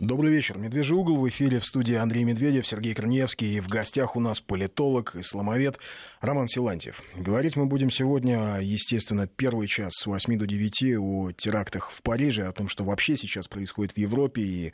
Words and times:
Добрый 0.00 0.32
вечер. 0.32 0.58
Медвежий 0.58 0.96
угол 0.96 1.18
в 1.18 1.28
эфире 1.28 1.60
в 1.60 1.64
студии 1.64 1.94
Андрей 1.94 2.24
Медведев, 2.24 2.66
Сергей 2.66 2.94
Корнеевский. 2.94 3.54
И 3.54 3.60
в 3.60 3.68
гостях 3.68 4.16
у 4.16 4.20
нас 4.20 4.40
политолог, 4.40 5.14
исламовед 5.14 5.78
Роман 6.20 6.48
Силантьев. 6.48 7.00
Говорить 7.14 7.54
мы 7.54 7.66
будем 7.66 7.92
сегодня, 7.92 8.58
естественно, 8.58 9.28
первый 9.28 9.68
час 9.68 9.92
с 9.94 10.06
8 10.06 10.36
до 10.36 10.48
9 10.48 10.98
о 10.98 11.30
терактах 11.30 11.92
в 11.92 12.02
Париже, 12.02 12.44
о 12.44 12.52
том, 12.52 12.68
что 12.68 12.82
вообще 12.82 13.16
сейчас 13.16 13.46
происходит 13.46 13.92
в 13.92 13.98
Европе 13.98 14.42
и 14.42 14.72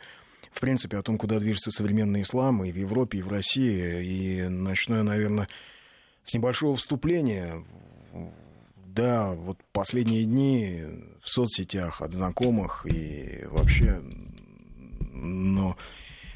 в 0.51 0.59
принципе, 0.59 0.97
о 0.97 1.03
том, 1.03 1.19
куда 1.19 1.39
движется 1.39 1.71
современный 1.71 2.23
ислам 2.23 2.65
и 2.65 2.73
в 2.73 2.77
Европе, 2.77 3.19
и 3.19 3.23
в 3.23 3.29
России. 3.29 4.03
И 4.03 4.49
начну 4.49 4.97
я, 4.97 5.03
наверное, 5.03 5.49
с 6.25 6.33
небольшого 6.33 6.77
вступления. 6.77 7.63
Да, 8.87 9.33
вот 9.33 9.59
последние 9.73 10.25
дни 10.25 10.83
в 11.23 11.29
соцсетях 11.29 12.01
от 12.01 12.13
знакомых 12.13 12.87
и 12.87 13.45
вообще 13.51 14.03
но 15.21 15.77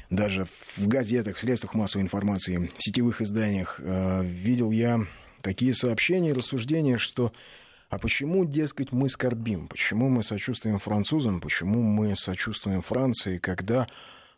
даже 0.09 0.47
в 0.77 0.87
газетах, 0.87 1.37
в 1.37 1.39
средствах 1.39 1.73
массовой 1.73 2.03
информации, 2.03 2.71
в 2.77 2.83
сетевых 2.83 3.21
изданиях 3.21 3.79
э, 3.83 4.23
видел 4.23 4.71
я 4.71 5.01
такие 5.41 5.73
сообщения 5.73 6.29
и 6.29 6.33
рассуждения, 6.33 6.97
что 6.97 7.33
а 7.89 7.99
почему, 7.99 8.45
дескать, 8.45 8.91
мы 8.91 9.09
скорбим? 9.09 9.67
Почему 9.67 10.09
мы 10.09 10.23
сочувствуем 10.23 10.79
французам? 10.79 11.39
Почему 11.39 11.81
мы 11.81 12.15
сочувствуем 12.15 12.81
Франции, 12.81 13.37
когда, 13.37 13.87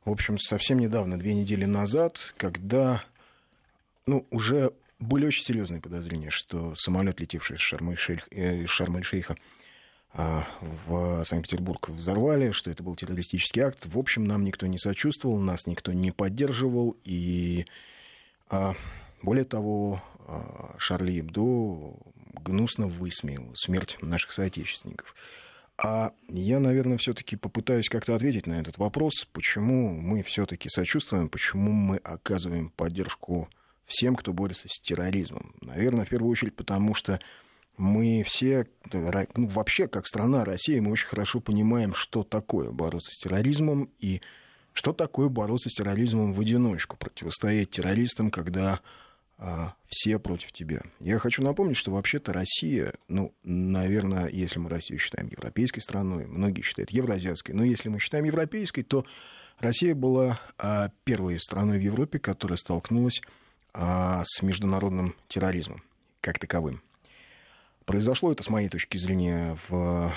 в 0.06 0.12
общем, 0.12 0.38
совсем 0.38 0.80
недавно, 0.80 1.18
две 1.18 1.34
недели 1.34 1.66
назад, 1.66 2.20
когда 2.38 3.04
ну, 4.06 4.28
уже 4.32 4.74
были 5.00 5.26
очень 5.26 5.44
серьезные 5.44 5.82
подозрения, 5.82 6.30
что 6.30 6.76
самолет, 6.76 7.20
летевший 7.20 7.56
из 7.56 7.62
Шарм-эль-Шейха, 7.62 9.34
а, 9.34 9.38
в 10.18 11.24
Санкт-Петербург 11.26 11.90
взорвали, 11.90 12.52
что 12.52 12.72
это 12.72 12.82
был 12.82 12.96
террористический 12.96 13.62
акт. 13.62 13.86
В 13.86 14.00
общем, 14.00 14.26
нам 14.26 14.44
никто 14.44 14.66
не 14.66 14.80
сочувствовал, 14.80 15.38
нас 15.38 15.68
никто 15.68 15.94
не 15.94 16.12
поддерживал. 16.12 16.98
И 17.04 17.68
а, 18.50 18.74
более 19.22 19.44
того, 19.44 20.02
а, 20.28 20.76
Шарли 20.80 21.20
Эбдо 21.20 21.94
гнусно 22.42 22.88
высмеял 22.88 23.52
смерть 23.56 23.98
наших 24.02 24.32
соотечественников. 24.32 25.16
А 25.78 26.14
я, 26.28 26.60
наверное, 26.60 26.98
все-таки 26.98 27.36
попытаюсь 27.36 27.88
как-то 27.88 28.16
ответить 28.16 28.48
на 28.48 28.60
этот 28.60 28.80
вопрос, 28.80 29.28
почему 29.32 29.92
мы 29.92 30.24
все-таки 30.24 30.70
сочувствуем, 30.70 31.30
почему 31.30 31.72
мы 31.72 31.98
оказываем 31.98 32.72
поддержку 32.72 33.48
всем, 33.86 34.16
кто 34.16 34.34
борется 34.34 34.68
с 34.68 34.82
терроризмом. 34.82 35.54
Наверное, 35.62 36.06
в 36.06 36.10
первую 36.10 36.32
очередь, 36.32 36.56
потому 36.56 36.96
что 36.96 37.20
мы 37.78 38.24
все, 38.26 38.68
ну, 38.92 39.48
вообще, 39.48 39.88
как 39.88 40.08
страна 40.08 40.44
Россия, 40.44 40.82
мы 40.82 40.92
очень 40.92 41.08
хорошо 41.08 41.40
понимаем, 41.40 41.94
что 41.94 42.24
такое 42.24 42.72
бороться 42.72 43.12
с 43.12 43.20
терроризмом 43.20 43.90
и 44.00 44.22
что 44.74 44.94
такое 44.94 45.30
бороться 45.30 45.70
с 45.70 45.74
терроризмом 45.74 46.34
в 46.34 46.40
одиночку, 46.40 46.98
противостоять 46.98 47.70
террористам, 47.70 48.30
когда 48.32 48.82
а, 49.38 49.74
все 49.88 50.18
против 50.18 50.52
тебя. 50.52 50.82
Я 51.00 51.20
хочу 51.20 51.44
напомнить, 51.44 51.78
что 51.78 51.92
вообще-то 51.92 52.34
Россия, 52.34 52.94
ну, 53.08 53.34
наверное, 53.44 54.28
если 54.28 54.60
мы 54.60 54.70
Россию 54.70 55.00
считаем 55.00 55.30
европейской 55.30 55.80
страной, 55.80 56.26
многие 56.26 56.62
считают 56.62 56.90
евроазиатской, 56.90 57.54
но 57.54 57.64
если 57.64 57.90
мы 57.90 58.00
считаем 58.00 58.26
европейской, 58.26 58.82
то 58.82 59.06
Россия 59.60 59.94
была 59.94 60.40
а, 60.58 60.90
первой 61.04 61.40
страной 61.40 61.78
в 61.78 61.82
Европе, 61.82 62.18
которая 62.18 62.58
столкнулась 62.58 63.22
а, 63.74 64.24
с 64.26 64.42
международным 64.42 65.16
терроризмом 65.28 65.84
как 66.22 66.40
таковым. 66.40 66.82
Произошло 67.88 68.34
это, 68.34 68.44
с 68.44 68.50
моей 68.50 68.68
точки 68.68 68.98
зрения, 68.98 69.58
в 69.70 70.14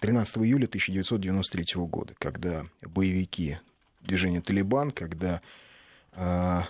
13 0.00 0.36
июля 0.36 0.66
1993 0.66 1.82
года, 1.86 2.14
когда 2.18 2.66
боевики 2.82 3.58
движения 4.02 4.42
«Талибан», 4.42 4.90
когда 4.90 5.40
э, 6.12 6.60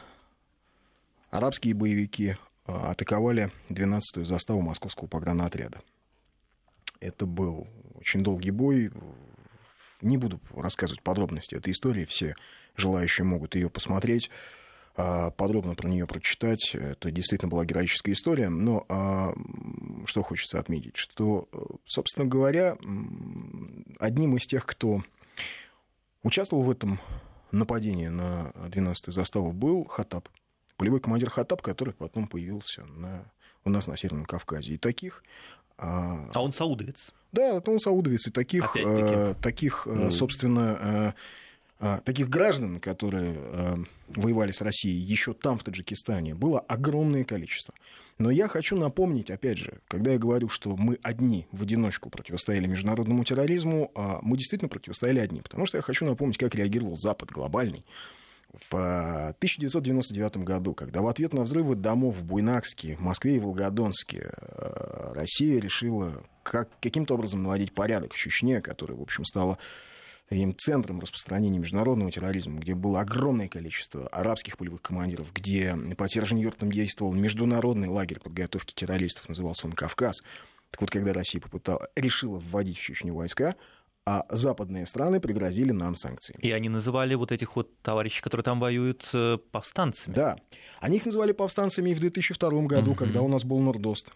арабские 1.30 1.74
боевики 1.74 2.36
э, 2.66 2.72
атаковали 2.72 3.50
12-ю 3.68 4.24
заставу 4.24 4.60
московского 4.60 5.08
погранотряда. 5.08 5.80
Это 7.00 7.26
был 7.26 7.66
очень 7.96 8.22
долгий 8.22 8.52
бой. 8.52 8.92
Не 10.00 10.16
буду 10.16 10.38
рассказывать 10.54 11.02
подробности 11.02 11.56
этой 11.56 11.72
истории, 11.72 12.04
все 12.04 12.36
желающие 12.76 13.24
могут 13.24 13.56
ее 13.56 13.68
посмотреть. 13.68 14.30
А, 14.96 15.30
подробно 15.30 15.74
про 15.74 15.88
нее 15.88 16.06
прочитать. 16.06 16.74
Это 16.74 17.10
действительно 17.10 17.50
была 17.50 17.64
героическая 17.64 18.14
история. 18.14 18.48
Но 18.48 18.86
а, 18.88 19.34
что 20.06 20.22
хочется 20.22 20.58
отметить, 20.58 20.96
что, 20.96 21.48
собственно 21.84 22.26
говоря, 22.26 22.76
одним 23.98 24.36
из 24.36 24.46
тех, 24.46 24.64
кто 24.64 25.02
участвовал 26.22 26.62
в 26.62 26.70
этом 26.70 26.98
нападении 27.52 28.08
на 28.08 28.52
12-ю 28.54 29.12
заставу, 29.12 29.52
был 29.52 29.84
Хатаб. 29.84 30.28
Полевой 30.76 31.00
командир 31.00 31.30
Хатаб, 31.30 31.62
который 31.62 31.94
потом 31.94 32.26
появился 32.26 32.84
на, 32.84 33.30
у 33.64 33.70
нас 33.70 33.86
на 33.86 33.96
Северном 33.96 34.24
Кавказе. 34.24 34.74
И 34.74 34.78
таких 34.78 35.22
а, 35.78 36.30
а 36.32 36.42
он 36.42 36.54
саудовец? 36.54 37.12
Да, 37.32 37.62
он 37.66 37.80
саудовец. 37.80 38.26
И 38.26 38.30
таких, 38.30 38.74
э, 38.76 39.34
таких 39.42 39.84
ну... 39.84 40.10
собственно, 40.10 41.14
таких 41.78 42.30
граждан, 42.30 42.80
которые 42.80 43.34
а, 43.36 43.76
воевали 44.08 44.50
с 44.50 44.62
Россией 44.62 44.96
еще 44.96 45.34
там, 45.34 45.58
в 45.58 45.64
Таджикистане, 45.64 46.34
было 46.34 46.60
огромное 46.60 47.24
количество. 47.24 47.74
Но 48.18 48.30
я 48.30 48.48
хочу 48.48 48.76
напомнить, 48.76 49.30
опять 49.30 49.58
же, 49.58 49.80
когда 49.86 50.12
я 50.12 50.18
говорю, 50.18 50.48
что 50.48 50.74
мы 50.74 50.98
одни 51.02 51.46
в 51.52 51.62
одиночку 51.62 52.08
противостояли 52.08 52.66
международному 52.66 53.24
терроризму, 53.24 53.90
а, 53.94 54.20
мы 54.22 54.38
действительно 54.38 54.70
противостояли 54.70 55.18
одни. 55.18 55.42
Потому 55.42 55.66
что 55.66 55.76
я 55.76 55.82
хочу 55.82 56.06
напомнить, 56.06 56.38
как 56.38 56.54
реагировал 56.54 56.96
Запад 56.96 57.30
глобальный. 57.30 57.84
В 58.70 59.34
1999 59.36 60.38
году, 60.38 60.72
когда 60.72 61.02
в 61.02 61.08
ответ 61.08 61.34
на 61.34 61.42
взрывы 61.42 61.74
домов 61.74 62.16
в 62.16 62.24
Буйнакске, 62.24 62.96
Москве 62.98 63.36
и 63.36 63.38
Волгодонске 63.38 64.30
Россия 65.14 65.60
решила 65.60 66.22
как, 66.42 66.70
каким-то 66.80 67.14
образом 67.14 67.42
наводить 67.42 67.74
порядок 67.74 68.14
в 68.14 68.16
Чечне, 68.16 68.62
который, 68.62 68.96
в 68.96 69.02
общем, 69.02 69.26
стала 69.26 69.58
таким 70.28 70.56
центром 70.56 71.00
распространения 71.00 71.58
международного 71.58 72.10
терроризма, 72.10 72.60
где 72.60 72.74
было 72.74 73.00
огромное 73.00 73.48
количество 73.48 74.08
арабских 74.08 74.56
полевых 74.58 74.82
командиров, 74.82 75.32
где 75.32 75.76
по 75.96 76.08
Сержень-Юртам 76.08 76.72
действовал 76.72 77.12
международный 77.12 77.88
лагерь 77.88 78.20
подготовки 78.20 78.74
террористов, 78.74 79.28
назывался 79.28 79.66
он 79.66 79.72
«Кавказ». 79.72 80.22
Так 80.70 80.80
вот, 80.80 80.90
когда 80.90 81.12
Россия 81.12 81.40
попытала, 81.40 81.88
решила 81.94 82.38
вводить 82.38 82.78
в 82.78 82.82
Чечню 82.82 83.14
войска, 83.14 83.54
а 84.04 84.24
западные 84.30 84.86
страны 84.86 85.20
пригрозили 85.20 85.72
нам 85.72 85.96
санкциями. 85.96 86.40
И 86.40 86.52
они 86.52 86.68
называли 86.68 87.14
вот 87.14 87.32
этих 87.32 87.56
вот 87.56 87.76
товарищей, 87.82 88.22
которые 88.22 88.44
там 88.44 88.60
воюют, 88.60 89.08
э, 89.12 89.38
повстанцами. 89.50 90.14
Да. 90.14 90.36
Они 90.80 90.98
их 90.98 91.06
называли 91.06 91.32
повстанцами 91.32 91.90
и 91.90 91.94
в 91.94 92.00
2002 92.00 92.50
году, 92.66 92.92
угу. 92.92 92.98
когда 92.98 93.22
у 93.22 93.28
нас 93.28 93.42
был 93.42 93.58
Нордост. 93.58 94.12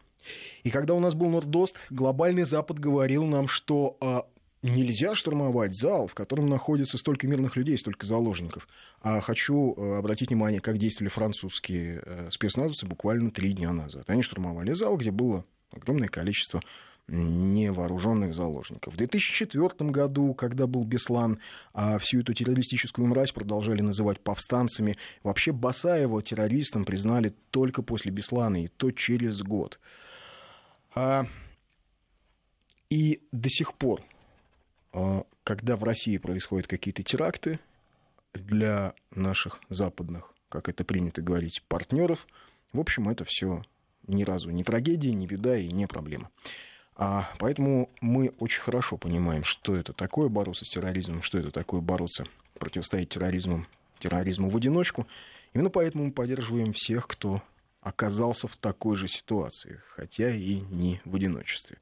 И 0.62 0.70
когда 0.70 0.94
у 0.94 1.00
нас 1.00 1.14
был 1.14 1.28
Нордост, 1.28 1.76
глобальный 1.90 2.44
Запад 2.44 2.78
говорил 2.78 3.24
нам, 3.24 3.48
что 3.48 3.96
а, 4.00 4.26
нельзя 4.62 5.14
штурмовать 5.14 5.74
зал, 5.74 6.06
в 6.06 6.14
котором 6.14 6.48
находится 6.48 6.98
столько 6.98 7.26
мирных 7.26 7.56
людей, 7.56 7.78
столько 7.78 8.06
заложников. 8.06 8.68
А 9.00 9.20
хочу 9.20 9.74
э, 9.74 9.98
обратить 9.98 10.28
внимание, 10.28 10.60
как 10.60 10.78
действовали 10.78 11.10
французские 11.10 12.02
э, 12.04 12.28
спецназовцы 12.30 12.86
буквально 12.86 13.30
три 13.30 13.52
дня 13.52 13.72
назад. 13.72 14.04
Они 14.08 14.22
штурмовали 14.22 14.72
зал, 14.72 14.96
где 14.96 15.10
было 15.10 15.44
огромное 15.72 16.08
количество 16.08 16.60
невооруженных 17.08 18.34
заложников. 18.34 18.94
В 18.94 18.96
2004 18.96 19.90
году, 19.90 20.32
когда 20.34 20.66
был 20.66 20.84
Беслан, 20.84 21.40
а 21.72 21.98
всю 21.98 22.20
эту 22.20 22.34
террористическую 22.34 23.08
мразь 23.08 23.32
продолжали 23.32 23.80
называть 23.80 24.20
повстанцами. 24.20 24.96
Вообще 25.24 25.52
Басаева 25.52 26.22
террористом 26.22 26.84
признали 26.84 27.34
только 27.50 27.82
после 27.82 28.12
Беслана, 28.12 28.64
и 28.64 28.68
то 28.68 28.90
через 28.92 29.42
год. 29.42 29.80
А... 30.94 31.26
И 32.90 33.22
до 33.30 33.48
сих 33.48 33.74
пор 33.74 34.02
когда 35.44 35.76
в 35.76 35.84
России 35.84 36.16
происходят 36.18 36.66
какие-то 36.66 37.02
теракты, 37.02 37.58
для 38.34 38.94
наших 39.10 39.60
западных, 39.68 40.32
как 40.48 40.68
это 40.68 40.84
принято 40.84 41.22
говорить, 41.22 41.62
партнеров, 41.68 42.26
в 42.72 42.80
общем, 42.80 43.08
это 43.08 43.24
все 43.26 43.62
ни 44.06 44.24
разу 44.24 44.50
не 44.50 44.64
трагедия, 44.64 45.12
не 45.12 45.26
беда 45.26 45.56
и 45.56 45.70
не 45.70 45.86
проблема. 45.86 46.30
А 46.96 47.30
поэтому 47.38 47.90
мы 48.00 48.34
очень 48.38 48.60
хорошо 48.60 48.96
понимаем, 48.98 49.44
что 49.44 49.74
это 49.74 49.92
такое 49.92 50.28
бороться 50.28 50.64
с 50.64 50.68
терроризмом, 50.68 51.22
что 51.22 51.38
это 51.38 51.50
такое 51.50 51.80
бороться, 51.80 52.26
противостоять 52.58 53.08
терроризму, 53.08 53.66
терроризму 53.98 54.50
в 54.50 54.56
одиночку. 54.56 55.06
Именно 55.54 55.70
поэтому 55.70 56.06
мы 56.06 56.12
поддерживаем 56.12 56.72
всех, 56.72 57.06
кто 57.06 57.42
оказался 57.80 58.48
в 58.48 58.56
такой 58.56 58.96
же 58.96 59.08
ситуации, 59.08 59.80
хотя 59.94 60.30
и 60.30 60.60
не 60.60 61.00
в 61.04 61.16
одиночестве. 61.16 61.78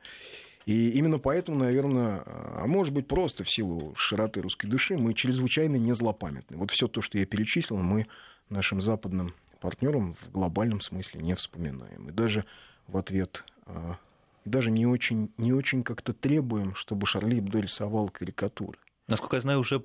И 0.68 0.90
именно 0.90 1.18
поэтому, 1.18 1.60
наверное, 1.60 2.22
а 2.26 2.64
может 2.66 2.92
быть 2.92 3.08
просто 3.08 3.42
в 3.42 3.48
силу 3.48 3.94
широты 3.96 4.42
русской 4.42 4.66
души, 4.66 4.98
мы 4.98 5.14
чрезвычайно 5.14 5.76
не 5.76 5.94
злопамятны. 5.94 6.58
Вот 6.58 6.70
все 6.70 6.88
то, 6.88 7.00
что 7.00 7.16
я 7.16 7.24
перечислил, 7.24 7.78
мы 7.78 8.06
нашим 8.50 8.82
западным 8.82 9.34
партнерам 9.60 10.14
в 10.16 10.30
глобальном 10.30 10.82
смысле 10.82 11.22
не 11.22 11.34
вспоминаем. 11.34 12.10
И 12.10 12.12
даже 12.12 12.44
в 12.86 12.98
ответ 12.98 13.46
а, 13.64 13.96
даже 14.44 14.70
не 14.70 14.86
очень, 14.86 15.32
не 15.38 15.54
очень 15.54 15.82
как-то 15.82 16.12
требуем, 16.12 16.74
чтобы 16.74 17.06
Шарли 17.06 17.38
Эбдо 17.38 17.60
рисовал 17.60 18.10
карикатуры. 18.10 18.78
Насколько 19.06 19.36
я 19.36 19.40
знаю, 19.40 19.60
уже 19.60 19.82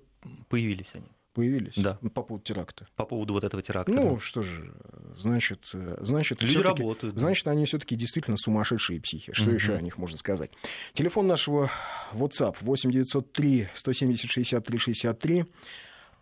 появились 0.49 0.91
они. 0.95 1.07
Появились? 1.33 1.73
Да. 1.75 1.97
По 2.13 2.21
поводу 2.21 2.43
теракта. 2.43 2.87
По 2.95 3.05
поводу 3.05 3.33
вот 3.33 3.43
этого 3.43 3.63
теракта. 3.63 3.91
Ну, 3.91 4.13
да. 4.15 4.19
что 4.19 4.43
же, 4.43 4.71
значит, 5.17 5.71
значит, 5.99 6.43
Люди 6.43 6.57
работают. 6.59 7.17
Значит, 7.17 7.47
они 7.47 7.65
все-таки 7.65 7.95
действительно 7.95 8.37
сумасшедшие 8.37 9.01
психи. 9.01 9.33
Что 9.33 9.45
Мгм. 9.45 9.55
еще 9.55 9.73
о 9.73 9.81
них 9.81 9.97
можно 9.97 10.17
сказать? 10.17 10.51
Телефон 10.93 11.25
нашего 11.25 11.71
WhatsApp 12.13 12.57
8903 12.61 13.69
170 13.73 14.29
63 14.29 14.77
63. 14.77 15.45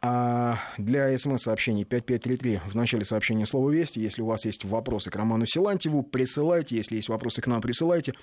А 0.03 0.57
для 0.80 1.15
смс-сообщений 1.15 1.83
5533 1.86 2.62
в 2.65 2.75
начале 2.75 3.06
сообщения 3.06 3.45
слово 3.45 3.69
«Вести». 3.69 4.00
Если 4.00 4.24
у 4.24 4.25
вас 4.25 4.45
есть 4.45 4.65
вопросы 4.65 5.12
к 5.12 5.15
Роману 5.15 5.45
Силантьеву, 5.45 6.01
присылайте. 6.01 6.75
Если 6.75 6.95
есть 6.95 7.07
вопросы 7.07 7.39
к 7.39 7.45
нам, 7.45 7.62
присылайте. 7.62 8.15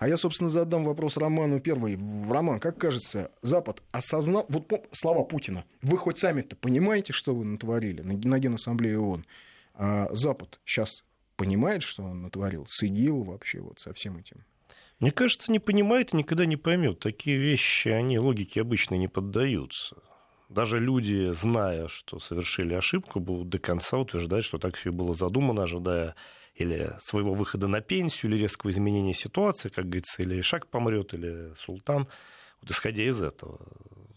А 0.00 0.08
я, 0.08 0.16
собственно, 0.16 0.50
задам 0.50 0.84
вопрос 0.84 1.16
Роману 1.16 1.60
первый. 1.60 1.96
Роман, 2.28 2.58
как 2.58 2.78
кажется, 2.78 3.30
Запад 3.42 3.80
осознал... 3.92 4.44
Вот 4.48 4.72
слова 4.90 5.22
Путина. 5.22 5.64
Вы 5.82 5.98
хоть 5.98 6.18
сами-то 6.18 6.56
понимаете, 6.56 7.12
что 7.12 7.32
вы 7.32 7.44
натворили 7.44 8.02
на, 8.02 8.14
на 8.14 8.38
Генассамблее 8.40 8.98
ООН? 8.98 9.24
А 9.74 10.08
Запад 10.12 10.58
сейчас 10.64 11.04
понимает, 11.36 11.84
что 11.84 12.02
он 12.02 12.22
натворил? 12.22 12.66
С 12.68 12.82
ИГИЛ 12.82 13.22
вообще 13.22 13.60
вот 13.60 13.78
со 13.78 13.94
всем 13.94 14.16
этим? 14.16 14.44
Мне 14.98 15.12
кажется, 15.12 15.52
не 15.52 15.60
понимает 15.60 16.12
и 16.12 16.16
никогда 16.16 16.44
не 16.44 16.56
поймет. 16.56 16.98
Такие 16.98 17.38
вещи, 17.38 17.88
они 17.88 18.18
логике 18.18 18.62
обычно 18.62 18.96
не 18.96 19.06
поддаются. 19.06 19.96
Даже 20.50 20.80
люди, 20.80 21.30
зная, 21.30 21.86
что 21.86 22.18
совершили 22.18 22.74
ошибку, 22.74 23.20
будут 23.20 23.50
до 23.50 23.60
конца 23.60 23.98
утверждать, 23.98 24.44
что 24.44 24.58
так 24.58 24.74
все 24.74 24.88
и 24.88 24.92
было 24.92 25.14
задумано, 25.14 25.62
ожидая 25.62 26.16
или 26.56 26.92
своего 26.98 27.34
выхода 27.34 27.68
на 27.68 27.80
пенсию, 27.80 28.32
или 28.32 28.40
резкого 28.40 28.70
изменения 28.70 29.14
ситуации, 29.14 29.68
как 29.68 29.84
говорится, 29.84 30.22
или 30.22 30.40
Ишак 30.40 30.66
помрет, 30.66 31.14
или 31.14 31.54
Султан. 31.56 32.08
Вот 32.60 32.70
исходя 32.72 33.04
из 33.04 33.22
этого. 33.22 33.60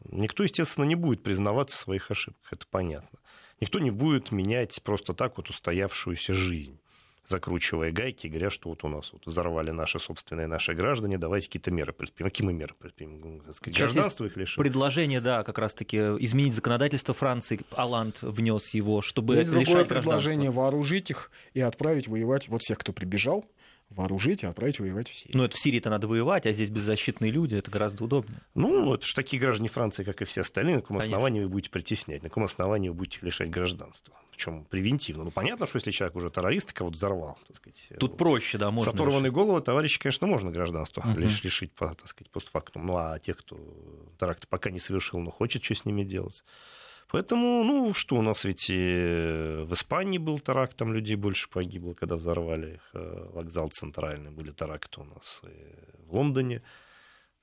Никто, 0.06 0.41
естественно, 0.41 0.85
не 0.85 0.95
будет 0.95 1.21
признаваться 1.21 1.77
в 1.77 1.81
своих 1.81 2.09
ошибках, 2.09 2.51
это 2.51 2.65
понятно. 2.68 3.19
Никто 3.62 3.77
не 3.77 3.91
будет 3.91 4.31
менять 4.31 4.81
просто 4.83 5.13
так 5.13 5.38
вот 5.38 5.51
устоявшуюся 5.51 6.33
жизнь 6.33 6.80
закручивая 7.27 7.91
гайки, 7.91 8.27
говоря, 8.27 8.49
что 8.49 8.69
вот 8.69 8.83
у 8.83 8.87
нас 8.87 9.11
вот 9.13 9.25
взорвали 9.25 9.71
наши 9.71 9.99
собственные 9.99 10.47
наши 10.47 10.73
граждане, 10.73 11.17
давайте 11.17 11.47
какие-то 11.47 11.71
меры 11.71 11.93
предпримем. 11.93 12.29
Какие 12.29 12.45
мы 12.45 12.53
меры 12.53 12.75
предпримем? 12.77 13.41
Сейчас 13.65 13.93
Гражданство 13.93 14.25
их 14.25 14.35
лишим? 14.37 14.61
Предложение, 14.61 15.21
да, 15.21 15.43
как 15.43 15.57
раз-таки 15.57 15.97
изменить 15.97 16.53
законодательство 16.53 17.13
Франции. 17.13 17.61
Аланд 17.71 18.21
внес 18.21 18.69
его, 18.73 19.01
чтобы 19.01 19.35
Есть 19.35 19.49
другое 19.49 19.65
лишать 19.65 19.87
предложение 19.87 20.35
гражданства. 20.45 20.61
вооружить 20.61 21.09
их 21.09 21.31
и 21.53 21.61
отправить 21.61 22.07
воевать, 22.07 22.47
вот 22.49 22.61
всех, 22.61 22.77
кто 22.77 22.91
прибежал, 22.93 23.45
вооружить 23.89 24.43
и 24.43 24.45
отправить 24.47 24.79
воевать 24.79 25.09
в 25.09 25.15
Сирию. 25.15 25.37
Ну, 25.37 25.43
это 25.43 25.55
в 25.55 25.59
Сирии-то 25.59 25.89
надо 25.89 26.07
воевать, 26.07 26.45
а 26.45 26.51
здесь 26.51 26.69
беззащитные 26.69 27.31
люди, 27.31 27.55
это 27.55 27.69
гораздо 27.69 28.03
удобнее. 28.05 28.41
Ну, 28.55 28.93
это 28.93 29.05
же 29.05 29.13
такие 29.13 29.39
граждане 29.39 29.69
Франции, 29.69 30.03
как 30.03 30.21
и 30.21 30.25
все 30.25 30.41
остальные, 30.41 30.75
на 30.75 30.81
каком 30.81 30.97
Конечно. 30.97 31.17
основании 31.17 31.41
вы 31.43 31.49
будете 31.49 31.69
притеснять, 31.69 32.23
на 32.23 32.29
каком 32.29 32.43
основании 32.45 32.89
вы 32.89 32.95
будете 32.95 33.19
лишать 33.21 33.49
гражданства. 33.49 34.15
Причем 34.33 34.65
превентивно. 34.65 35.25
Ну, 35.25 35.31
понятно, 35.31 35.68
что 35.68 35.77
если 35.77 35.91
человек 35.91 36.15
уже 36.15 36.31
террорист, 36.31 36.74
кого-то 36.74 36.95
взорвал, 36.95 37.38
так 37.45 37.56
сказать, 37.56 37.89
Тут 38.00 38.18
проще, 38.18 38.57
да, 38.57 38.69
с 38.69 38.74
можно. 38.74 38.91
оторванной 38.91 39.30
решить. 39.30 39.35
головы 39.35 39.62
товарища, 39.62 40.00
конечно, 40.00 40.25
можно 40.25 40.50
гражданство 40.50 41.01
Мгм. 41.06 41.19
лишь 41.19 41.44
лишить, 41.44 41.71
по, 41.74 41.94
так 41.94 42.07
сказать, 42.07 42.31
постфактум. 42.31 42.88
Ну, 42.88 42.97
а 42.97 43.19
тех, 43.19 43.38
кто 43.38 43.59
теракт 44.19 44.47
пока 44.47 44.71
не 44.71 44.80
совершил, 44.80 45.19
но 45.19 45.30
хочет 45.30 45.63
что 45.63 45.75
с 45.75 45.85
ними 45.85 46.03
делать. 46.03 46.44
Поэтому, 47.12 47.63
ну, 47.63 47.94
что 47.94 48.15
у 48.15 48.24
нас 48.24 48.44
ведь 48.44 48.71
и 48.71 49.63
в 49.65 49.74
Испании 49.74 50.18
был 50.18 50.39
теракт, 50.39 50.75
там 50.75 50.94
людей 50.94 51.15
больше 51.15 51.47
погибло, 51.47 51.94
когда 51.94 52.15
взорвали 52.15 52.75
их 52.75 52.89
э, 52.94 53.27
вокзал 53.33 53.69
центральный, 53.69 54.31
были 54.31 54.51
теракты 54.51 55.01
у 55.01 55.03
нас 55.03 55.41
и 55.44 56.07
в 56.07 56.15
Лондоне, 56.15 56.63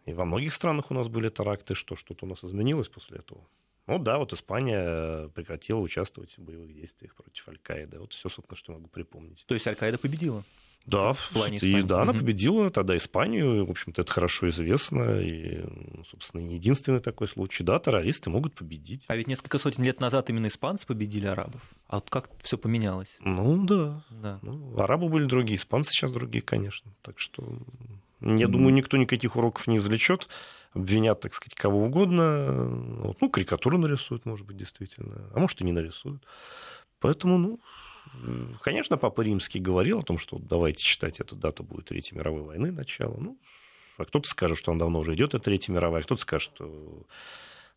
и 0.06 0.12
во 0.12 0.24
многих 0.24 0.54
странах 0.54 0.90
у 0.90 0.94
нас 0.94 1.06
были 1.06 1.28
теракты, 1.28 1.76
что 1.76 1.94
что-то 1.94 2.26
у 2.26 2.28
нас 2.28 2.42
изменилось 2.42 2.88
после 2.88 3.18
этого. 3.18 3.46
Ну 3.86 3.98
да, 3.98 4.18
вот 4.18 4.32
Испания 4.32 5.28
прекратила 5.34 5.78
участвовать 5.80 6.36
в 6.38 6.42
боевых 6.42 6.72
действиях 6.74 7.14
против 7.16 7.48
Аль-Каиды. 7.48 7.98
Вот 7.98 8.12
все, 8.12 8.28
собственно, 8.28 8.56
что 8.56 8.72
могу 8.72 8.88
припомнить. 8.88 9.44
То 9.46 9.54
есть 9.54 9.66
Аль-Каида 9.66 9.98
победила. 9.98 10.44
Да, 10.86 11.12
В 11.12 11.30
плане 11.34 11.56
и 11.56 11.58
Испании. 11.58 11.82
да, 11.82 12.02
она 12.02 12.14
победила 12.14 12.70
тогда 12.70 12.96
Испанию, 12.96 13.66
в 13.66 13.70
общем-то, 13.70 14.00
это 14.00 14.10
хорошо 14.12 14.48
известно, 14.48 15.20
и, 15.20 15.58
ну, 15.62 16.04
собственно, 16.10 16.40
не 16.40 16.54
единственный 16.54 17.00
такой 17.00 17.28
случай. 17.28 17.62
Да, 17.62 17.78
террористы 17.78 18.30
могут 18.30 18.54
победить. 18.54 19.04
А 19.08 19.14
ведь 19.14 19.26
несколько 19.26 19.58
сотен 19.58 19.84
лет 19.84 20.00
назад 20.00 20.30
именно 20.30 20.46
испанцы 20.46 20.86
победили 20.86 21.26
арабов. 21.26 21.60
А 21.86 21.96
вот 21.96 22.08
как 22.08 22.30
все 22.42 22.56
поменялось? 22.56 23.18
Ну, 23.20 23.62
да. 23.66 24.02
Да. 24.08 24.38
Ну, 24.42 24.74
арабы 24.78 25.10
были 25.10 25.26
другие, 25.26 25.58
испанцы 25.58 25.92
сейчас 25.92 26.12
другие, 26.12 26.40
конечно. 26.42 26.90
Так 27.02 27.18
что, 27.18 27.42
я 28.22 28.28
Мгм. 28.46 28.52
думаю, 28.52 28.72
никто 28.72 28.96
никаких 28.96 29.36
уроков 29.36 29.66
не 29.66 29.76
извлечет. 29.76 30.28
Обвинят, 30.72 31.20
так 31.20 31.34
сказать, 31.34 31.54
кого 31.54 31.84
угодно. 31.84 32.68
Вот, 33.02 33.20
ну, 33.20 33.28
карикатуру 33.28 33.78
нарисуют, 33.78 34.24
может 34.24 34.46
быть, 34.46 34.56
действительно. 34.56 35.28
А 35.34 35.38
может, 35.40 35.60
и 35.60 35.64
не 35.64 35.72
нарисуют. 35.72 36.22
Поэтому, 37.00 37.38
ну, 37.38 37.60
конечно, 38.62 38.96
Папа 38.96 39.22
Римский 39.22 39.58
говорил 39.58 40.00
о 40.00 40.02
том, 40.02 40.18
что 40.18 40.38
давайте 40.38 40.84
считать, 40.84 41.20
эта 41.20 41.34
дата 41.34 41.62
будет 41.62 41.86
Третьей 41.86 42.16
мировой 42.16 42.42
войны, 42.42 42.70
начало. 42.70 43.16
Ну, 43.18 43.38
а 43.96 44.04
кто-то 44.04 44.28
скажет, 44.28 44.58
что 44.58 44.70
он 44.70 44.78
давно 44.78 45.00
уже 45.00 45.14
идет, 45.14 45.34
эта 45.34 45.44
Третья 45.44 45.72
мировая, 45.72 46.02
а 46.02 46.04
кто-то 46.04 46.20
скажет, 46.20 46.52
что 46.54 47.06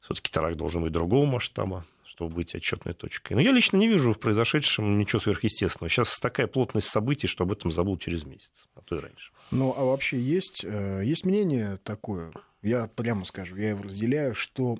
все-таки 0.01 0.31
теракт 0.31 0.57
должен 0.57 0.83
быть 0.83 0.91
другого 0.91 1.25
масштаба, 1.25 1.85
чтобы 2.05 2.35
быть 2.35 2.53
отчетной 2.53 2.93
точкой. 2.93 3.33
Но 3.33 3.41
я 3.41 3.51
лично 3.51 3.77
не 3.77 3.87
вижу 3.87 4.13
в 4.13 4.19
произошедшем 4.19 4.99
ничего 4.99 5.19
сверхъестественного. 5.19 5.89
Сейчас 5.89 6.19
такая 6.19 6.47
плотность 6.47 6.89
событий, 6.89 7.27
что 7.27 7.43
об 7.43 7.51
этом 7.51 7.71
забудут 7.71 8.01
через 8.01 8.25
месяц, 8.25 8.67
а 8.75 8.81
то 8.81 8.97
и 8.97 8.99
раньше. 8.99 9.31
Ну, 9.51 9.73
а 9.75 9.83
вообще 9.83 10.19
есть, 10.19 10.63
э, 10.63 11.01
есть 11.05 11.25
мнение 11.25 11.77
такое, 11.83 12.31
я 12.63 12.87
прямо 12.87 13.25
скажу, 13.25 13.55
я 13.57 13.69
его 13.69 13.83
разделяю, 13.83 14.33
что 14.33 14.79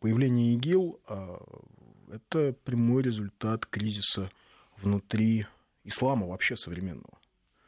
появление 0.00 0.54
ИГИЛ 0.54 1.00
э, 1.08 1.36
это 2.12 2.54
прямой 2.64 3.02
результат 3.02 3.66
кризиса 3.66 4.30
внутри 4.80 5.46
ислама 5.82 6.26
вообще 6.26 6.56
современного. 6.56 7.18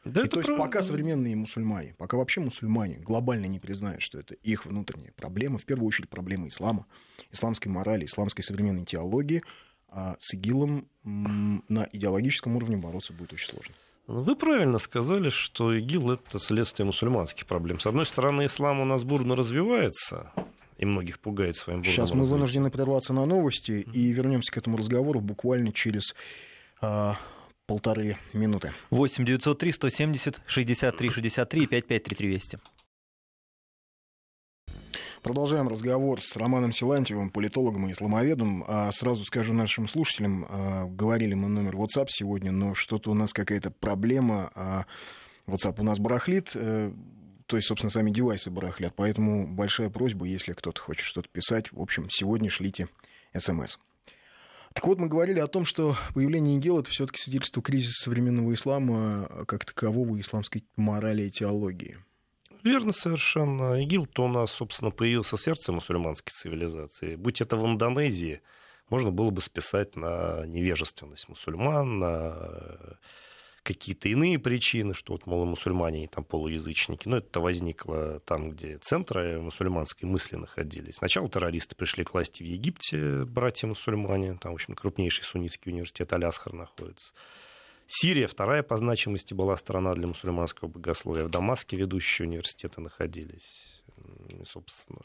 Да, 0.05 0.23
И 0.23 0.27
то 0.29 0.39
есть 0.39 0.49
пока 0.57 0.81
современные 0.81 1.35
мусульмане, 1.35 1.93
пока 1.97 2.15
вообще 2.15 2.39
мусульмане 2.39 2.97
глобально 2.97 3.47
не 3.47 3.59
признают, 3.59 4.01
что 4.01 4.19
это 4.19 4.35
их 4.35 4.65
внутренняя 4.65 5.11
проблема, 5.11 5.57
в 5.57 5.65
первую 5.65 5.87
очередь 5.87 6.09
проблема 6.09 6.47
ислама, 6.47 6.85
исламской 7.31 7.69
морали, 7.69 8.05
исламской 8.05 8.43
современной 8.43 8.85
теологии, 8.85 9.43
а 9.89 10.15
с 10.19 10.33
ИГИЛом 10.33 10.87
на 11.03 11.89
идеологическом 11.91 12.55
уровне 12.55 12.77
бороться 12.77 13.11
будет 13.11 13.33
очень 13.33 13.49
сложно. 13.49 13.75
Вы 14.07 14.37
правильно 14.37 14.79
сказали, 14.79 15.29
что 15.29 15.71
ИГИЛ– 15.77 16.11
это 16.13 16.39
следствие 16.39 16.85
мусульманских 16.85 17.45
проблем. 17.45 17.79
С 17.81 17.85
одной 17.85 18.05
стороны, 18.05 18.45
ислам 18.45 18.79
у 18.79 18.85
нас 18.85 19.03
бурно 19.03 19.35
развивается, 19.35 20.31
и 20.77 20.85
многих 20.85 21.19
пугает 21.19 21.57
своим 21.57 21.79
бурным 21.79 21.93
Сейчас 21.93 22.11
мы 22.11 22.19
развитием. 22.19 22.35
вынуждены 22.37 22.71
прерваться 22.71 23.11
на 23.11 23.25
новости 23.25 23.85
и 23.93 24.11
вернемся 24.13 24.51
к 24.53 24.57
этому 24.57 24.77
разговору 24.77 25.19
буквально 25.19 25.73
через 25.73 26.15
а, 26.81 27.17
полторы 27.65 28.17
минуты. 28.31 28.73
8 28.91 29.25
903 29.25 29.71
170 29.73 30.41
63 30.47 31.09
63 31.09 31.63
и 31.63 31.67
5533 31.67 32.27
Вести. 32.29 32.59
Продолжаем 35.27 35.67
разговор 35.67 36.21
с 36.21 36.37
Романом 36.37 36.71
Силантьевым, 36.71 37.31
политологом 37.31 37.89
и 37.89 37.91
исламоведом. 37.91 38.63
А 38.65 38.89
сразу 38.93 39.25
скажу 39.25 39.53
нашим 39.53 39.89
слушателям, 39.89 40.45
а, 40.47 40.85
говорили 40.85 41.33
мы 41.33 41.49
номер 41.49 41.75
WhatsApp 41.75 42.05
сегодня, 42.07 42.53
но 42.53 42.73
что-то 42.75 43.11
у 43.11 43.13
нас 43.13 43.33
какая-то 43.33 43.69
проблема. 43.69 44.49
а, 44.55 44.85
WhatsApp 45.45 45.81
у 45.81 45.83
нас 45.83 45.99
барахлит, 45.99 46.51
э, 46.55 46.93
то 47.45 47.57
есть, 47.57 47.67
собственно, 47.67 47.91
сами 47.91 48.09
девайсы 48.09 48.49
барахлят. 48.49 48.93
Поэтому 48.95 49.45
большая 49.45 49.89
просьба, 49.89 50.25
если 50.25 50.53
кто-то 50.53 50.81
хочет 50.81 51.03
что-то 51.03 51.27
писать, 51.27 51.73
в 51.73 51.81
общем, 51.81 52.09
сегодня 52.09 52.49
шлите 52.49 52.87
смс. 53.37 53.79
Так 54.71 54.87
вот, 54.87 54.97
мы 54.97 55.09
говорили 55.09 55.39
о 55.39 55.47
том, 55.47 55.65
что 55.65 55.97
появление 56.13 56.55
ИГИЛ— 56.55 56.79
это 56.79 56.89
все-таки 56.91 57.19
свидетельство 57.19 57.61
кризиса 57.61 58.03
современного 58.03 58.53
ислама 58.53 59.25
а, 59.25 59.43
как 59.45 59.65
такового 59.65 60.17
исламской 60.21 60.63
морали 60.77 61.23
и 61.23 61.31
теологии. 61.31 61.97
Верно 62.67 62.91
совершенно. 62.91 63.81
ИГИЛ-то 63.81 64.25
у 64.25 64.27
нас, 64.27 64.51
собственно, 64.51 64.91
появился 64.91 65.37
в 65.37 65.41
сердце 65.41 65.71
мусульманской 65.71 66.33
цивилизации. 66.33 67.15
Будь 67.15 67.39
это 67.39 67.55
в 67.55 67.65
Индонезии, 67.65 68.41
можно 68.89 69.09
было 69.09 69.29
бы 69.29 69.41
списать 69.41 69.95
на 69.95 70.45
невежественность 70.45 71.29
мусульман, 71.29 71.99
на 71.99 72.99
какие-то 73.63 74.09
иные 74.09 74.37
причины, 74.37 74.93
что 74.93 75.13
вот, 75.13 75.25
мол, 75.27 75.45
мусульмане 75.45 75.97
они 75.99 76.07
там 76.07 76.25
полуязычники. 76.25 77.07
Но 77.07 77.17
это 77.17 77.39
возникло 77.39 78.19
там, 78.25 78.49
где 78.49 78.77
центры 78.79 79.39
мусульманской 79.39 80.07
мысли 80.09 80.35
находились. 80.35 80.95
Сначала 80.95 81.29
террористы 81.29 81.73
пришли 81.73 82.03
к 82.03 82.13
власти 82.13 82.43
в 82.43 82.45
Египте, 82.47 83.23
братья-мусульмане. 83.23 84.37
Там, 84.41 84.51
в 84.51 84.55
общем, 84.55 84.75
крупнейший 84.75 85.23
суннитский 85.23 85.71
университет 85.71 86.11
Алясхар 86.11 86.51
находится. 86.51 87.13
Сирия, 87.87 88.27
вторая 88.27 88.63
по 88.63 88.75
значимости 88.75 89.33
была 89.33 89.55
страна 89.55 89.93
для 89.93 90.07
мусульманского 90.07 90.67
богословия. 90.67 91.23
В 91.23 91.29
Дамаске 91.29 91.77
ведущие 91.77 92.27
университеты 92.27 92.81
находились. 92.81 93.81
И, 94.27 94.43
собственно, 94.45 95.01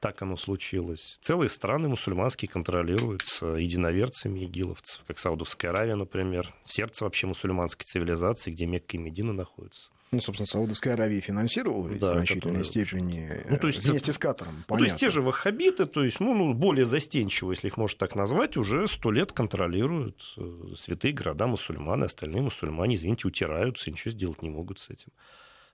так 0.00 0.20
оно 0.22 0.36
случилось. 0.36 1.18
Целые 1.22 1.48
страны 1.48 1.88
мусульманские 1.88 2.48
контролируются 2.48 3.46
единоверцами 3.46 4.44
игиловцев, 4.44 5.04
как 5.06 5.18
Саудовская 5.18 5.70
Аравия, 5.70 5.94
например. 5.94 6.52
Сердце 6.64 7.04
вообще 7.04 7.28
мусульманской 7.28 7.84
цивилизации, 7.84 8.50
где 8.50 8.66
Мекка 8.66 8.96
и 8.96 9.00
Медина 9.00 9.32
находятся. 9.32 9.90
Ну, 10.12 10.20
собственно, 10.20 10.46
Саудовская 10.46 10.94
Аравия 10.94 11.20
финансировала 11.20 11.88
да, 11.88 12.08
в 12.08 12.10
значительной 12.10 12.62
которые... 12.62 12.64
степени 12.64 13.44
ну, 13.50 13.56
то 13.56 13.66
есть 13.66 13.84
вместе 13.84 14.12
с 14.12 14.18
Катаром. 14.18 14.64
Ну, 14.68 14.76
то 14.76 14.84
есть 14.84 14.96
те 14.96 15.10
же 15.10 15.20
ваххабиты, 15.20 15.86
то 15.86 16.04
есть 16.04 16.20
ну, 16.20 16.32
ну, 16.32 16.54
более 16.54 16.86
застенчивые, 16.86 17.54
если 17.56 17.66
их 17.68 17.76
можно 17.76 17.98
так 17.98 18.14
назвать, 18.14 18.56
уже 18.56 18.86
сто 18.86 19.10
лет 19.10 19.32
контролируют 19.32 20.22
э, 20.36 20.74
святые 20.76 21.12
города 21.12 21.46
мусульманы, 21.46 22.04
остальные 22.04 22.42
мусульмане, 22.42 22.94
извините, 22.94 23.26
утираются, 23.26 23.90
ничего 23.90 24.12
сделать 24.12 24.42
не 24.42 24.48
могут 24.48 24.78
с 24.78 24.90
этим. 24.90 25.08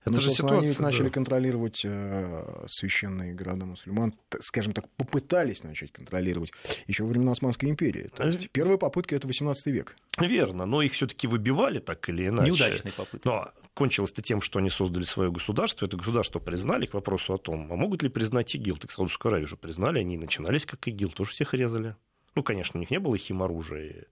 Это 0.05 0.15
ну, 0.15 0.21
же 0.21 0.31
ситуация, 0.31 0.59
они 0.59 0.75
да. 0.75 0.83
начали 0.83 1.09
контролировать 1.09 1.83
э, 1.85 2.65
священные 2.67 3.35
города 3.35 3.67
мусульман, 3.67 4.15
скажем 4.41 4.73
так, 4.73 4.89
попытались 4.97 5.63
начать 5.63 5.93
контролировать 5.93 6.53
еще 6.89 7.05
во 7.05 7.11
времена 7.11 7.33
Османской 7.33 7.71
империи. 7.71 8.11
То 8.17 8.27
есть 8.27 8.51
первая 8.51 8.79
попытка 8.79 9.15
это 9.15 9.29
18 9.29 9.67
век. 9.67 9.97
Верно, 10.19 10.67
но 10.67 10.83
их 10.83 10.93
все-таки 10.93 11.29
выбивали 11.29 11.79
так 11.79 12.09
или 12.09 12.27
иначе. 12.27 12.51
Неудачные 12.51 12.93
попытки. 12.93 13.27
Но 13.27 13.53
кончилось-то 13.75 14.23
тем, 14.23 14.41
что 14.41 14.59
они 14.59 14.71
создали 14.71 15.05
свое 15.05 15.31
государство. 15.31 15.87
Это 15.87 15.97
государство 15.97 16.41
признали 16.41 16.87
к 16.87 16.95
вопросу 16.95 17.35
о 17.35 17.39
том, 17.39 17.73
а 17.73 17.77
могут 17.77 18.03
ли 18.03 18.09
признать 18.09 18.53
ИГИЛ. 18.57 18.79
Так 18.79 18.91
Саудовскую 18.91 19.31
Аравию 19.31 19.47
уже 19.47 19.57
признали, 19.57 20.01
они 20.01 20.17
начинались 20.17 20.67
как 20.67 20.87
ИГИЛ, 20.89 21.11
тоже 21.11 21.31
всех 21.31 21.55
резали. 21.55 21.95
Ну, 22.35 22.43
конечно, 22.43 22.79
у 22.79 22.81
них 22.81 22.91
не 22.91 22.99
было 22.99 23.17
химоружия 23.17 24.07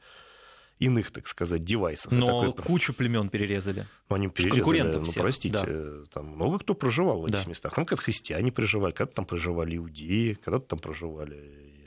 иных, 0.80 1.10
так 1.12 1.28
сказать, 1.28 1.62
девайсов. 1.62 2.10
Но 2.10 2.52
такой... 2.52 2.64
кучу 2.64 2.92
племен 2.92 3.28
перерезали. 3.28 3.86
Ну, 4.08 4.16
они 4.16 4.28
перерезали, 4.28 4.60
конкурентов 4.60 5.02
ну, 5.02 5.10
всех, 5.10 5.22
простите, 5.22 5.64
да. 5.64 6.04
там 6.12 6.26
много 6.26 6.58
кто 6.58 6.74
проживал 6.74 7.20
в 7.20 7.26
этих 7.26 7.44
да. 7.44 7.50
местах. 7.50 7.74
Там 7.74 7.86
когда 7.86 8.02
христиане 8.02 8.50
проживали, 8.50 8.92
когда 8.92 9.12
там 9.12 9.26
проживали 9.26 9.76
иудеи, 9.76 10.34
когда-то 10.42 10.66
там 10.66 10.78
проживали 10.78 11.79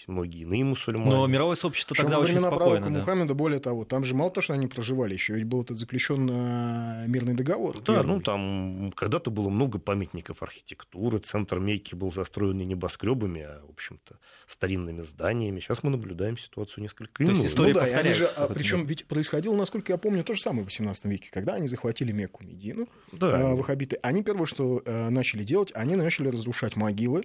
сказать, 0.00 0.08
многие 0.08 0.42
иные 0.42 0.64
мусульмане. 0.64 1.10
Но 1.10 1.26
мировое 1.26 1.56
сообщество 1.56 1.96
тогда 1.96 2.18
очень 2.18 2.40
спокойно. 2.40 2.90
Да. 2.90 2.90
Мухаммеда, 2.90 3.34
более 3.34 3.60
того, 3.60 3.84
там 3.84 4.04
же 4.04 4.14
мало 4.14 4.30
того, 4.30 4.42
что 4.42 4.54
они 4.54 4.66
проживали, 4.66 5.14
еще 5.14 5.34
ведь 5.34 5.44
был 5.44 5.62
этот 5.62 5.78
заключен 5.78 6.28
э, 6.30 7.06
мирный 7.06 7.34
договор. 7.34 7.76
Да, 7.80 7.94
первый. 7.94 8.06
ну 8.06 8.20
там 8.20 8.92
когда-то 8.96 9.30
было 9.30 9.48
много 9.48 9.78
памятников 9.78 10.42
архитектуры, 10.42 11.18
центр 11.18 11.58
Мейки 11.58 11.94
был 11.94 12.12
застроен 12.12 12.58
не 12.58 12.64
небоскребами, 12.64 13.42
а, 13.42 13.62
в 13.66 13.70
общем-то, 13.70 14.18
старинными 14.46 15.02
зданиями. 15.02 15.60
Сейчас 15.60 15.82
мы 15.82 15.90
наблюдаем 15.90 16.38
ситуацию 16.38 16.82
несколько 16.82 17.22
иную. 17.22 17.36
То 17.36 17.42
есть 17.42 17.54
история 17.54 17.74
ну, 17.74 17.80
да, 17.80 17.86
они 17.86 18.12
же, 18.14 18.26
а, 18.26 18.48
причем 18.48 18.84
ведь 18.84 19.06
происходило, 19.06 19.56
насколько 19.56 19.92
я 19.92 19.98
помню, 19.98 20.24
то 20.24 20.34
же 20.34 20.40
самое 20.40 20.62
в 20.62 20.66
18 20.66 21.04
веке, 21.06 21.30
когда 21.32 21.54
они 21.54 21.68
захватили 21.68 22.12
Мекку, 22.12 22.44
Медину, 22.44 22.88
да. 23.12 23.40
э, 23.40 23.54
ваххабиты. 23.54 23.98
Они 24.02 24.22
первое, 24.22 24.46
что 24.46 24.82
э, 24.84 25.08
начали 25.10 25.44
делать, 25.44 25.70
они 25.74 25.96
начали 25.96 26.28
разрушать 26.28 26.76
могилы, 26.76 27.24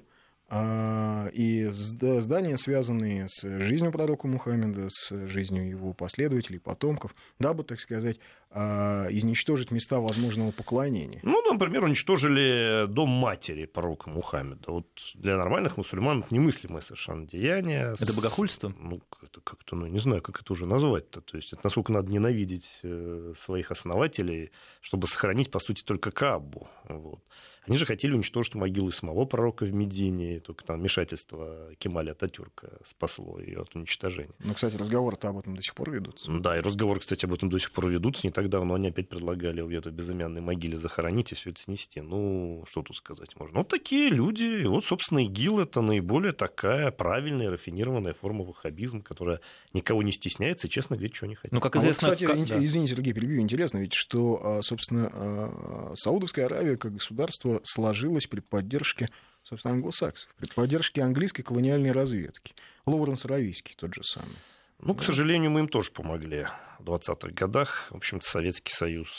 и 0.51 1.67
здания, 1.71 2.57
связанные 2.57 3.27
с 3.27 3.41
жизнью 3.41 3.91
пророка 3.91 4.27
Мухаммеда, 4.27 4.89
с 4.89 5.27
жизнью 5.27 5.67
его 5.67 5.93
последователей, 5.93 6.59
потомков, 6.59 7.15
дабы, 7.39 7.63
так 7.63 7.79
сказать, 7.79 8.19
а, 8.57 9.07
изничтожить 9.09 9.71
места 9.71 9.99
возможного 9.99 10.51
поклонения. 10.51 11.19
Ну, 11.23 11.41
например, 11.51 11.83
уничтожили 11.83 12.85
дом 12.87 13.09
матери 13.09 13.65
пророка 13.65 14.09
Мухаммеда. 14.09 14.71
Вот 14.71 14.87
для 15.15 15.35
нормальных 15.35 15.75
мусульман 15.75 16.19
это 16.19 16.33
немыслимое 16.33 16.81
совершенно 16.81 17.27
деяние. 17.27 17.93
Это 17.99 18.13
богохульство? 18.15 18.73
Ну, 18.79 19.01
это 19.21 19.41
как-то, 19.41 19.75
ну, 19.75 19.87
не 19.87 19.99
знаю, 19.99 20.21
как 20.21 20.41
это 20.41 20.53
уже 20.53 20.65
назвать-то. 20.67 21.19
То 21.19 21.35
есть, 21.35 21.51
это 21.51 21.61
насколько 21.65 21.91
надо 21.91 22.09
ненавидеть 22.09 22.79
э, 22.83 23.33
своих 23.37 23.71
основателей, 23.71 24.51
чтобы 24.79 25.07
сохранить, 25.07 25.51
по 25.51 25.59
сути, 25.59 25.83
только 25.83 26.11
Кабу. 26.11 26.69
Вот. 26.87 27.19
Они 27.67 27.77
же 27.77 27.85
хотели 27.85 28.13
уничтожить 28.13 28.55
могилу 28.55 28.91
самого 28.91 29.25
пророка 29.25 29.65
в 29.65 29.73
Медине, 29.73 30.39
только 30.39 30.63
там 30.65 30.79
вмешательство 30.79 31.69
Кемаля 31.77 32.11
Ататюрка 32.11 32.79
спасло 32.85 33.39
ее 33.39 33.61
от 33.61 33.75
уничтожения. 33.75 34.33
Ну, 34.39 34.53
кстати, 34.53 34.75
разговоры-то 34.75 35.29
об 35.29 35.39
этом 35.39 35.55
до 35.55 35.61
сих 35.61 35.73
пор 35.75 35.91
ведутся. 35.91 36.31
Да, 36.31 36.57
и 36.57 36.61
разговоры, 36.61 36.99
кстати, 36.99 37.25
об 37.25 37.33
этом 37.33 37.49
до 37.49 37.59
сих 37.59 37.71
пор 37.71 37.89
ведутся. 37.89 38.27
Не 38.27 38.31
так 38.31 38.49
давно 38.49 38.75
они 38.75 38.89
опять 38.89 39.09
предлагали 39.09 39.65
где-то 39.65 39.89
в 39.89 39.93
безымянной 39.93 40.41
могиле 40.41 40.77
захоронить 40.77 41.31
и 41.31 41.35
все 41.35 41.51
это 41.51 41.61
снести. 41.61 42.01
Ну, 42.01 42.63
что 42.69 42.81
тут 42.83 42.95
сказать 42.95 43.35
можно. 43.39 43.59
Вот 43.59 43.67
такие 43.67 44.09
люди. 44.09 44.61
И 44.61 44.65
вот, 44.65 44.85
собственно, 44.85 45.23
ИГИЛ— 45.25 45.59
это 45.61 45.81
наиболее 45.81 46.33
такая 46.33 46.91
правильная, 46.91 47.49
рафинированная 47.49 48.13
форма 48.13 48.43
ваххабизма, 48.43 49.01
которая 49.01 49.41
никого 49.73 50.03
не 50.03 50.11
стесняется 50.11 50.67
и 50.67 50.69
честно 50.69 50.95
говорит, 50.95 51.15
что 51.15 51.27
не 51.27 51.35
хотят. 51.35 51.51
Ну, 51.51 51.59
как 51.59 51.75
известно... 51.75 52.07
А 52.07 52.11
вот, 52.11 52.19
кстати, 52.19 52.47
как... 52.47 52.63
извините, 52.63 52.95
Сергей, 52.95 53.13
перебью, 53.13 53.41
интересно 53.41 53.79
ведь, 53.79 53.93
что, 53.93 54.39
а, 54.43 54.61
собственно, 54.61 55.09
а, 55.11 55.93
Саудовская 55.95 56.45
Аравия 56.45 56.77
как 56.77 56.93
государство 56.93 57.54
сложилось 57.63 58.27
при 58.27 58.39
поддержке, 58.39 59.09
собственно, 59.43 59.73
англосаксов, 59.73 60.33
при 60.37 60.47
поддержке 60.47 61.01
английской 61.01 61.43
колониальной 61.43 61.91
разведки. 61.91 62.55
Лоуренс 62.85 63.25
Равийский 63.25 63.75
тот 63.77 63.93
же 63.93 64.03
самый. 64.03 64.35
Ну, 64.79 64.93
к 64.93 65.03
сожалению, 65.03 65.51
мы 65.51 65.61
им 65.61 65.67
тоже 65.67 65.91
помогли 65.91 66.47
в 66.79 66.83
20-х 66.83 67.29
годах. 67.29 67.87
В 67.91 67.95
общем-то, 67.95 68.25
Советский 68.25 68.73
Союз 68.73 69.09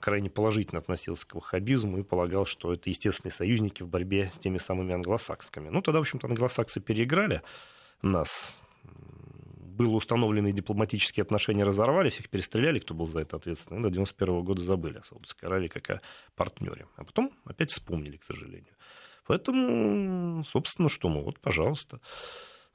крайне 0.00 0.30
положительно 0.30 0.80
относился 0.80 1.26
к 1.26 1.34
ваххабизму 1.34 1.98
и 1.98 2.02
полагал, 2.02 2.46
что 2.46 2.72
это 2.72 2.88
естественные 2.88 3.34
союзники 3.34 3.82
в 3.82 3.88
борьбе 3.88 4.30
с 4.32 4.38
теми 4.38 4.58
самыми 4.58 4.94
англосаксами. 4.94 5.68
Ну, 5.68 5.82
тогда, 5.82 5.98
в 5.98 6.02
общем-то, 6.02 6.26
англосаксы 6.26 6.80
переиграли 6.80 7.42
нас. 8.00 8.60
Было 9.78 9.94
установлены 9.94 10.52
дипломатические 10.52 11.22
отношения, 11.22 11.64
разорвались, 11.64 12.18
их 12.18 12.28
перестреляли, 12.28 12.80
кто 12.80 12.94
был 12.94 13.06
за 13.06 13.20
это 13.20 13.36
ответственный. 13.36 13.80
До 13.80 13.90
91 13.90 14.42
года 14.42 14.60
забыли 14.60 14.98
о 14.98 15.04
Саудовской 15.04 15.48
Аравии 15.48 15.68
как 15.68 15.88
о 15.90 16.00
партнере. 16.34 16.86
А 16.96 17.04
потом 17.04 17.32
опять 17.44 17.70
вспомнили, 17.70 18.16
к 18.16 18.24
сожалению. 18.24 18.74
Поэтому, 19.26 20.42
собственно, 20.44 20.88
что, 20.88 21.08
ну 21.08 21.22
вот, 21.22 21.38
пожалуйста. 21.38 22.00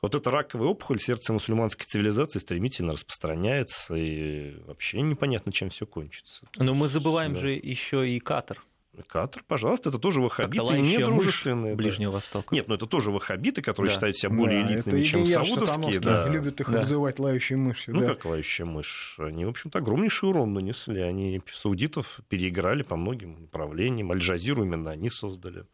Вот 0.01 0.15
эта 0.15 0.31
раковая 0.31 0.67
опухоль 0.69 0.99
сердца 0.99 1.33
мусульманской 1.33 1.85
цивилизации 1.85 2.39
стремительно 2.39 2.93
распространяется, 2.93 3.95
и 3.95 4.55
вообще 4.65 5.01
непонятно, 5.01 5.51
чем 5.51 5.69
все 5.69 5.85
кончится. 5.85 6.45
Но 6.57 6.73
мы 6.73 6.87
забываем 6.87 7.33
да. 7.33 7.39
же 7.39 7.51
еще 7.51 8.07
и 8.09 8.19
Катар. 8.19 8.63
Катар, 9.07 9.43
пожалуйста, 9.47 9.89
это 9.89 9.97
тоже 9.97 10.21
ваххабиты, 10.21 10.79
недружественные. 10.79 11.75
Ближнего 11.75 12.11
да. 12.11 12.17
Востока. 12.17 12.53
Нет, 12.53 12.67
ну 12.67 12.75
это 12.75 12.85
тоже 12.85 13.09
ваххабиты, 13.09 13.61
которые 13.61 13.89
да. 13.89 13.95
считают 13.95 14.17
себя 14.17 14.29
более 14.29 14.63
да, 14.63 14.73
элитными, 14.73 15.03
чем 15.03 15.25
саудовские. 15.25 15.99
Да. 15.99 16.27
любят 16.27 16.61
их 16.61 16.71
да. 16.71 16.79
обзывать 16.79 17.17
лающей 17.17 17.55
мышью. 17.55 17.95
Ну 17.95 18.01
да. 18.01 18.07
как 18.09 18.25
лающая 18.25 18.65
мышь? 18.65 19.15
Они, 19.17 19.45
в 19.45 19.49
общем-то, 19.49 19.79
огромнейший 19.79 20.29
урон 20.29 20.53
нанесли. 20.53 21.01
Они 21.01 21.41
саудитов 21.53 22.19
переиграли 22.29 22.83
по 22.83 22.95
многим 22.95 23.41
направлениям. 23.41 24.11
Аль-Джазиру 24.11 24.63
именно 24.63 24.91
они 24.91 25.09
создали. 25.09 25.65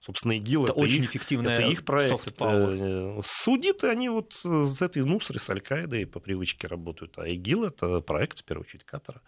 Собственно, 0.00 0.32
ИГИЛ 0.38 0.64
это, 0.64 0.72
это 0.72 0.80
очень 0.80 1.02
их, 1.04 1.10
эффективная 1.10 1.54
это 1.54 1.64
их 1.64 1.84
проект. 1.84 2.26
Это, 2.26 3.20
саудиты, 3.22 3.88
они 3.88 4.08
вот 4.08 4.32
с 4.32 4.80
этой 4.80 5.04
Нусры, 5.04 5.38
с 5.38 5.50
Аль-Каидой 5.50 6.06
по 6.06 6.20
привычке 6.20 6.68
работают. 6.68 7.18
А 7.18 7.28
ИГИЛ 7.28 7.64
это 7.64 8.00
проект, 8.00 8.40
в 8.40 8.44
первую 8.44 8.64
очередь, 8.64 8.84
Катара. 8.84 9.20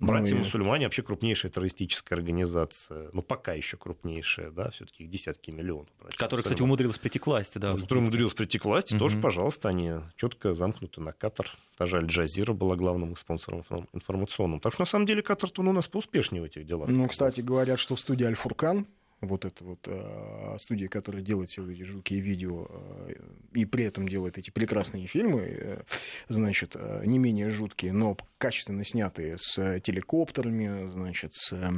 Братья-мусульмане 0.00 0.86
вообще 0.86 1.02
крупнейшая 1.02 1.50
террористическая 1.50 2.18
организация, 2.18 3.10
ну 3.12 3.22
пока 3.22 3.52
еще 3.52 3.76
крупнейшая, 3.76 4.50
да, 4.50 4.70
все-таки 4.70 5.04
их 5.04 5.10
десятки 5.10 5.50
миллионов. 5.50 5.88
Которая, 6.16 6.44
кстати, 6.44 6.62
умудрилась 6.62 6.98
прийти 6.98 7.18
к 7.18 7.26
власти, 7.26 7.58
да. 7.58 7.74
Которая 7.74 8.02
умудрилась 8.02 8.34
прийти 8.34 8.58
к 8.58 8.64
власти, 8.64 8.94
угу. 8.94 9.00
тоже, 9.00 9.18
пожалуйста, 9.18 9.68
они 9.68 9.94
четко 10.16 10.54
замкнуты 10.54 11.00
на 11.00 11.12
Катар. 11.12 11.50
Даже 11.78 11.96
Аль-Джазира 11.96 12.52
была 12.52 12.76
главным 12.76 13.16
спонсором 13.16 13.62
информационным. 13.92 14.60
Так 14.60 14.72
что, 14.72 14.82
на 14.82 14.86
самом 14.86 15.06
деле, 15.06 15.22
Катар-то 15.22 15.62
ну, 15.62 15.70
у 15.70 15.74
нас 15.74 15.88
поуспешнее 15.88 16.42
в 16.42 16.44
этих 16.44 16.64
делах. 16.64 16.88
Ну, 16.88 17.06
кстати, 17.08 17.40
говорят, 17.40 17.78
что 17.78 17.96
в 17.96 18.00
студии 18.00 18.24
Аль-Фуркан 18.24 18.86
вот 19.20 19.44
эта 19.44 19.64
вот 19.64 19.80
э, 19.86 20.56
студия, 20.60 20.88
которая 20.88 21.22
делает 21.22 21.48
все 21.48 21.68
эти 21.70 21.82
жуткие 21.82 22.20
видео 22.20 22.66
э, 22.68 23.14
и 23.52 23.64
при 23.64 23.84
этом 23.84 24.08
делает 24.08 24.38
эти 24.38 24.50
прекрасные 24.50 25.06
фильмы, 25.06 25.42
э, 25.42 25.82
значит, 26.28 26.76
э, 26.76 27.02
не 27.04 27.18
менее 27.18 27.50
жуткие, 27.50 27.92
но 27.92 28.16
качественно 28.38 28.84
снятые 28.84 29.36
с 29.38 29.80
телекоптерами, 29.80 30.88
значит, 30.88 31.32
с 31.34 31.52
э, 31.52 31.70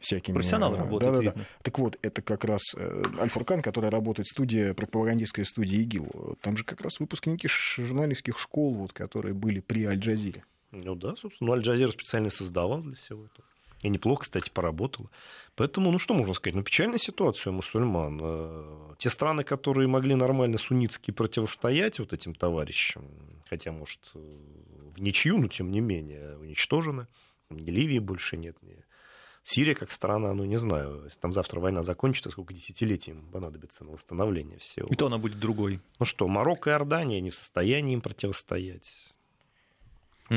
всякими... 0.00 0.34
Профессионал 0.34 0.74
э, 0.74 0.78
работает, 0.78 1.12
да, 1.12 1.20
да, 1.20 1.32
да. 1.32 1.46
Так 1.62 1.78
вот, 1.78 1.98
это 2.02 2.20
как 2.20 2.44
раз 2.44 2.62
э, 2.76 3.02
Альфуркан, 3.20 3.62
которая 3.62 3.90
работает 3.90 4.26
студия, 4.26 4.74
пропагандистская 4.74 5.44
студия 5.44 5.80
ИГИЛ. 5.82 6.38
Там 6.40 6.56
же 6.56 6.64
как 6.64 6.80
раз 6.80 6.98
выпускники 6.98 7.46
журналистских 7.48 8.38
школ, 8.38 8.74
вот, 8.74 8.92
которые 8.92 9.34
были 9.34 9.60
при 9.60 9.84
Аль-Джазире. 9.84 10.44
Ну 10.72 10.94
да, 10.94 11.14
собственно, 11.16 11.48
ну, 11.48 11.52
Аль-Джазир 11.52 11.92
специально 11.92 12.30
создавал 12.30 12.82
для 12.82 12.96
всего 12.96 13.26
этого. 13.26 13.46
И 13.82 13.88
неплохо, 13.88 14.22
кстати, 14.22 14.48
поработала. 14.48 15.10
Поэтому, 15.56 15.90
ну 15.90 15.98
что 15.98 16.14
можно 16.14 16.34
сказать? 16.34 16.54
Ну, 16.54 16.62
печальная 16.62 16.98
ситуация 16.98 17.50
у 17.50 17.54
мусульман. 17.54 18.20
Э, 18.22 18.94
те 18.98 19.10
страны, 19.10 19.44
которые 19.44 19.88
могли 19.88 20.14
нормально 20.14 20.56
суннитски 20.56 21.10
противостоять 21.10 21.98
вот 21.98 22.12
этим 22.12 22.34
товарищам, 22.34 23.04
хотя, 23.50 23.72
может, 23.72 24.00
в 24.14 25.00
ничью, 25.00 25.38
но 25.38 25.48
тем 25.48 25.70
не 25.70 25.80
менее, 25.80 26.38
уничтожены. 26.38 27.08
Ни 27.50 27.70
Ливии 27.70 27.98
больше 27.98 28.36
нет, 28.36 28.56
ни 28.62 28.82
Сирия 29.44 29.74
как 29.74 29.90
страна, 29.90 30.32
ну 30.34 30.44
не 30.44 30.56
знаю, 30.56 31.02
если 31.04 31.18
там 31.18 31.32
завтра 31.32 31.58
война 31.58 31.82
закончится, 31.82 32.30
сколько 32.30 32.54
десятилетий 32.54 33.10
им 33.10 33.26
понадобится 33.32 33.84
на 33.84 33.90
восстановление 33.90 34.58
всего. 34.58 34.86
И 34.88 34.94
то 34.94 35.06
она 35.06 35.18
будет 35.18 35.40
другой. 35.40 35.80
Ну 35.98 36.06
что, 36.06 36.28
Марокко 36.28 36.70
и 36.70 36.72
Иордания 36.72 37.20
не 37.20 37.30
в 37.30 37.34
состоянии 37.34 37.94
им 37.94 38.00
противостоять. 38.00 39.11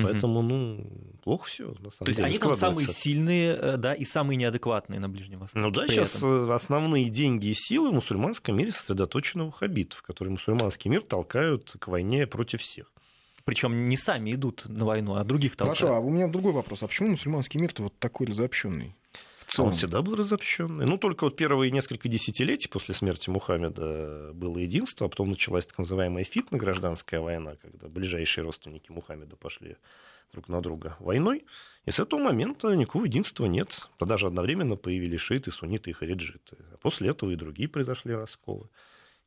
Поэтому, 0.03 0.41
ну, 0.41 0.89
плохо 1.23 1.45
все. 1.45 1.67
На 1.79 1.91
самом 1.91 1.91
То 1.99 2.07
есть 2.07 2.19
они 2.19 2.37
там 2.37 2.55
самые 2.55 2.87
сильные, 2.87 3.55
э, 3.55 3.77
да, 3.77 3.93
и 3.93 4.05
самые 4.05 4.37
неадекватные 4.37 4.99
на 4.99 5.09
Ближнем 5.09 5.39
Востоке. 5.39 5.61
Ну 5.61 5.71
да, 5.71 5.87
сейчас 5.87 6.17
этом. 6.17 6.49
Э, 6.49 6.53
основные 6.53 7.09
деньги 7.09 7.47
и 7.47 7.53
силы 7.53 7.91
в 7.91 7.93
мусульманском 7.93 8.55
мире 8.55 8.71
сосредоточены 8.71 9.43
у 9.43 9.51
хабитов, 9.51 10.01
которые 10.01 10.33
мусульманский 10.33 10.89
мир 10.89 11.03
толкают 11.03 11.75
к 11.79 11.87
войне 11.87 12.27
против 12.27 12.61
всех. 12.61 12.91
Причем 13.43 13.89
не 13.89 13.97
сами 13.97 14.33
идут 14.33 14.63
на 14.65 14.85
войну, 14.85 15.15
а 15.15 15.23
других 15.23 15.55
толкают. 15.55 15.77
Хорошо, 15.77 15.95
а 15.95 15.99
у 15.99 16.09
меня 16.09 16.27
другой 16.27 16.51
вопрос. 16.51 16.81
А 16.81 16.87
почему 16.87 17.09
мусульманский 17.09 17.59
мир-то 17.59 17.83
вот 17.83 17.97
такой 17.99 18.25
разобщенный? 18.25 18.95
А 19.57 19.63
он 19.63 19.73
всегда 19.73 20.01
был 20.01 20.15
разобщенный. 20.15 20.85
Ну, 20.85 20.97
только 20.97 21.25
вот 21.25 21.35
первые 21.35 21.71
несколько 21.71 22.09
десятилетий 22.09 22.67
после 22.67 22.93
смерти 22.93 23.29
Мухаммеда 23.29 24.31
было 24.33 24.57
единство, 24.57 25.07
а 25.07 25.09
потом 25.09 25.29
началась 25.29 25.65
так 25.65 25.77
называемая 25.77 26.23
фитна, 26.23 26.57
гражданская 26.57 27.19
война, 27.19 27.55
когда 27.55 27.87
ближайшие 27.87 28.43
родственники 28.43 28.91
Мухаммеда 28.91 29.35
пошли 29.35 29.77
друг 30.31 30.49
на 30.49 30.61
друга 30.61 30.95
войной. 30.99 31.45
И 31.85 31.91
с 31.91 31.99
этого 31.99 32.19
момента 32.19 32.73
никакого 32.75 33.05
единства 33.05 33.45
нет. 33.45 33.87
Да 33.99 34.05
даже 34.05 34.27
одновременно 34.27 34.75
появились 34.75 35.21
шииты, 35.21 35.51
сунниты 35.51 35.91
и 35.91 35.93
хариджиты. 35.93 36.57
А 36.73 36.77
после 36.77 37.09
этого 37.09 37.31
и 37.31 37.35
другие 37.35 37.69
произошли 37.69 38.13
расколы. 38.13 38.69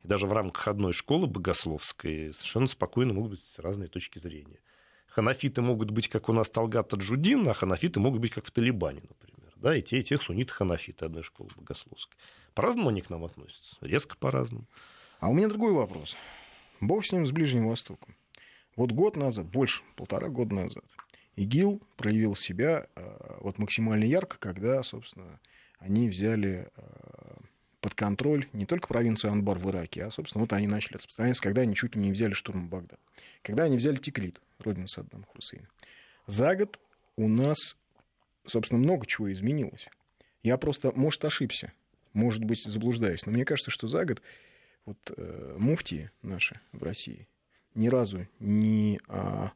И 0.03 0.07
даже 0.07 0.27
в 0.27 0.33
рамках 0.33 0.67
одной 0.67 0.93
школы 0.93 1.27
богословской 1.27 2.33
совершенно 2.33 2.67
спокойно 2.67 3.13
могут 3.13 3.31
быть 3.31 3.43
разные 3.57 3.89
точки 3.89 4.19
зрения. 4.19 4.59
Ханафиты 5.07 5.61
могут 5.61 5.89
быть, 5.89 6.07
как 6.07 6.29
у 6.29 6.33
нас 6.33 6.49
Талгат 6.49 6.89
Таджудин, 6.89 7.47
а 7.47 7.53
ханафиты 7.53 7.99
могут 7.99 8.21
быть, 8.21 8.31
как 8.31 8.45
в 8.45 8.51
Талибане, 8.51 9.01
например. 9.07 9.38
Да, 9.59 9.75
и 9.75 9.81
те, 9.81 9.99
и 9.99 10.03
те 10.03 10.17
сунниты 10.17 10.53
ханафиты 10.53 11.05
одной 11.05 11.23
школы 11.23 11.49
богословской. 11.55 12.17
По-разному 12.53 12.89
они 12.89 13.01
к 13.01 13.09
нам 13.09 13.25
относятся, 13.25 13.77
резко 13.81 14.17
по-разному. 14.17 14.65
А 15.19 15.29
у 15.29 15.33
меня 15.33 15.47
другой 15.49 15.73
вопрос. 15.73 16.15
Бог 16.79 17.05
с 17.05 17.11
ним, 17.11 17.27
с 17.27 17.31
Ближним 17.31 17.67
Востоком. 17.67 18.15
Вот 18.75 18.91
год 18.91 19.17
назад, 19.17 19.47
больше, 19.47 19.83
полтора 19.95 20.29
года 20.29 20.55
назад, 20.55 20.85
ИГИЛ 21.35 21.81
проявил 21.97 22.35
себя 22.35 22.87
э, 22.95 23.37
вот 23.41 23.57
максимально 23.57 24.05
ярко, 24.05 24.37
когда, 24.39 24.81
собственно, 24.83 25.39
они 25.79 26.07
взяли 26.09 26.69
э, 26.75 26.81
под 27.81 27.95
контроль 27.95 28.47
не 28.53 28.65
только 28.65 28.87
провинцию 28.87 29.31
Анбар 29.31 29.57
в 29.57 29.69
Ираке, 29.69 30.05
а, 30.05 30.11
собственно, 30.11 30.41
вот 30.41 30.53
они 30.53 30.67
начали 30.67 30.97
распространяться, 30.97 31.43
когда 31.43 31.61
они 31.61 31.75
чуть 31.75 31.95
ли 31.95 32.01
не 32.01 32.11
взяли 32.11 32.33
штурм 32.33 32.67
Багдад. 32.67 32.99
Когда 33.41 33.63
они 33.63 33.77
взяли 33.77 33.95
Тиклит, 33.95 34.41
родину 34.59 34.87
Саддама 34.87 35.25
Хусейна. 35.25 35.67
За 36.27 36.55
год 36.55 36.79
у 37.15 37.27
нас, 37.27 37.77
собственно, 38.49 38.81
много 38.81 39.05
чего 39.05 39.31
изменилось. 39.31 39.87
Я 40.43 40.57
просто, 40.57 40.91
может, 40.95 41.23
ошибся, 41.25 41.71
может 42.13 42.43
быть, 42.43 42.63
заблуждаюсь, 42.63 43.25
но 43.25 43.31
мне 43.31 43.45
кажется, 43.45 43.71
что 43.71 43.87
за 43.87 44.05
год 44.05 44.21
вот 44.85 44.97
э, 45.15 45.55
муфтии 45.57 46.11
наши 46.21 46.59
в 46.71 46.83
России 46.83 47.27
ни 47.75 47.87
разу 47.87 48.27
не 48.39 48.99
а, 49.07 49.51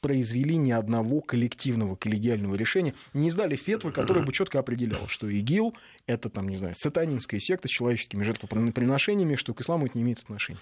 произвели 0.00 0.56
ни 0.56 0.70
одного 0.70 1.20
коллективного 1.20 1.96
коллегиального 1.96 2.54
решения, 2.54 2.94
не 3.12 3.28
издали 3.28 3.56
фетвы, 3.56 3.92
которое 3.92 4.24
бы 4.24 4.32
четко 4.32 4.58
определяло, 4.58 5.08
что 5.08 5.28
ИГИЛ— 5.28 5.74
это, 6.06 6.28
там, 6.28 6.48
не 6.48 6.56
знаю, 6.56 6.74
сатанинская 6.74 7.40
секта 7.40 7.68
с 7.68 7.70
человеческими 7.70 8.22
жертвоприношениями, 8.22 9.36
что 9.36 9.54
к 9.54 9.60
исламу 9.60 9.86
это 9.86 9.98
не 9.98 10.04
имеет 10.04 10.20
отношения. 10.20 10.60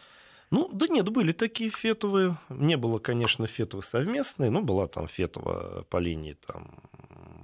Ну, 0.50 0.70
да 0.72 0.86
нет, 0.88 1.08
были 1.08 1.32
такие 1.32 1.70
фетовые. 1.70 2.38
Не 2.48 2.76
было, 2.76 2.98
конечно, 2.98 3.46
фетовы 3.46 3.82
совместные, 3.82 4.50
но 4.50 4.62
была 4.62 4.86
там 4.86 5.08
фетова 5.08 5.84
по 5.90 5.96
линии 5.96 6.36
там, 6.46 6.80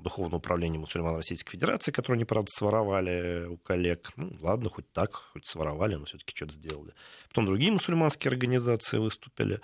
Духовного 0.03 0.37
управления 0.37 0.79
мусульман 0.79 1.17
Российской 1.17 1.53
Федерации, 1.53 1.93
которую 1.93 2.17
они, 2.17 2.25
правда, 2.25 2.49
своровали 2.51 3.47
у 3.47 3.57
коллег. 3.59 4.13
Ну, 4.17 4.37
ладно, 4.41 4.71
хоть 4.71 4.91
так, 4.93 5.15
хоть 5.33 5.47
своровали, 5.47 5.95
но 5.95 6.05
все-таки 6.05 6.35
что-то 6.35 6.55
сделали. 6.55 6.93
Потом 7.29 7.47
другие 7.47 7.73
мусульманские 7.73 8.31
организации 8.31 8.99
выступили. 8.99 9.61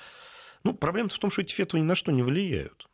Ну, 0.64 0.74
проблема 0.74 1.08
в 1.08 1.18
том, 1.18 1.30
что 1.30 1.42
эти 1.42 1.52
фетвы 1.52 1.80
ни 1.80 1.84
на 1.84 1.94
что 1.94 2.12
не 2.12 2.22
влияют. 2.22 2.88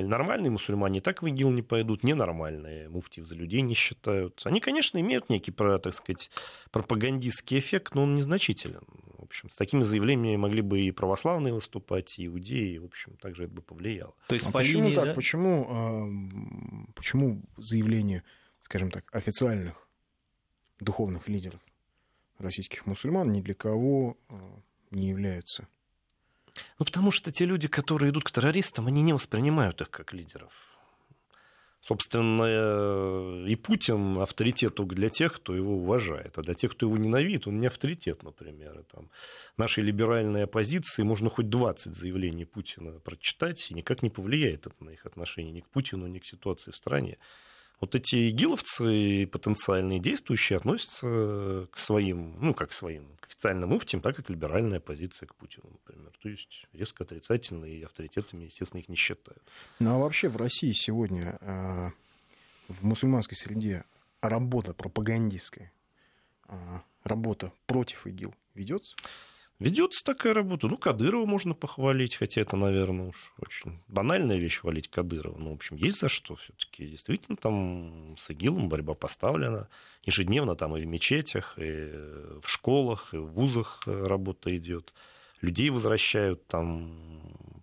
Нормальные 0.00 0.50
мусульмане 0.50 1.00
так 1.00 1.22
в 1.22 1.26
ИГИЛ 1.26 1.50
не 1.50 1.62
пойдут, 1.62 2.02
ненормальные 2.02 2.88
муфтиев 2.88 3.26
за 3.26 3.34
людей 3.34 3.60
не 3.60 3.74
считают. 3.74 4.40
Они, 4.44 4.60
конечно, 4.60 4.98
имеют 4.98 5.28
некий, 5.28 5.52
так 5.52 5.92
сказать, 5.94 6.30
пропагандистский 6.70 7.58
эффект, 7.58 7.94
но 7.94 8.04
он 8.04 8.14
незначителен. 8.14 8.82
В 9.18 9.24
общем, 9.24 9.50
с 9.50 9.56
такими 9.56 9.82
заявлениями 9.82 10.36
могли 10.36 10.62
бы 10.62 10.80
и 10.80 10.90
православные 10.90 11.54
выступать, 11.54 12.18
и 12.18 12.26
иудеи, 12.26 12.78
в 12.78 12.84
общем, 12.86 13.16
также 13.16 13.44
это 13.44 13.52
бы 13.52 13.62
повлияло. 13.62 14.14
То 14.28 14.34
есть 14.34 14.46
а 14.46 14.50
по 14.50 14.58
почему 14.58 14.82
линии, 14.82 14.94
так? 14.94 15.04
Да? 15.04 15.14
Почему, 15.14 15.66
а, 15.68 16.92
почему 16.94 17.42
заявления, 17.56 18.24
скажем 18.62 18.90
так, 18.90 19.04
официальных 19.14 19.88
духовных 20.80 21.28
лидеров 21.28 21.60
российских 22.38 22.86
мусульман 22.86 23.32
ни 23.32 23.40
для 23.40 23.54
кого 23.54 24.18
а, 24.28 24.34
не 24.90 25.08
являются 25.08 25.68
ну, 26.78 26.84
потому 26.84 27.10
что 27.10 27.32
те 27.32 27.46
люди, 27.46 27.68
которые 27.68 28.10
идут 28.10 28.24
к 28.24 28.30
террористам, 28.30 28.86
они 28.86 29.02
не 29.02 29.12
воспринимают 29.12 29.80
их 29.80 29.90
как 29.90 30.12
лидеров. 30.12 30.52
Собственно, 31.84 33.44
и 33.44 33.56
Путин 33.56 34.18
авторитет 34.18 34.76
только 34.76 34.94
для 34.94 35.08
тех, 35.08 35.34
кто 35.34 35.56
его 35.56 35.78
уважает. 35.78 36.38
А 36.38 36.42
для 36.42 36.54
тех, 36.54 36.72
кто 36.72 36.86
его 36.86 36.96
ненавидит, 36.96 37.48
он 37.48 37.58
не 37.58 37.66
авторитет, 37.66 38.22
например. 38.22 38.78
И 38.78 38.82
там, 38.84 39.10
нашей 39.56 39.82
либеральной 39.82 40.44
оппозиции 40.44 41.02
можно 41.02 41.28
хоть 41.28 41.48
20 41.48 41.96
заявлений 41.96 42.44
Путина 42.44 43.00
прочитать, 43.00 43.68
и 43.68 43.74
никак 43.74 44.02
не 44.02 44.10
повлияет 44.10 44.68
это 44.68 44.84
на 44.84 44.90
их 44.90 45.06
отношение 45.06 45.52
ни 45.52 45.60
к 45.60 45.68
Путину, 45.70 46.06
ни 46.06 46.20
к 46.20 46.24
ситуации 46.24 46.70
в 46.70 46.76
стране. 46.76 47.18
Вот 47.82 47.96
эти 47.96 48.30
игиловцы 48.30 49.26
потенциальные 49.26 49.98
действующие 49.98 50.56
относятся 50.56 51.66
к 51.72 51.76
своим, 51.76 52.36
ну, 52.40 52.54
как 52.54 52.70
к 52.70 52.72
своим 52.72 53.08
к 53.18 53.26
официальным 53.26 53.70
муфтиям, 53.70 54.00
так 54.00 54.20
и 54.20 54.22
к 54.22 54.30
либеральной 54.30 54.78
оппозиции 54.78 55.26
к 55.26 55.34
Путину, 55.34 55.68
например. 55.68 56.12
То 56.22 56.28
есть 56.28 56.68
резко 56.72 57.02
отрицательные 57.02 57.78
и 57.78 57.82
авторитетами, 57.82 58.44
естественно, 58.44 58.78
их 58.78 58.88
не 58.88 58.94
считают. 58.94 59.42
Ну, 59.80 59.96
а 59.96 59.98
вообще 59.98 60.28
в 60.28 60.36
России 60.36 60.70
сегодня 60.72 61.38
э, 61.40 61.90
в 62.68 62.84
мусульманской 62.84 63.36
среде 63.36 63.84
работа 64.20 64.74
пропагандистская, 64.74 65.72
э, 66.46 66.54
работа 67.02 67.52
против 67.66 68.06
ИГИЛ 68.06 68.32
ведется? 68.54 68.94
Ведется 69.62 70.02
такая 70.02 70.34
работа. 70.34 70.66
Ну, 70.66 70.76
Кадырова 70.76 71.24
можно 71.24 71.54
похвалить, 71.54 72.16
хотя 72.16 72.40
это, 72.40 72.56
наверное, 72.56 73.10
уж 73.10 73.32
очень 73.38 73.78
банальная 73.86 74.36
вещь 74.36 74.58
хвалить 74.58 74.88
Кадырова. 74.88 75.38
Ну, 75.38 75.50
в 75.50 75.54
общем, 75.54 75.76
есть 75.76 76.00
за 76.00 76.08
что 76.08 76.34
все-таки. 76.34 76.86
Действительно, 76.88 77.36
там 77.36 78.16
с 78.18 78.28
ИГИЛом 78.30 78.68
борьба 78.68 78.94
поставлена. 78.94 79.68
Ежедневно 80.04 80.56
там 80.56 80.76
и 80.76 80.82
в 80.82 80.86
мечетях, 80.86 81.54
и 81.58 81.90
в 82.42 82.46
школах, 82.46 83.14
и 83.14 83.18
в 83.18 83.26
вузах 83.26 83.82
работа 83.86 84.54
идет. 84.56 84.92
Людей 85.42 85.70
возвращают 85.70 86.46
там 86.46 87.12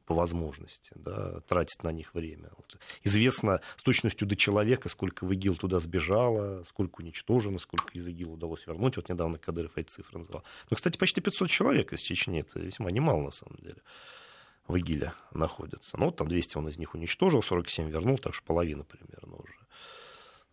по 0.05 0.13
возможности, 0.13 0.91
да, 0.95 1.39
тратить 1.41 1.83
на 1.83 1.91
них 1.91 2.13
время. 2.13 2.49
Вот. 2.57 2.77
Известно 3.03 3.61
с 3.77 3.83
точностью 3.83 4.27
до 4.27 4.35
человека, 4.35 4.89
сколько 4.89 5.25
в 5.25 5.31
ИГИЛ 5.31 5.55
туда 5.55 5.79
сбежало, 5.79 6.63
сколько 6.63 7.01
уничтожено, 7.01 7.59
сколько 7.59 7.91
из 7.93 8.07
ИГИЛ 8.07 8.33
удалось 8.33 8.65
вернуть. 8.67 8.97
Вот 8.97 9.07
недавно 9.07 9.37
Кадыров 9.37 9.77
эти 9.77 9.87
цифры 9.87 10.19
назвал. 10.19 10.43
Ну, 10.69 10.75
кстати, 10.75 10.97
почти 10.97 11.21
500 11.21 11.49
человек 11.49 11.93
из 11.93 11.99
Чечни, 11.99 12.39
это 12.39 12.59
весьма 12.59 12.91
немало 12.91 13.21
на 13.21 13.31
самом 13.31 13.57
деле 13.57 13.81
в 14.67 14.75
ИГИЛе 14.75 15.13
находятся. 15.33 15.97
Ну, 15.97 16.05
вот 16.05 16.15
там 16.15 16.27
200 16.27 16.57
он 16.57 16.69
из 16.69 16.77
них 16.77 16.93
уничтожил, 16.93 17.41
47 17.41 17.89
вернул, 17.89 18.17
так 18.17 18.33
что 18.33 18.45
половина 18.45 18.83
примерно 18.83 19.35
уже. 19.35 19.55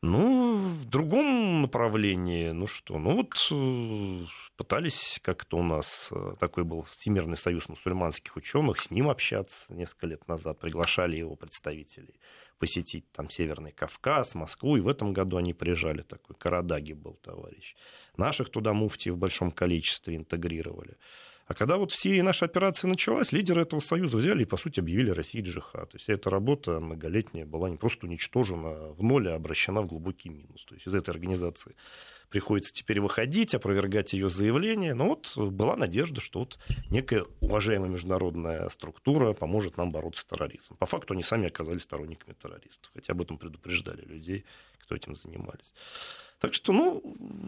Ну, 0.03 0.57
в 0.57 0.89
другом 0.89 1.63
направлении, 1.63 2.51
ну 2.51 2.67
что, 2.67 2.99
ну 2.99 3.17
вот 3.17 3.35
э, 3.51 4.27
пытались 4.57 5.19
как-то 5.23 5.57
у 5.57 5.63
нас, 5.63 6.11
э, 6.13 6.35
такой 6.39 6.65
был 6.65 6.83
Всемирный 6.83 7.37
союз 7.37 7.69
мусульманских 7.69 8.37
ученых, 8.37 8.79
с 8.79 8.91
ним 8.91 9.09
общаться 9.09 9.73
несколько 9.73 10.07
лет 10.07 10.29
назад, 10.29 10.59
приглашали 10.61 11.17
его 11.17 11.35
представителей 11.35 12.21
посетить 12.59 13.11
там 13.13 13.31
Северный 13.31 13.73
Кавказ, 13.73 14.35
Москву, 14.35 14.77
и 14.77 14.81
в 14.81 14.89
этом 14.89 15.13
году 15.13 15.37
они 15.37 15.53
приезжали, 15.53 16.03
такой 16.03 16.37
Карадаги 16.37 16.93
был 16.93 17.15
товарищ. 17.23 17.75
Наших 18.17 18.51
туда 18.51 18.73
муфти 18.73 19.11
в 19.11 19.19
большом 19.19 19.51
количестве 19.51 20.17
интегрировали. 20.17 20.97
А 21.47 21.55
когда 21.55 21.77
вот 21.77 21.93
все 21.93 22.21
наши 22.23 22.45
операции 22.45 22.89
началась, 22.89 23.31
лидеры 23.31 23.63
этого 23.63 23.79
союза 23.79 24.17
взяли 24.17 24.43
и, 24.43 24.47
по 24.47 24.57
сути, 24.57 24.81
объявили 24.81 25.11
России 25.11 25.41
джихад. 25.41 25.91
То 25.91 25.97
есть 25.97 26.09
эта 26.09 26.29
работа 26.29 26.81
многолетняя 26.81 27.47
была 27.47 27.71
не 27.71 27.77
просто 27.77 28.07
уничтожена 28.07 28.93
в 28.93 29.03
ноль, 29.03 29.29
а 29.29 29.37
обращена 29.37 29.83
в 29.83 29.87
глубокий 29.87 30.29
минус. 30.29 30.65
То 30.65 30.75
есть 30.75 30.87
из 30.89 30.95
этой 30.95 31.11
организации 31.11 31.77
приходится 32.29 32.73
теперь 32.73 33.01
выходить, 33.01 33.55
опровергать 33.55 34.13
ее 34.13 34.31
заявление. 34.31 34.95
Но 34.95 35.09
вот 35.09 35.37
была 35.37 35.77
надежда, 35.77 36.21
что 36.21 36.41
вот 36.41 36.59
некая 36.91 37.25
уважаемая 37.41 37.91
международная 37.91 38.69
структура 38.69 39.33
поможет 39.33 39.77
нам 39.77 39.93
бороться 39.93 40.23
с 40.23 40.25
терроризмом. 40.27 40.77
По 40.79 40.87
факту 40.87 41.15
они 41.15 41.23
сами 41.23 41.49
оказались 41.49 41.83
сторонниками 41.83 42.35
террористов, 42.35 42.91
хотя 42.95 43.13
об 43.13 43.23
этом 43.23 43.39
предупреждали 43.39 44.03
людей, 44.03 44.45
кто 44.79 44.95
этим 44.95 45.15
занимались. 45.15 45.75
Так 46.39 46.53
что, 46.53 46.73
ну, 46.73 47.03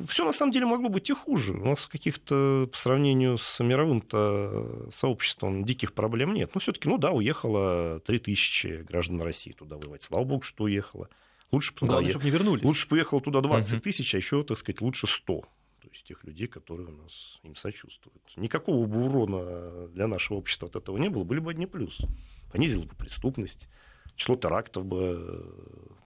все 0.09 0.25
на 0.25 0.33
самом 0.33 0.51
деле 0.51 0.65
могло 0.65 0.89
быть 0.89 1.11
и 1.11 1.13
хуже. 1.13 1.53
У 1.53 1.65
нас 1.65 1.87
каких-то, 1.87 2.69
по 2.73 2.79
сравнению 2.79 3.37
с 3.37 3.63
мировым-то 3.63 4.91
сообществом, 4.93 5.65
диких 5.65 5.93
проблем 5.93 6.33
нет. 6.33 6.51
Но 6.55 6.61
все-таки, 6.61 6.89
ну 6.89 6.97
да, 6.97 7.11
уехало 7.11 8.01
3000 8.01 8.85
граждан 8.89 9.21
России 9.21 9.53
туда 9.53 9.77
воевать. 9.77 10.03
Слава 10.03 10.25
богу, 10.25 10.43
что 10.43 10.65
уехало. 10.65 11.11
Лучше 11.51 11.73
Главное, 11.81 12.11
чтобы 12.11 12.25
не 12.25 12.31
вернулись. 12.31 12.65
Лучше 12.65 12.89
поехало 12.89 13.21
туда 13.21 13.41
20 13.41 13.83
тысяч, 13.83 14.15
а 14.15 14.19
еще, 14.19 14.45
так 14.45 14.59
сказать, 14.59 14.81
лучше 14.81 15.07
100. 15.07 15.41
То 15.89 15.89
есть 15.93 16.05
тех 16.05 16.23
людей, 16.25 16.47
которые 16.47 16.89
у 16.89 16.93
нас 16.93 17.39
им 17.43 17.57
сочувствуют. 17.57 18.23
Никакого 18.37 18.87
бы 18.87 19.05
урона 19.05 19.89
для 19.89 20.07
нашего 20.07 20.39
общества 20.39 20.69
от 20.69 20.77
этого 20.77 20.99
не 20.99 21.09
было, 21.09 21.25
были 21.25 21.41
бы 21.41 21.51
одни 21.51 21.67
плюсы. 21.67 22.07
Понизила 22.53 22.85
бы 22.85 22.95
преступность, 22.95 23.69
число 24.17 24.37
терактов 24.37 24.85
бы 24.85 25.55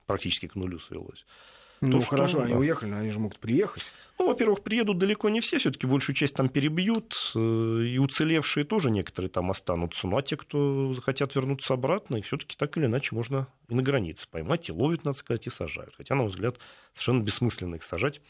практически 0.07 0.47
к 0.47 0.55
нулю 0.55 0.79
свелось. 0.79 1.25
Ну, 1.83 1.99
То, 1.99 2.01
что- 2.01 2.11
хорошо, 2.11 2.43
они 2.43 2.53
да. 2.53 2.59
уехали, 2.59 2.91
но 2.91 2.99
они 2.99 3.11
же 3.11 3.19
могут 3.19 3.39
приехать. 3.39 3.83
Ну, 4.19 4.29
во-первых, 4.29 4.63
приедут 4.63 4.99
далеко 4.99 5.29
не 5.31 5.41
все, 5.41 5.59
все-таки 5.59 5.87
большую 5.87 6.15
часть 6.15 6.37
там 6.37 6.49
перебьют, 6.49 7.33
э, 7.35 7.39
и 7.39 7.99
уцелевшие 7.99 8.65
тоже 8.65 8.91
некоторые 8.91 9.31
там 9.31 9.51
останутся. 9.51 10.07
Ну, 10.07 10.17
а 10.17 10.23
те, 10.23 10.37
кто 10.37 10.95
захотят 10.95 11.35
вернуться 11.35 11.75
обратно, 11.75 12.17
их 12.17 12.27
все-таки 12.27 12.57
так 12.57 12.77
или 12.77 12.87
иначе 12.87 13.17
можно 13.17 13.49
и 13.69 13.75
на 13.75 13.83
границе 13.83 14.29
поймать, 14.31 14.69
и 14.69 14.73
ловят, 14.73 15.05
надо 15.05 15.19
сказать, 15.19 15.47
и 15.49 15.51
сажают. 15.51 15.95
Хотя, 15.97 16.15
на 16.15 16.23
мой 16.23 16.31
взгляд, 16.31 16.59
совершенно 16.93 17.23
бессмысленно 17.23 17.75
их 17.75 17.83
сажать, 17.83 18.21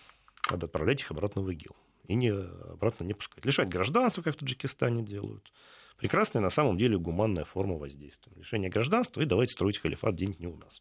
надо 0.50 0.64
отправлять 0.66 1.02
их 1.02 1.10
обратно 1.10 1.42
в 1.42 1.50
ИГИЛ. 1.50 1.76
И 2.08 2.14
не, 2.14 2.30
обратно 2.30 3.04
не 3.04 3.12
пускать. 3.12 3.44
Лишать 3.44 3.68
гражданства, 3.68 4.22
как 4.22 4.34
в 4.34 4.38
Таджикистане 4.38 5.02
делают. 5.02 5.52
Прекрасная 5.98 6.42
на 6.42 6.50
самом 6.50 6.78
деле 6.78 6.98
гуманная 6.98 7.44
форма 7.44 7.76
воздействия. 7.76 8.32
Лишение 8.36 8.70
гражданства 8.70 9.20
и 9.20 9.26
давайте 9.26 9.52
строить 9.52 9.78
халифат 9.78 10.14
где-нибудь 10.14 10.40
не 10.40 10.46
у 10.46 10.56
нас. 10.56 10.80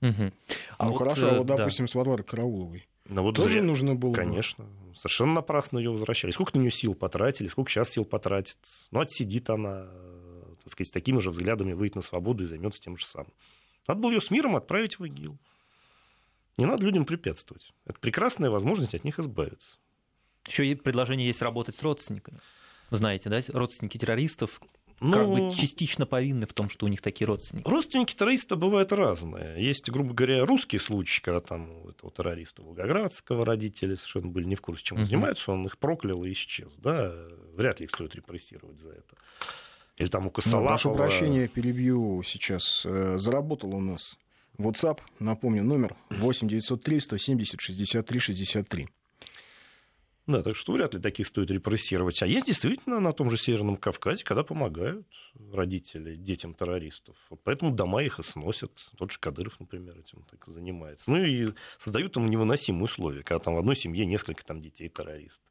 Мгм. 0.00 0.32
А 0.78 0.84
ну 0.84 0.90
вот, 0.92 0.98
хорошо, 0.98 1.26
э, 1.26 1.30
а 1.30 1.38
вот, 1.38 1.46
да. 1.46 1.56
допустим, 1.56 1.88
с 1.88 1.94
Варварой 1.94 2.24
Карауловой. 2.24 2.86
Но 3.06 3.22
вот 3.22 3.36
Тоже 3.36 3.54
зря. 3.54 3.62
нужно 3.62 3.94
было 3.94 4.10
бы- 4.10 4.16
Конечно. 4.16 4.66
Совершенно 4.94 5.32
напрасно 5.34 5.78
ее 5.78 5.90
возвращали. 5.90 6.30
Сколько 6.30 6.56
на 6.56 6.60
нее 6.60 6.70
сил 6.70 6.94
потратили, 6.94 7.48
сколько 7.48 7.70
сейчас 7.70 7.90
сил 7.90 8.04
потратит. 8.04 8.58
Ну, 8.90 9.00
отсидит 9.00 9.48
она, 9.50 9.86
э, 9.88 10.42
так 10.62 10.72
сказать, 10.72 10.88
с 10.88 10.90
такими 10.92 11.18
же 11.18 11.30
взглядами 11.30 11.72
выйдет 11.72 11.96
на 11.96 12.02
свободу 12.02 12.44
и 12.44 12.46
займется 12.46 12.80
тем 12.80 12.96
же 12.96 13.06
самым. 13.06 13.32
Надо 13.86 14.00
было 14.00 14.10
ее 14.10 14.20
с 14.20 14.30
миром 14.30 14.56
отправить 14.56 14.98
в 14.98 15.04
ИГИЛ. 15.04 15.38
Не 16.58 16.66
надо 16.66 16.82
людям 16.84 17.04
препятствовать. 17.06 17.72
Это 17.86 17.98
прекрасная 17.98 18.50
возможность 18.50 18.94
от 18.94 19.04
них 19.04 19.18
избавиться. 19.18 19.78
Еще 20.46 20.66
и 20.66 20.74
предложение 20.74 21.26
есть 21.28 21.40
работать 21.42 21.76
с 21.76 21.82
родственниками. 21.82 22.38
Вы 22.90 22.96
знаете, 22.96 23.28
да, 23.30 23.40
родственники 23.52 23.96
террористов 23.98 24.60
Ну, 25.00 25.12
как 25.12 25.28
бы 25.28 25.50
частично 25.54 26.06
повинны 26.06 26.46
в 26.46 26.52
том, 26.52 26.68
что 26.68 26.86
у 26.86 26.88
них 26.88 27.00
такие 27.02 27.26
родственники. 27.26 27.68
Родственники 27.68 28.14
террориста 28.14 28.56
бывают 28.56 28.92
разные. 28.92 29.62
Есть, 29.64 29.88
грубо 29.90 30.12
говоря, 30.14 30.44
русский 30.44 30.78
случай, 30.78 31.20
когда 31.22 31.40
там 31.40 31.70
у 31.84 31.88
этого 31.88 32.10
террориста 32.10 32.62
Волгоградского 32.62 33.44
родители 33.46 33.94
совершенно 33.94 34.28
были 34.28 34.44
не 34.46 34.56
в 34.56 34.60
курсе, 34.60 34.82
чем 34.84 34.96
он 34.98 35.02
Мгм. 35.04 35.10
занимается, 35.10 35.52
он 35.52 35.66
их 35.66 35.78
проклял 35.78 36.24
и 36.24 36.32
исчез. 36.32 36.72
Да? 36.78 37.12
Вряд 37.54 37.78
ли 37.80 37.84
их 37.84 37.90
стоит 37.90 38.14
репрессировать 38.14 38.78
за 38.80 38.90
это. 38.90 39.16
Или 39.98 40.08
там 40.08 40.22
у 40.22 40.24
Ну, 40.26 40.30
Косолапова... 40.30 40.68
прошу 40.68 40.94
прощения, 40.94 41.48
перебью 41.48 42.22
сейчас. 42.24 42.82
Э, 42.84 43.18
Заработал 43.18 43.74
у 43.74 43.80
нас 43.80 44.16
WhatsApp, 44.58 44.98
напомню, 45.20 45.62
номер 45.64 45.96
8 46.10 46.48
903 46.48 47.00
170 47.00 47.60
63 47.60 48.18
63. 48.20 48.88
Да, 50.28 50.42
так 50.42 50.56
что 50.56 50.74
вряд 50.74 50.92
ли 50.92 51.00
таких 51.00 51.26
стоит 51.26 51.50
репрессировать. 51.50 52.22
А 52.22 52.26
есть 52.26 52.44
действительно 52.46 53.00
на 53.00 53.12
том 53.12 53.30
же 53.30 53.38
Северном 53.38 53.78
Кавказе, 53.78 54.24
когда 54.24 54.42
помогают 54.42 55.06
родители 55.54 56.16
детям 56.16 56.52
террористов. 56.52 57.16
Вот 57.30 57.40
поэтому 57.42 57.72
дома 57.74 58.02
их 58.02 58.18
и 58.18 58.22
сносят. 58.22 58.90
Тот 58.98 59.10
же 59.10 59.18
Кадыров, 59.20 59.58
например, 59.58 59.98
этим 59.98 60.22
так 60.30 60.44
занимается. 60.46 61.10
Ну 61.10 61.24
и 61.24 61.54
создают 61.78 62.14
им 62.18 62.26
невыносимые 62.26 62.84
условия, 62.84 63.22
когда 63.22 63.42
там 63.42 63.54
в 63.54 63.58
одной 63.58 63.74
семье 63.74 64.04
несколько 64.04 64.44
там 64.44 64.60
детей 64.60 64.90
террористов. 64.90 65.48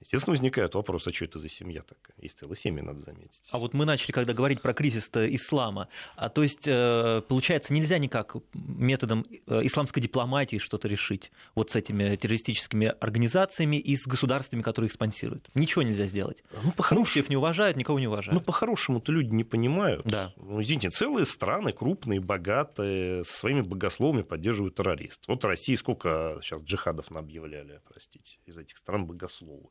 Естественно, 0.00 0.32
возникает 0.32 0.74
вопрос, 0.74 1.06
а 1.06 1.12
что 1.12 1.26
это 1.26 1.38
за 1.38 1.48
семья 1.48 1.82
такая? 1.82 2.16
Есть 2.20 2.38
целая 2.38 2.56
семья, 2.56 2.82
надо 2.82 3.00
заметить. 3.00 3.42
А 3.50 3.58
вот 3.58 3.74
мы 3.74 3.84
начали, 3.84 4.12
когда 4.12 4.32
говорить 4.32 4.62
про 4.62 4.72
кризис 4.72 5.10
ислама, 5.14 5.88
а, 6.16 6.28
то 6.28 6.42
есть, 6.42 6.66
э, 6.66 7.22
получается, 7.28 7.74
нельзя 7.74 7.98
никак 7.98 8.36
методом 8.54 9.26
э, 9.46 9.60
исламской 9.64 10.02
дипломатии 10.02 10.56
что-то 10.56 10.88
решить 10.88 11.30
вот 11.54 11.70
с 11.70 11.76
этими 11.76 12.16
террористическими 12.16 12.94
организациями 13.00 13.76
и 13.76 13.96
с 13.96 14.06
государствами, 14.06 14.62
которые 14.62 14.88
их 14.88 14.92
спонсируют. 14.92 15.48
Ничего 15.54 15.82
нельзя 15.82 16.06
сделать. 16.06 16.42
Ну, 16.62 16.72
по-хорошему, 16.72 17.00
Муфтиев 17.00 17.28
не 17.28 17.36
уважают, 17.36 17.76
никого 17.76 17.98
не 17.98 18.06
ну, 18.06 18.12
уважают. 18.12 18.44
по-хорошему-то 18.44 19.12
люди 19.12 19.32
не 19.34 19.44
понимают. 19.44 20.06
Да. 20.06 20.32
Ну, 20.36 20.62
извините, 20.62 20.90
целые 20.90 21.26
страны, 21.26 21.72
крупные, 21.72 22.20
богатые, 22.20 23.24
со 23.24 23.34
своими 23.34 23.60
богословами 23.60 24.22
поддерживают 24.22 24.74
террористов. 24.76 25.28
Вот 25.28 25.44
России 25.44 25.74
сколько 25.74 26.38
сейчас 26.42 26.62
джихадов 26.62 27.10
объявляли, 27.10 27.80
простите, 27.88 28.38
из 28.46 28.56
этих 28.56 28.78
стран 28.78 29.06
богословы. 29.06 29.68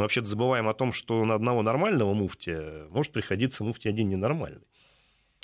Мы 0.00 0.04
вообще-то 0.04 0.28
забываем 0.28 0.66
о 0.66 0.72
том, 0.72 0.94
что 0.94 1.22
на 1.26 1.34
одного 1.34 1.60
нормального 1.60 2.14
муфтия 2.14 2.86
может 2.88 3.12
приходиться 3.12 3.62
муфтий 3.64 3.90
один 3.90 4.08
ненормальный. 4.08 4.62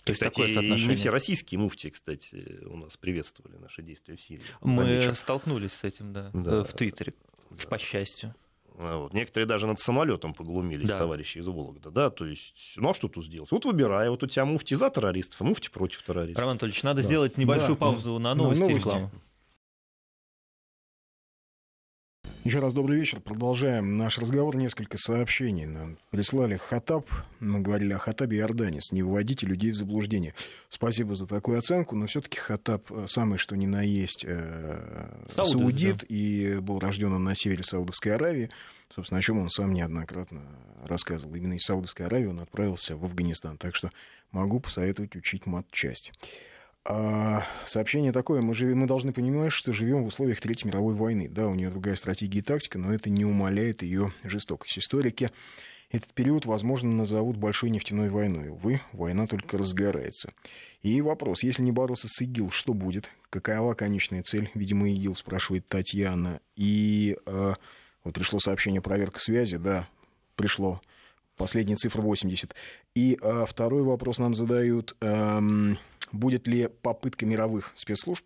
То 0.03 0.13
есть 0.13 0.21
кстати, 0.23 0.33
такое 0.35 0.49
соотношение. 0.49 0.89
не 0.89 0.95
все 0.95 1.11
российские 1.11 1.59
муфтии, 1.61 1.89
кстати, 1.89 2.61
у 2.65 2.77
нас 2.79 2.97
приветствовали 2.97 3.57
наши 3.59 3.83
действия 3.83 4.17
в 4.17 4.21
Сирии. 4.23 4.41
Мы 4.63 4.85
Замечу. 4.87 5.15
столкнулись 5.15 5.73
с 5.73 5.85
этим, 5.85 6.15
да, 6.15 6.31
Да. 6.33 6.53
э, 6.61 6.65
в 6.65 6.73
Твиттере, 6.73 7.13
Да. 7.51 7.69
по 7.69 7.77
счастью. 7.77 8.35
А 8.79 8.97
Вот. 8.99 9.13
Некоторые 9.13 9.47
даже 9.47 9.67
над 9.67 9.79
самолетом 9.79 10.33
поглумились, 10.33 10.89
Да. 10.89 10.97
товарищи 10.97 11.37
из 11.39 11.47
Вологды. 11.49 11.91
Да? 11.91 12.09
То 12.09 12.25
есть, 12.25 12.73
ну 12.77 12.89
а 12.91 12.95
что 12.95 13.09
тут 13.09 13.27
сделать? 13.27 13.51
Вот 13.51 13.67
выбирай, 13.67 14.09
вот 14.09 14.23
у 14.23 14.27
тебя 14.27 14.47
муфти 14.47 14.73
за 14.73 14.89
террористов, 14.89 15.39
а 15.43 15.45
муфти 15.45 15.69
против 15.69 16.03
террористов. 16.03 16.39
Роман 16.41 16.53
Анатольевич, 16.53 16.83
надо 16.83 17.03
Да. 17.03 17.07
сделать 17.09 17.37
небольшую 17.37 17.75
Да. 17.75 17.81
паузу 17.81 18.19
на 18.19 18.35
Ну, 18.35 18.45
новости 18.45 18.61
и 18.63 18.67
новости. 18.69 18.79
рекламу. 18.87 19.11
Еще 22.47 22.61
раз 22.61 22.73
добрый 22.73 22.97
вечер. 22.97 23.19
Продолжаем 23.19 23.97
наш 23.97 24.19
разговор. 24.19 24.55
Несколько 24.55 24.99
сообщений 24.99 25.67
нам 25.67 25.99
прислали 26.11 26.57
Хатаб. 26.57 27.11
Мы 27.41 27.59
говорили 27.59 27.93
о 27.93 27.99
Хатабе. 27.99 28.37
Иорданец. 28.37 28.93
Не 28.93 29.03
вводите 29.03 29.47
людей 29.47 29.73
в 29.73 29.75
заблуждение. 29.75 30.33
Спасибо 30.69 31.17
за 31.17 31.27
такую 31.27 31.59
оценку, 31.59 31.97
но 31.97 32.07
все-таки 32.07 32.39
Хатаб 32.39 32.89
э, 32.93 33.07
самый 33.09 33.39
что 33.39 33.57
ни 33.57 33.67
на 33.67 33.83
есть 33.83 34.25
э, 34.25 35.09
Саудовец, 35.29 35.59
саудит 35.59 36.05
и 36.09 36.61
был 36.63 36.79
рожден 36.79 37.15
он 37.15 37.25
на 37.25 37.35
севере 37.35 37.65
Саудовской 37.65 38.15
Аравии. 38.15 38.49
Собственно, 38.95 39.19
о 39.19 39.23
чем 39.23 39.41
он 39.41 39.51
сам 39.51 39.73
неоднократно 39.73 40.43
рассказывал. 40.85 41.35
Именно 41.35 41.55
из 41.55 41.65
Саудовской 41.65 42.07
Аравии 42.07 42.27
он 42.27 42.39
отправился 42.39 42.95
в 42.97 43.05
Афганистан. 43.05 43.59
Так 43.59 43.75
что 43.75 43.91
могу 44.31 44.61
посоветовать 44.61 45.17
учить 45.17 45.47
матчасть. 45.47 46.13
А, 46.89 47.43
сообщение 47.67 48.13
такое. 48.13 48.41
Мы, 48.43 48.55
живем, 48.55 48.79
мы 48.79 48.87
должны 48.87 49.13
понимать, 49.13 49.53
что 49.53 49.73
живем 49.73 50.05
в 50.05 50.07
условиях 50.07 50.41
Третьей 50.41 50.69
мировой 50.69 50.95
войны. 50.95 51.29
Да, 51.29 51.49
у 51.49 51.55
нее 51.55 51.71
другая 51.71 51.97
стратегия 51.97 52.39
и 52.39 52.43
тактика, 52.43 52.79
но 52.79 52.95
это 52.95 53.11
не 53.11 53.25
умаляет 53.25 53.83
ее 53.83 54.13
жестокость. 54.23 54.79
Историки 54.79 55.31
этот 55.91 56.13
период, 56.15 56.47
возможно, 56.47 56.91
назовут 56.91 57.37
большой 57.37 57.71
нефтяной 57.71 58.09
войной. 58.09 58.49
Увы, 58.49 58.81
война 58.93 59.27
только 59.27 59.59
разгорается. 59.59 60.33
И 60.83 61.01
вопрос, 61.01 61.43
если 61.43 61.63
не 61.63 61.73
бороться 61.73 62.07
с 62.09 62.21
ИГИЛ, 62.21 62.51
что 62.51 62.73
будет? 62.73 63.09
Какова 63.31 63.75
конечная 63.75 64.23
цель? 64.23 64.51
Видимо, 64.55 64.89
ИГИЛ, 64.91 65.15
спрашивает 65.15 65.67
Татьяна. 65.69 66.41
И 66.55 67.17
э, 67.27 67.55
вот 68.05 68.15
пришло 68.15 68.39
сообщение 68.39 68.81
проверка 68.81 69.21
связи, 69.21 69.57
да, 69.57 69.89
пришло. 70.37 70.81
Последняя 71.37 71.77
цифра 71.77 72.01
80. 72.01 72.55
И 72.95 73.19
э, 73.21 73.45
второй 73.47 73.83
вопрос 73.83 74.19
нам 74.19 74.35
задают. 74.35 74.97
эм, 75.01 75.79
будет 76.13 76.47
ли 76.47 76.69
попытка 76.69 77.27
мировых 77.27 77.73
спецслужб 77.75 78.25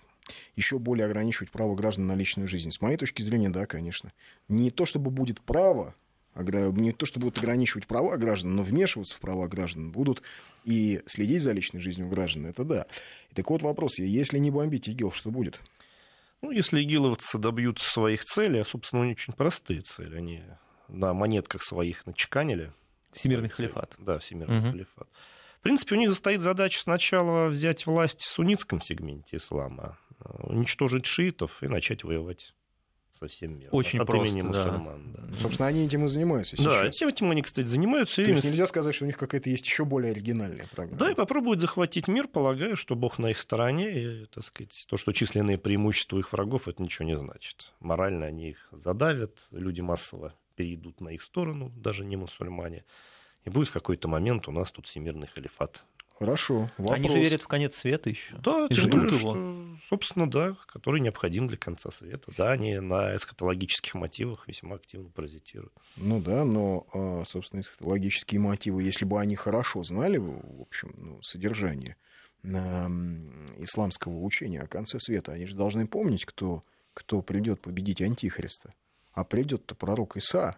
еще 0.57 0.79
более 0.79 1.07
ограничивать 1.07 1.51
право 1.51 1.75
граждан 1.75 2.07
на 2.07 2.15
личную 2.15 2.49
жизнь? 2.49 2.71
С 2.71 2.81
моей 2.81 2.97
точки 2.97 3.23
зрения, 3.23 3.51
да, 3.51 3.67
конечно. 3.67 4.13
Не 4.49 4.71
то, 4.71 4.85
чтобы 4.85 5.11
будет 5.11 5.41
право, 5.41 5.95
не 6.35 6.93
то, 6.93 7.07
что 7.07 7.19
будут 7.19 7.39
ограничивать 7.39 7.87
права 7.87 8.17
граждан, 8.17 8.55
но 8.55 8.63
вмешиваться 8.63 9.17
в 9.17 9.21
права 9.21 9.49
граждан 9.49 9.91
будут 9.91 10.23
и 10.65 11.03
следить 11.07 11.43
за 11.43 11.53
личной 11.53 11.81
жизнью 11.81 12.09
граждан, 12.09 12.47
это 12.47 12.65
да. 12.65 12.87
И 13.31 13.35
так 13.35 13.51
вот 13.51 13.63
вопрос, 13.63 13.99
если 13.99 14.39
не 14.39 14.51
бомбить 14.51 14.89
ИГИЛ, 14.89 15.11
что 15.13 15.31
будет? 15.31 15.61
Ну, 16.43 16.51
если 16.51 16.83
игиловцы 16.83 17.39
добьются 17.39 17.91
своих 17.91 18.25
целей, 18.25 18.61
а, 18.61 18.65
собственно, 18.65 19.03
у 19.03 19.05
них 19.05 19.17
очень 19.17 19.35
простые 19.35 19.81
цели, 19.83 20.17
они 20.17 20.43
на 20.89 21.13
монетках 21.13 21.63
своих 21.63 22.07
начеканили. 22.07 22.73
Всемирный 23.13 23.49
халифат. 23.49 23.95
Да, 23.99 24.19
всемирный 24.19 24.61
Мгм. 24.61 24.71
халифат. 24.71 25.09
В 25.61 25.63
принципе, 25.63 25.95
у 25.95 25.99
них 25.99 26.13
стоит 26.15 26.41
задача 26.41 26.81
сначала 26.81 27.49
взять 27.49 27.85
власть 27.85 28.23
в 28.23 28.31
суннитском 28.31 28.81
сегменте 28.81 29.37
ислама, 29.37 29.99
э, 30.19 30.25
уничтожить 30.45 31.05
шиитов 31.05 31.63
и 31.63 31.69
начать 31.69 32.03
воевать 32.03 32.55
со 33.19 33.29
всем 33.29 33.59
миром. 33.59 33.75
Очень 33.75 34.01
от 34.01 34.07
просто, 34.07 34.29
имени 34.29 34.41
да. 34.41 34.49
мусульман. 34.49 35.13
Да, 35.13 35.37
Собственно, 35.37 35.69
они 35.69 35.85
этим 35.85 36.07
и 36.07 36.09
занимаются 36.09 36.57
сейчас. 36.57 36.67
да 36.67 36.87
этим, 36.87 37.09
этим 37.09 37.31
они, 37.31 37.43
кстати, 37.43 37.67
занимаются. 37.67 38.17
То 38.17 38.23
и 38.23 38.31
есть 38.31 38.45
нельзя 38.45 38.67
сказать, 38.67 38.95
что 38.95 39.05
у 39.05 39.07
них 39.07 39.19
какая-то 39.19 39.51
есть 39.51 39.67
еще 39.67 39.85
более 39.85 40.13
оригинальная 40.13 40.67
программа. 40.75 40.99
Да, 40.99 41.11
и 41.11 41.15
попробуют 41.15 41.61
захватить 41.61 42.09
мир, 42.09 42.27
полагая, 42.27 42.75
что 42.75 42.97
Бог 42.97 43.19
на 43.19 43.27
их 43.27 43.39
стороне, 43.39 44.23
и, 44.23 44.25
так 44.25 44.43
сказать, 44.43 44.87
то, 44.89 44.97
что 44.97 45.13
численные 45.13 45.59
преимущества 45.59 46.19
их 46.19 46.33
врагов, 46.33 46.69
это 46.69 46.83
ничего 46.83 47.07
не 47.07 47.19
значит. 47.19 47.75
Морально 47.81 48.25
они 48.25 48.49
их 48.49 48.67
задавят, 48.73 49.47
люди 49.51 49.83
массово 49.83 50.33
перейдут 50.57 51.03
на 51.03 51.11
их 51.11 51.23
сторону, 51.23 51.71
даже 51.77 52.07
не 52.07 52.17
мусульмане. 52.17 52.87
И 53.45 53.51
будет 53.51 53.69
в 53.69 53.73
какой-то 53.73 54.09
момент 54.09 54.49
у 54.49 54.53
нас 54.53 54.71
тут 54.71 54.87
всемирный 54.87 55.27
халифат. 55.27 55.85
Хорошо. 56.19 56.71
Вопрос. 56.77 56.99
Они 56.99 57.09
же 57.09 57.19
верят 57.19 57.41
в 57.41 57.49
конец 57.49 57.77
света 57.77 58.11
еще. 58.11 58.37
Да, 58.37 58.67
И 58.69 58.75
ждут 58.75 59.05
более, 59.11 59.19
его. 59.19 59.33
что, 59.33 59.89
собственно, 59.89 60.31
да, 60.31 60.55
который 60.67 61.01
необходим 61.01 61.49
для 61.49 61.57
конца 61.57 61.91
света. 61.91 62.31
Да, 62.37 62.51
они 62.53 62.79
на 62.79 63.17
эсхатологических 63.17 63.95
мотивах 63.95 64.47
весьма 64.47 64.77
активно 64.77 65.09
паразитируют. 65.09 65.73
Ну 65.97 66.21
да, 66.21 66.45
но, 66.45 66.87
а, 66.93 67.23
собственно, 67.25 67.63
логические 67.81 68.39
мотивы, 68.39 68.83
если 68.83 69.07
бы 69.07 69.19
они 69.19 69.35
хорошо 69.35 69.83
знали, 69.83 70.19
в 70.19 70.61
общем, 70.61 70.93
ну, 70.99 71.23
содержание 71.23 71.97
исламского 72.43 74.19
учения 74.21 74.61
о 74.61 74.67
конце 74.67 74.99
света, 74.99 75.33
они 75.33 75.47
же 75.47 75.55
должны 75.57 75.87
помнить, 75.87 76.25
кто, 76.25 76.65
кто 76.95 77.23
придет 77.23 77.61
победить 77.61 78.01
Антихриста. 78.03 78.75
А 79.13 79.25
придет-то 79.25 79.75
пророк 79.75 80.17
Иса. 80.17 80.57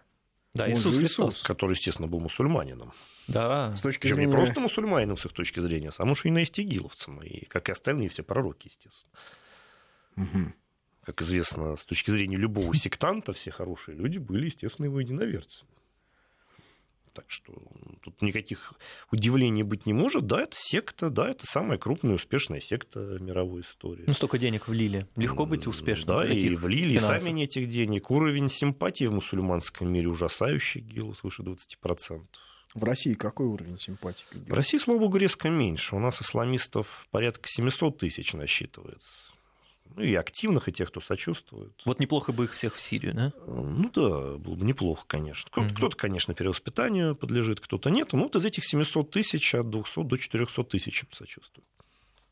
Да, 0.53 0.65
Он 0.65 0.71
Иисус 0.71 0.93
же 0.93 0.99
Христос. 0.99 1.33
Иисус. 1.33 1.43
Который, 1.43 1.73
естественно, 1.73 2.07
был 2.07 2.19
мусульманином. 2.19 2.93
Да. 3.27 3.75
С 3.75 3.81
точки 3.81 4.01
Причем 4.01 4.17
не 4.17 4.25
зрения... 4.25 4.35
просто 4.35 4.59
мусульманином 4.59 5.17
с 5.17 5.25
их 5.25 5.33
точки 5.33 5.59
зрения, 5.59 5.89
а 5.89 5.91
сам 5.91 6.11
уж 6.11 6.25
и 6.25 6.31
наистигиловцем, 6.31 7.23
и 7.23 7.45
как 7.45 7.69
и 7.69 7.71
остальные 7.71 8.09
все 8.09 8.23
пророки, 8.23 8.67
естественно. 8.67 9.13
Мгм. 10.15 10.53
как 11.03 11.21
известно, 11.23 11.75
с 11.75 11.85
точки 11.85 12.11
зрения 12.11 12.37
любого 12.37 12.75
сектанта, 12.75 13.33
все 13.33 13.49
хорошие 13.49 13.97
люди 13.97 14.19
были, 14.19 14.45
естественно, 14.45 14.85
его 14.85 14.99
единоверцами. 14.99 15.69
Так 17.13 17.25
что 17.27 17.53
тут 18.01 18.21
никаких 18.21 18.73
удивлений 19.11 19.63
быть 19.63 19.85
не 19.85 19.93
может. 19.93 20.25
Да, 20.25 20.41
это 20.41 20.55
секта, 20.57 21.09
да, 21.09 21.29
это 21.29 21.45
самая 21.45 21.77
крупная 21.77 22.15
успешная 22.15 22.59
секта 22.59 23.17
мировой 23.19 23.61
истории. 23.61 24.03
Ну, 24.07 24.13
столько 24.13 24.37
денег 24.39 24.67
влили. 24.67 25.07
Легко 25.15 25.45
быть 25.45 25.67
успешным. 25.67 26.17
Да, 26.17 26.27
и 26.27 26.55
влили, 26.55 26.97
финансов. 26.97 27.15
и 27.17 27.19
сами 27.19 27.41
этих 27.43 27.67
денег. 27.67 28.09
Уровень 28.09 28.49
симпатии 28.49 29.05
в 29.05 29.13
мусульманском 29.13 29.91
мире 29.91 30.07
ужасающий, 30.07 30.81
Гил, 30.81 31.15
свыше 31.15 31.43
20%. 31.43 32.21
В 32.73 32.83
России 32.83 33.13
какой 33.13 33.45
уровень 33.45 33.77
симпатии? 33.77 34.25
В 34.31 34.53
России, 34.53 34.79
слава 34.79 34.97
богу, 34.97 35.17
резко 35.17 35.49
меньше. 35.49 35.95
У 35.95 35.99
нас 35.99 36.19
исламистов 36.21 37.07
порядка 37.11 37.47
700 37.47 37.99
тысяч 37.99 38.33
насчитывается 38.33 39.32
ну 39.95 40.01
и 40.01 40.13
активных, 40.15 40.67
и 40.67 40.71
тех, 40.71 40.89
кто 40.89 41.01
сочувствует. 41.01 41.79
Вот 41.85 41.99
неплохо 41.99 42.31
бы 42.31 42.45
их 42.45 42.53
всех 42.53 42.75
в 42.75 42.81
Сирию, 42.81 43.13
да? 43.13 43.33
Ну 43.45 43.89
да, 43.89 44.37
было 44.37 44.55
бы 44.55 44.65
неплохо, 44.65 45.05
конечно. 45.07 45.49
Кто-то, 45.51 45.73
кто-то 45.75 45.97
конечно, 45.97 46.33
перевоспитанию 46.33 47.15
подлежит, 47.15 47.59
кто-то 47.59 47.89
нет. 47.89 48.13
Ну 48.13 48.23
вот 48.23 48.35
из 48.35 48.45
этих 48.45 48.65
700 48.65 49.11
тысяч 49.11 49.53
от 49.55 49.69
200 49.69 50.03
до 50.03 50.17
400 50.17 50.63
тысяч 50.63 51.03
сочувствуют. 51.11 51.67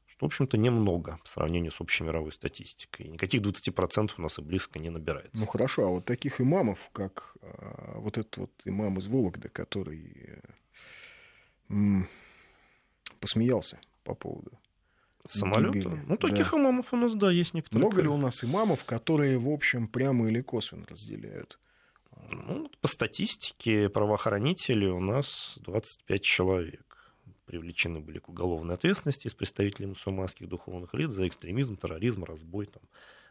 Что, 0.07 0.25
в 0.25 0.27
общем-то, 0.27 0.57
немного 0.57 1.19
по 1.23 1.27
сравнению 1.29 1.71
с 1.71 1.81
общей 1.81 2.03
мировой 2.03 2.31
статистикой. 2.31 3.07
Никаких 3.07 3.41
20% 3.41 4.11
у 4.17 4.21
нас 4.21 4.39
и 4.39 4.41
близко 4.41 4.79
не 4.79 4.89
набирается. 4.89 5.39
Ну 5.39 5.45
хорошо, 5.45 5.85
а 5.87 5.89
вот 5.89 6.05
таких 6.05 6.41
имамов, 6.41 6.79
как 6.93 7.37
а, 7.41 7.99
вот 7.99 8.17
этот 8.17 8.37
вот 8.37 8.51
имам 8.65 8.97
из 8.97 9.07
Вологды, 9.07 9.49
который 9.49 10.39
м- 11.69 12.07
посмеялся 13.19 13.79
по 14.03 14.15
поводу 14.15 14.51
самолета. 15.25 15.99
Ну, 16.07 16.17
таких 16.17 16.51
да. 16.51 16.57
имамов 16.57 16.93
у 16.93 16.97
нас, 16.97 17.13
да, 17.13 17.31
есть 17.31 17.53
некоторые. 17.53 17.86
Много 17.86 18.01
ли 18.01 18.07
у 18.07 18.17
нас 18.17 18.43
имамов, 18.43 18.84
которые, 18.86 19.38
в 19.38 19.49
общем, 19.49 19.88
прямо 19.88 20.27
или 20.27 20.41
косвенно 20.41 20.86
разделяют? 20.88 21.60
Ну, 22.29 22.69
по 22.81 22.88
статистике 22.88 23.89
правоохранителей 23.89 24.88
у 24.88 24.99
нас 24.99 25.57
25 25.62 26.21
человек 26.21 26.91
привлечены 27.45 27.99
были 27.99 28.19
к 28.19 28.29
уголовной 28.29 28.75
ответственности 28.75 29.27
из 29.27 29.34
представителей 29.34 29.88
мусульманских 29.88 30.47
духовных 30.47 30.93
лиц 30.93 31.12
за 31.12 31.27
экстремизм, 31.27 31.75
терроризм, 31.75 32.23
разбой, 32.23 32.67
там, 32.67 32.84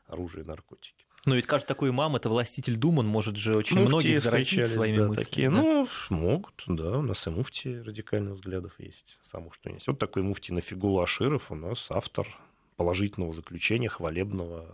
оружие 0.07 0.45
и 0.45 0.47
наркотики. 0.47 1.07
Но 1.27 1.35
ведь 1.35 1.47
каждый 1.47 1.67
такой 1.67 1.91
имам 1.91 2.17
это 2.17 2.29
властитель 2.29 2.77
Дум, 2.77 2.99
он 2.99 3.07
может 3.07 3.37
же 3.37 3.57
очень 3.57 3.77
муфти 3.77 3.89
многих 3.89 4.23
заразить 4.23 4.69
своими 4.69 4.99
да, 4.99 5.09
мыслями. 5.09 5.25
Такие, 5.25 5.51
да? 5.51 5.57
Ну, 5.57 5.89
могут, 6.09 6.65
да. 6.67 6.99
У 6.99 7.03
нас 7.03 7.27
и 7.27 7.31
муфти 7.31 7.69
радикальных 7.69 8.35
взглядов 8.35 8.73
есть. 8.79 9.19
Само 9.23 9.51
что 9.53 9.71
есть. 9.71 9.87
Вот 9.87 9.99
такой 9.99 10.23
муфти 10.23 10.53
Нафигул 10.53 11.01
Аширов 11.01 11.51
у 11.51 11.55
нас 11.55 11.87
автор 11.91 12.27
положительного 12.77 13.35
заключения, 13.35 13.89
хвалебного 13.89 14.67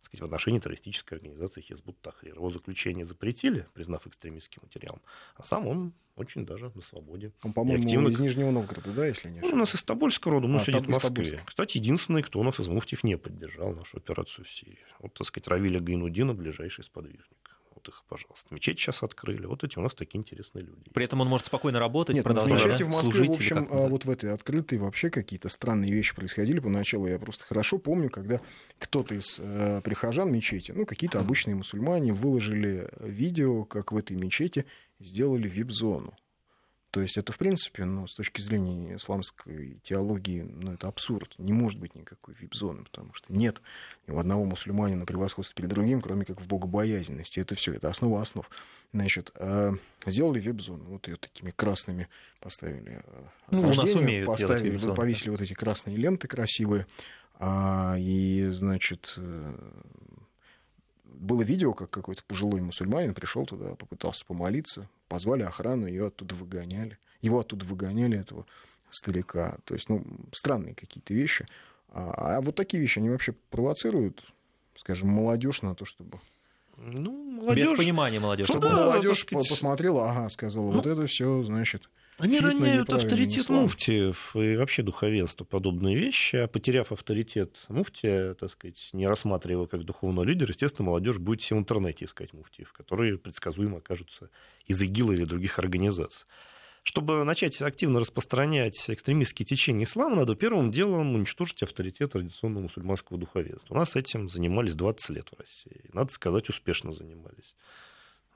сказать, 0.00 0.22
в 0.22 0.24
отношении 0.24 0.60
террористической 0.60 1.18
организации 1.18 1.60
Хизбут 1.60 2.00
Тахрир. 2.00 2.36
Его 2.36 2.50
заключение 2.50 3.04
запретили, 3.04 3.66
признав 3.74 4.06
экстремистским 4.06 4.62
материалом, 4.62 5.00
а 5.36 5.42
сам 5.42 5.66
он 5.66 5.92
очень 6.16 6.44
даже 6.44 6.70
на 6.74 6.82
свободе. 6.82 7.32
Он, 7.42 7.52
по-моему, 7.52 7.82
активно... 7.82 8.08
из 8.08 8.18
Нижнего 8.18 8.50
Новгорода, 8.50 8.92
да, 8.92 9.06
если 9.06 9.28
не 9.28 9.38
ошибаюсь? 9.38 9.52
Ну, 9.52 9.56
у 9.56 9.60
нас 9.60 9.74
из 9.74 9.82
Тобольска 9.82 10.30
родом, 10.30 10.52
но 10.52 10.58
а, 10.58 10.64
сидит 10.64 10.86
в 10.86 10.88
Москве. 10.88 11.42
Кстати, 11.44 11.78
единственный, 11.78 12.22
кто 12.22 12.40
у 12.40 12.42
нас 12.42 12.58
из 12.58 12.68
муфтиев 12.68 13.04
не 13.04 13.16
поддержал 13.16 13.72
нашу 13.74 13.98
операцию 13.98 14.44
в 14.44 14.50
Сирии. 14.50 14.78
Вот, 14.98 15.14
так 15.14 15.26
сказать, 15.26 15.48
Равиля 15.48 15.80
Гайнудина, 15.80 16.34
ближайший 16.34 16.84
сподвижник. 16.84 17.57
Вот 17.78 17.88
их, 17.88 18.02
пожалуйста. 18.08 18.52
Мечеть 18.52 18.80
сейчас 18.80 19.04
открыли. 19.04 19.46
Вот 19.46 19.62
эти 19.62 19.78
у 19.78 19.82
нас 19.82 19.94
такие 19.94 20.18
интересные 20.18 20.64
люди. 20.64 20.90
При 20.92 21.04
этом 21.04 21.20
он 21.20 21.28
может 21.28 21.46
спокойно 21.46 21.78
работать, 21.78 22.16
Нет, 22.16 22.24
продолжать. 22.24 22.80
Нет, 22.80 22.80
в 22.80 22.90
Москве, 22.90 23.12
служить, 23.12 23.30
в 23.30 23.34
общем, 23.34 23.68
а, 23.70 23.86
вот 23.86 24.04
в 24.04 24.10
этой 24.10 24.32
открытой 24.32 24.78
вообще 24.78 25.10
какие-то 25.10 25.48
странные 25.48 25.92
вещи 25.92 26.12
происходили 26.12 26.58
поначалу. 26.58 27.06
Я 27.06 27.20
просто 27.20 27.44
хорошо 27.44 27.78
помню, 27.78 28.10
когда 28.10 28.40
кто-то 28.80 29.14
из 29.14 29.36
э, 29.38 29.80
прихожан 29.84 30.32
мечети, 30.32 30.72
ну, 30.72 30.86
какие-то 30.86 31.20
обычные 31.20 31.54
мусульмане, 31.54 32.12
выложили 32.12 32.88
видео, 32.98 33.64
как 33.64 33.92
в 33.92 33.96
этой 33.96 34.16
мечети 34.16 34.66
сделали 34.98 35.48
вип-зону. 35.48 36.14
То 36.90 37.02
есть 37.02 37.18
это, 37.18 37.32
в 37.32 37.38
принципе, 37.38 37.84
ну, 37.84 38.06
с 38.06 38.14
точки 38.14 38.40
зрения 38.40 38.96
исламской 38.96 39.78
теологии, 39.82 40.40
ну, 40.40 40.72
это 40.72 40.88
абсурд. 40.88 41.34
Не 41.36 41.52
может 41.52 41.78
быть 41.78 41.94
никакой 41.94 42.34
вип-зоны, 42.40 42.84
потому 42.84 43.12
что 43.12 43.30
нет 43.30 43.60
ни 44.06 44.12
у 44.12 44.18
одного 44.18 44.46
мусульманина 44.46 45.04
превосходства 45.04 45.54
перед 45.54 45.68
другим, 45.68 46.00
кроме 46.00 46.24
как 46.24 46.40
в 46.40 46.46
богобоязненности. 46.46 47.40
Это 47.40 47.54
все, 47.56 47.74
это 47.74 47.90
основа 47.90 48.22
основ. 48.22 48.48
Значит, 48.94 49.32
а, 49.34 49.74
сделали 50.06 50.40
вип-зону, 50.40 50.84
вот 50.84 51.08
ее 51.08 51.16
такими 51.16 51.50
красными 51.50 52.08
поставили. 52.40 53.02
Э, 53.04 53.22
ну, 53.50 53.68
у 53.68 53.74
нас 53.74 53.94
умеют 53.94 54.26
поставили, 54.26 54.78
повесили 54.94 55.28
вот 55.28 55.42
эти 55.42 55.52
красные 55.52 55.96
ленты 55.96 56.26
красивые, 56.26 56.86
а, 57.34 57.96
и, 57.98 58.48
значит, 58.48 59.12
э, 59.18 59.54
было 61.18 61.42
видео, 61.42 61.72
как 61.74 61.90
какой-то 61.90 62.22
пожилой 62.24 62.60
мусульманин 62.60 63.14
пришел 63.14 63.44
туда, 63.46 63.74
попытался 63.74 64.24
помолиться, 64.24 64.88
позвали 65.08 65.42
охрану, 65.42 65.86
ее 65.86 66.06
оттуда 66.06 66.34
выгоняли. 66.34 66.98
Его 67.20 67.40
оттуда 67.40 67.64
выгоняли, 67.66 68.18
этого 68.18 68.46
старика. 68.90 69.58
То 69.64 69.74
есть, 69.74 69.88
ну, 69.88 70.04
странные 70.32 70.74
какие-то 70.74 71.12
вещи. 71.12 71.46
А, 71.88 72.36
а 72.36 72.40
вот 72.40 72.54
такие 72.54 72.80
вещи, 72.80 72.98
они 72.98 73.10
вообще 73.10 73.32
провоцируют, 73.50 74.24
скажем, 74.76 75.08
молодежь 75.08 75.62
на 75.62 75.74
то, 75.74 75.84
чтобы 75.84 76.20
ну, 76.76 77.12
молодежь... 77.12 77.70
Без 77.70 77.76
понимания 77.76 78.20
молодежь. 78.20 78.48
Ну, 78.48 78.60
да, 78.60 78.70
молодежь 78.70 79.22
сказать... 79.22 79.48
посмотрела, 79.48 80.10
ага, 80.10 80.28
сказала, 80.28 80.66
ну, 80.66 80.76
вот 80.76 80.86
это 80.86 81.06
все, 81.06 81.42
значит, 81.42 81.90
они 82.18 82.40
роняют 82.40 82.92
авторитет 82.92 83.48
муфтиев 83.48 84.34
и 84.34 84.56
вообще 84.56 84.82
духовенство 84.82 85.44
подобные 85.44 85.96
вещи, 85.96 86.36
а 86.36 86.48
потеряв 86.48 86.90
авторитет 86.90 87.64
муфтия, 87.68 88.34
так 88.34 88.50
сказать, 88.50 88.90
не 88.92 89.06
рассматривая 89.06 89.62
его 89.62 89.66
как 89.66 89.84
духовного 89.84 90.24
лидера, 90.24 90.50
естественно, 90.50 90.86
молодежь 90.86 91.18
будет 91.18 91.40
все 91.40 91.54
в 91.54 91.58
интернете 91.58 92.04
искать 92.04 92.32
муфтиев, 92.32 92.72
которые 92.72 93.18
предсказуемо 93.18 93.78
окажутся 93.78 94.30
из 94.66 94.82
ИГИЛа 94.82 95.12
или 95.12 95.24
других 95.24 95.58
организаций. 95.58 96.26
Чтобы 96.82 97.22
начать 97.24 97.60
активно 97.62 98.00
распространять 98.00 98.88
экстремистские 98.88 99.46
течения 99.46 99.84
ислама, 99.84 100.16
надо 100.16 100.34
первым 100.34 100.70
делом 100.70 101.14
уничтожить 101.14 101.62
авторитет 101.62 102.12
традиционного 102.12 102.62
мусульманского 102.62 103.18
духовенства. 103.18 103.74
У 103.74 103.76
нас 103.76 103.94
этим 103.94 104.28
занимались 104.28 104.74
20 104.74 105.10
лет 105.10 105.28
в 105.30 105.38
России. 105.38 105.84
Надо 105.92 106.10
сказать, 106.10 106.48
успешно 106.48 106.92
занимались. 106.92 107.54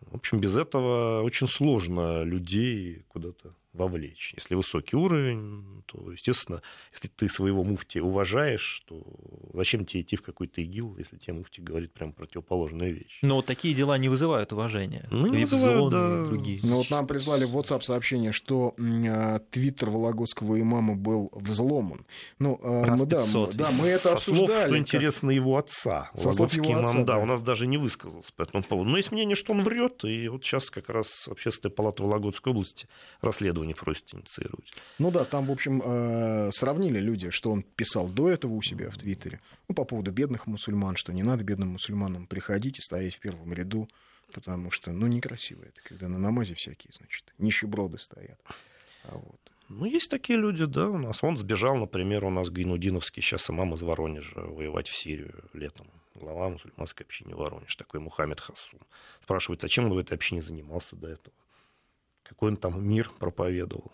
В 0.02 0.16
общем, 0.16 0.40
без 0.40 0.56
этого 0.56 1.22
очень 1.22 1.48
сложно 1.48 2.24
людей 2.24 3.04
куда-то 3.08 3.54
вовлечь. 3.72 4.34
Если 4.36 4.54
высокий 4.54 4.96
уровень, 4.96 5.82
то, 5.86 6.12
естественно, 6.12 6.62
если 6.92 7.08
ты 7.08 7.28
своего 7.28 7.64
муфти 7.64 7.98
уважаешь, 7.98 8.82
то 8.86 9.02
зачем 9.54 9.86
тебе 9.86 10.02
идти 10.02 10.16
в 10.16 10.22
какой-то 10.22 10.60
ИГИЛ, 10.60 10.96
если 10.98 11.16
тебе 11.16 11.34
муфти 11.34 11.60
говорит 11.60 11.92
прям 11.92 12.12
противоположную 12.12 12.94
вещь? 12.94 13.18
Но 13.22 13.36
вот 13.36 13.46
такие 13.46 13.74
дела 13.74 13.96
не 13.96 14.08
вызывают 14.08 14.52
уважения. 14.52 15.08
Ну, 15.10 15.26
не 15.28 15.44
вызывают, 15.44 15.90
да. 15.90 16.24
другие. 16.24 16.60
Ну, 16.62 16.76
вот 16.76 16.90
нам 16.90 17.06
прислали 17.06 17.44
в 17.44 17.56
WhatsApp 17.56 17.82
сообщение, 17.82 18.32
что 18.32 18.74
а, 18.78 19.38
твиттер 19.50 19.88
Вологодского 19.88 20.60
имама 20.60 20.94
был 20.94 21.30
взломан. 21.32 22.04
Ну, 22.38 22.60
а, 22.62 22.84
Раз 22.84 23.00
мы, 23.00 23.06
да, 23.06 23.24
да, 23.24 23.68
мы 23.80 23.88
это 23.88 24.08
Со 24.08 24.16
обсуждали. 24.16 24.48
Слов, 24.48 24.62
что 24.66 24.78
интересно, 24.78 25.30
его 25.30 25.56
отца. 25.56 26.10
Со 26.14 26.28
Вологодский 26.28 26.62
его 26.62 26.80
отца, 26.80 26.92
имам, 26.92 27.04
да, 27.06 27.14
да, 27.14 27.18
у 27.18 27.24
нас 27.24 27.40
даже 27.40 27.66
не 27.66 27.78
высказался 27.78 28.32
по 28.34 28.42
этому 28.42 28.62
поводу. 28.62 28.90
Но 28.90 28.98
есть 28.98 29.12
мнение, 29.12 29.34
что 29.34 29.52
он 29.52 29.62
врет, 29.62 30.04
и 30.04 30.28
вот 30.28 30.44
сейчас 30.44 30.70
как 30.70 30.90
раз 30.90 31.26
Общественная 31.28 31.74
палата 31.74 32.02
Вологодской 32.02 32.52
области 32.52 32.86
расследует 33.20 33.61
не 33.64 33.74
просит 33.74 34.14
инициировать. 34.14 34.72
Ну 34.98 35.10
да, 35.10 35.24
там, 35.24 35.46
в 35.46 35.50
общем, 35.50 35.82
э, 35.84 36.50
сравнили 36.52 36.98
люди, 36.98 37.30
что 37.30 37.50
он 37.50 37.62
писал 37.62 38.08
до 38.08 38.30
этого 38.30 38.52
у 38.52 38.62
себя 38.62 38.90
в 38.90 38.98
Твиттере. 38.98 39.40
Ну, 39.68 39.74
по 39.74 39.84
поводу 39.84 40.12
бедных 40.12 40.46
мусульман, 40.46 40.96
что 40.96 41.12
не 41.12 41.22
надо 41.22 41.44
бедным 41.44 41.70
мусульманам 41.70 42.26
приходить 42.26 42.78
и 42.78 42.82
стоять 42.82 43.14
в 43.14 43.20
первом 43.20 43.52
ряду, 43.52 43.88
потому 44.32 44.70
что, 44.70 44.92
ну, 44.92 45.06
некрасиво 45.06 45.62
это, 45.62 45.80
когда 45.82 46.08
на 46.08 46.18
намазе 46.18 46.54
всякие, 46.54 46.92
значит, 46.96 47.32
нищеброды 47.38 47.98
стоят. 47.98 48.40
А 49.04 49.16
вот. 49.16 49.40
Ну, 49.68 49.86
есть 49.86 50.10
такие 50.10 50.38
люди, 50.38 50.66
да, 50.66 50.88
у 50.88 50.98
нас. 50.98 51.22
Он 51.22 51.36
сбежал, 51.36 51.76
например, 51.76 52.24
у 52.24 52.30
нас 52.30 52.50
Гайнудиновский, 52.50 53.22
сейчас 53.22 53.48
имам 53.48 53.74
из 53.74 53.82
Воронежа, 53.82 54.40
воевать 54.40 54.88
в 54.88 54.96
Сирию 54.96 55.44
летом. 55.54 55.88
Глава 56.14 56.50
мусульманской 56.50 57.06
общины 57.06 57.34
Воронеж, 57.34 57.74
такой 57.76 58.00
Мухаммед 58.00 58.38
Хасун. 58.38 58.80
Спрашивается, 59.22 59.66
а 59.66 59.70
чем 59.70 59.86
он 59.86 59.94
в 59.94 59.98
этой 59.98 60.12
общине 60.12 60.42
занимался 60.42 60.94
до 60.94 61.08
этого? 61.08 61.34
Какой 62.32 62.50
он 62.50 62.56
там 62.56 62.86
мир 62.86 63.10
проповедовал. 63.18 63.92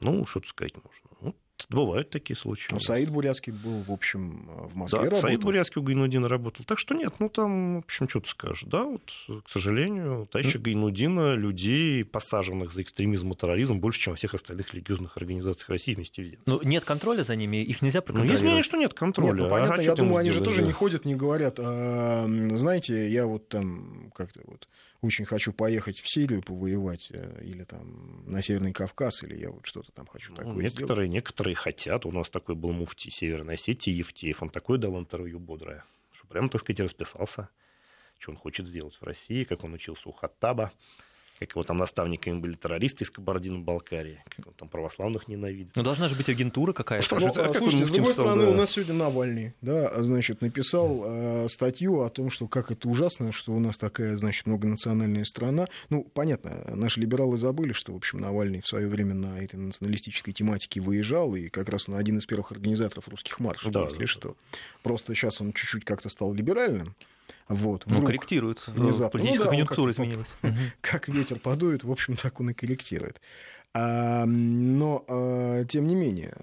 Ну, 0.00 0.26
что-то 0.26 0.48
сказать 0.48 0.74
можно. 0.76 1.16
Вот 1.20 1.36
бывают 1.68 2.10
такие 2.10 2.36
случаи. 2.36 2.68
Ну, 2.72 2.80
Саид 2.80 3.10
Бурятский 3.10 3.52
был, 3.52 3.82
в 3.82 3.92
общем, 3.92 4.48
в 4.68 4.74
Москве 4.74 5.00
да, 5.00 5.04
работал. 5.04 5.20
Саид 5.20 5.40
Бурятский 5.42 5.80
у 5.80 5.84
Гайнудина 5.84 6.28
работал. 6.28 6.64
Так 6.64 6.78
что 6.78 6.94
нет, 6.94 7.14
ну 7.20 7.28
там, 7.28 7.76
в 7.76 7.84
общем, 7.84 8.08
что 8.08 8.20
ты 8.20 8.28
скажешь. 8.28 8.64
Да, 8.66 8.84
вот, 8.84 9.12
к 9.44 9.48
сожалению, 9.48 10.26
товарища 10.30 10.58
mm. 10.58 10.62
Гайнудина 10.62 11.34
людей, 11.34 12.04
посаженных 12.04 12.72
за 12.72 12.82
экстремизм 12.82 13.32
и 13.32 13.36
терроризм, 13.36 13.78
больше, 13.78 14.00
чем 14.00 14.12
во 14.12 14.16
всех 14.16 14.34
остальных 14.34 14.74
религиозных 14.74 15.16
организациях 15.16 15.68
России 15.68 15.94
вместе 15.94 16.22
взятых. 16.22 16.40
Ну, 16.46 16.60
нет 16.62 16.84
контроля 16.84 17.22
за 17.22 17.36
ними, 17.36 17.58
их 17.58 17.82
нельзя 17.82 18.00
проконтролировать. 18.00 18.28
Ну, 18.28 18.32
есть 18.32 18.42
мнение, 18.42 18.62
что 18.62 18.76
нет 18.76 18.94
контроля. 18.94 19.32
Нет, 19.32 19.42
ну, 19.42 19.48
понятно, 19.48 19.76
а 19.78 19.82
я 19.82 19.94
думаю, 19.94 20.16
они 20.16 20.30
же 20.30 20.40
тоже 20.40 20.62
не 20.62 20.72
ходят, 20.72 21.04
не 21.04 21.14
говорят, 21.14 21.60
а, 21.60 22.26
знаете, 22.54 23.08
я 23.08 23.26
вот 23.26 23.48
там 23.48 24.10
как-то 24.14 24.40
вот 24.46 24.66
очень 25.02 25.24
хочу 25.24 25.52
поехать 25.52 26.00
в 26.00 26.08
Сирию 26.08 26.42
повоевать, 26.42 27.08
э, 27.10 27.44
или 27.44 27.64
там 27.64 28.24
на 28.24 28.40
Северный 28.40 28.72
Кавказ, 28.72 29.22
или 29.24 29.36
я 29.36 29.50
вот 29.50 29.66
что-то 29.66 29.92
там 29.92 30.06
хочу 30.06 30.30
ну, 30.30 30.36
такое 30.36 30.54
некоторые, 30.54 31.06
сделать. 31.06 31.10
Некоторые 31.10 31.54
хотят. 31.54 32.06
У 32.06 32.12
нас 32.12 32.30
такой 32.30 32.54
был 32.54 32.72
муфти 32.72 33.10
Северной 33.10 33.54
Осетии 33.54 33.92
Евтеев. 33.92 34.42
Он 34.42 34.50
такой 34.50 34.78
дал 34.78 34.98
интервью 34.98 35.38
бодрое 35.38 35.84
что 36.22 36.28
прямо, 36.28 36.48
так 36.48 36.60
сказать, 36.60 36.80
расписался, 36.80 37.48
что 38.18 38.30
он 38.30 38.36
хочет 38.36 38.66
сделать 38.66 38.94
в 38.94 39.02
России, 39.02 39.44
как 39.44 39.64
он 39.64 39.74
учился 39.74 40.08
у 40.08 40.12
Хаттаба 40.12 40.72
как 41.46 41.56
его 41.56 41.64
там 41.64 41.78
наставниками 41.78 42.38
были 42.38 42.54
террористы 42.54 43.04
из 43.04 43.10
Кабардино-Балкарии, 43.10 44.22
как 44.36 44.46
он 44.46 44.52
там 44.54 44.68
православных 44.68 45.28
ненавидит. 45.28 45.74
Ну, 45.74 45.82
должна 45.82 46.08
же 46.08 46.14
быть 46.14 46.28
агентура 46.28 46.72
какая-то. 46.72 47.18
Ну, 47.18 47.26
а, 47.28 47.54
слушайте, 47.54 47.86
с 47.86 47.90
другой 47.90 48.12
стал, 48.12 48.26
стороны, 48.26 48.44
да. 48.46 48.50
у 48.50 48.54
нас 48.54 48.70
сегодня 48.70 48.94
Навальный, 48.94 49.54
да, 49.60 50.02
значит, 50.02 50.40
написал 50.40 51.02
э, 51.04 51.48
статью 51.48 52.00
о 52.02 52.10
том, 52.10 52.30
что 52.30 52.48
как 52.48 52.70
это 52.70 52.88
ужасно, 52.88 53.32
что 53.32 53.52
у 53.52 53.60
нас 53.60 53.78
такая, 53.78 54.16
значит, 54.16 54.46
многонациональная 54.46 55.24
страна. 55.24 55.66
Ну, 55.90 56.04
понятно, 56.14 56.64
наши 56.74 57.00
либералы 57.00 57.36
забыли, 57.36 57.72
что, 57.72 57.92
в 57.92 57.96
общем, 57.96 58.18
Навальный 58.18 58.60
в 58.60 58.66
свое 58.66 58.86
время 58.86 59.14
на 59.14 59.38
этой 59.38 59.56
националистической 59.56 60.32
тематике 60.32 60.80
выезжал, 60.80 61.34
и 61.34 61.48
как 61.48 61.68
раз 61.68 61.88
он 61.88 61.96
один 61.96 62.18
из 62.18 62.26
первых 62.26 62.52
организаторов 62.52 63.08
русских 63.08 63.40
маршей, 63.40 63.70
да, 63.70 63.84
если 63.84 63.98
да, 63.98 64.06
что. 64.06 64.28
Да. 64.28 64.58
Просто 64.82 65.14
сейчас 65.14 65.40
он 65.40 65.52
чуть-чуть 65.52 65.84
как-то 65.84 66.08
стал 66.08 66.32
либеральным. 66.32 66.94
Вот, 67.48 67.84
ну, 67.86 68.04
корректирует. 68.04 68.66
Внезапно. 68.66 69.10
Политическая 69.10 69.38
ну, 69.38 69.44
да, 69.44 69.50
конъюнктура 69.50 69.92
изменилась. 69.92 70.34
Как 70.80 71.08
ветер 71.08 71.38
подует, 71.38 71.84
в 71.84 71.90
общем, 71.90 72.16
так 72.16 72.40
он 72.40 72.50
и 72.50 72.54
корректирует. 72.54 73.20
А, 73.74 74.26
но, 74.26 75.04
а, 75.08 75.64
тем 75.64 75.86
не 75.86 75.94
менее, 75.94 76.34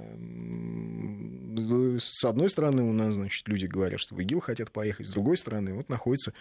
с 1.99 2.23
одной 2.25 2.49
стороны, 2.49 2.83
у 2.83 2.93
нас, 2.93 3.13
значит, 3.15 3.47
люди 3.47 3.65
говорят, 3.65 3.99
что 3.99 4.15
в 4.15 4.19
ИГИЛ 4.19 4.39
хотят 4.39 4.71
поехать, 4.71 5.07
с 5.07 5.11
другой 5.11 5.37
стороны, 5.37 5.73
вот 5.73 5.89
находятся 5.89 6.33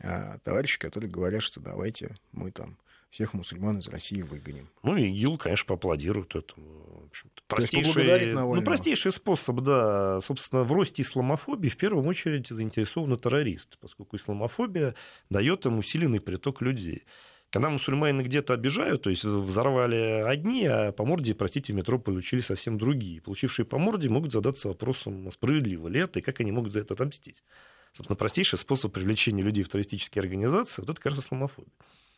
а, 0.00 0.38
товарищи, 0.44 0.78
которые 0.78 1.10
говорят, 1.10 1.42
что 1.42 1.60
давайте 1.60 2.14
мы 2.32 2.50
там 2.50 2.76
всех 3.14 3.32
мусульман 3.32 3.78
из 3.78 3.86
России 3.86 4.22
выгоним. 4.22 4.68
Ну, 4.82 4.96
ИГИЛ, 4.96 5.38
конечно, 5.38 5.66
поаплодирует 5.68 6.34
этому. 6.34 7.08
Простейший, 7.46 8.32
ну, 8.34 8.60
простейший 8.60 9.12
способ, 9.12 9.60
да. 9.60 10.20
Собственно, 10.20 10.64
в 10.64 10.72
росте 10.72 11.02
исламофобии 11.02 11.68
в 11.68 11.76
первую 11.76 12.04
очередь 12.04 12.48
заинтересованы 12.48 13.16
террористы, 13.16 13.76
поскольку 13.80 14.16
исламофобия 14.16 14.96
дает 15.30 15.64
им 15.64 15.78
усиленный 15.78 16.20
приток 16.20 16.60
людей. 16.60 17.04
Когда 17.50 17.70
мусульмане 17.70 18.24
где-то 18.24 18.52
обижают, 18.52 19.02
то 19.02 19.10
есть 19.10 19.22
взорвали 19.22 20.24
одни, 20.26 20.66
а 20.66 20.90
по 20.90 21.04
морде, 21.04 21.36
простите, 21.36 21.72
метро 21.72 22.00
получили 22.00 22.40
совсем 22.40 22.78
другие. 22.78 23.22
Получившие 23.22 23.64
по 23.64 23.78
морде 23.78 24.08
могут 24.08 24.32
задаться 24.32 24.66
вопросом, 24.66 25.30
справедливо 25.30 25.86
ли 25.86 26.00
это 26.00 26.18
и 26.18 26.22
как 26.22 26.40
они 26.40 26.50
могут 26.50 26.72
за 26.72 26.80
это 26.80 26.94
отомстить. 26.94 27.44
Собственно, 27.92 28.16
простейший 28.16 28.58
способ 28.58 28.92
привлечения 28.92 29.44
людей 29.44 29.62
в 29.62 29.68
террористические 29.68 30.20
организации, 30.20 30.82
вот 30.82 30.90
это, 30.90 31.00
кажется, 31.00 31.24
исламофобия. 31.24 31.70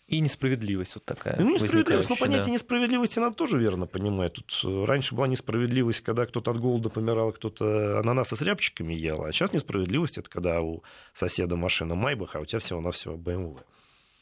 И 0.07 0.21
несправедливость 0.21 0.95
вот 0.95 1.05
такая. 1.05 1.37
Ну, 1.41 1.55
несправедливость. 1.55 2.09
Ну, 2.09 2.17
понятие 2.17 2.45
да. 2.45 2.51
несправедливости 2.53 3.19
надо 3.19 3.35
тоже 3.35 3.59
верно 3.59 3.87
понимать. 3.87 4.35
Тут 4.35 4.61
э, 4.63 4.85
раньше 4.85 5.17
была 5.17 5.27
несправедливость, 5.27 6.03
когда 6.03 6.27
кто-то 6.27 6.53
от 6.53 6.61
голода 6.61 6.91
помирал, 6.91 7.33
кто-то 7.33 7.99
ананасы 7.99 8.37
с 8.37 8.41
рябчиками 8.41 8.95
ел. 8.95 9.25
А 9.25 9.33
сейчас 9.33 9.53
несправедливость 9.53 10.19
это 10.19 10.31
когда 10.31 10.61
у 10.61 10.85
соседа 11.13 11.57
машина 11.57 11.97
Майбах, 11.97 12.37
а 12.37 12.41
у 12.41 12.45
тебя 12.45 12.61
всего-навсего 12.61 13.17
BMW. 13.17 13.59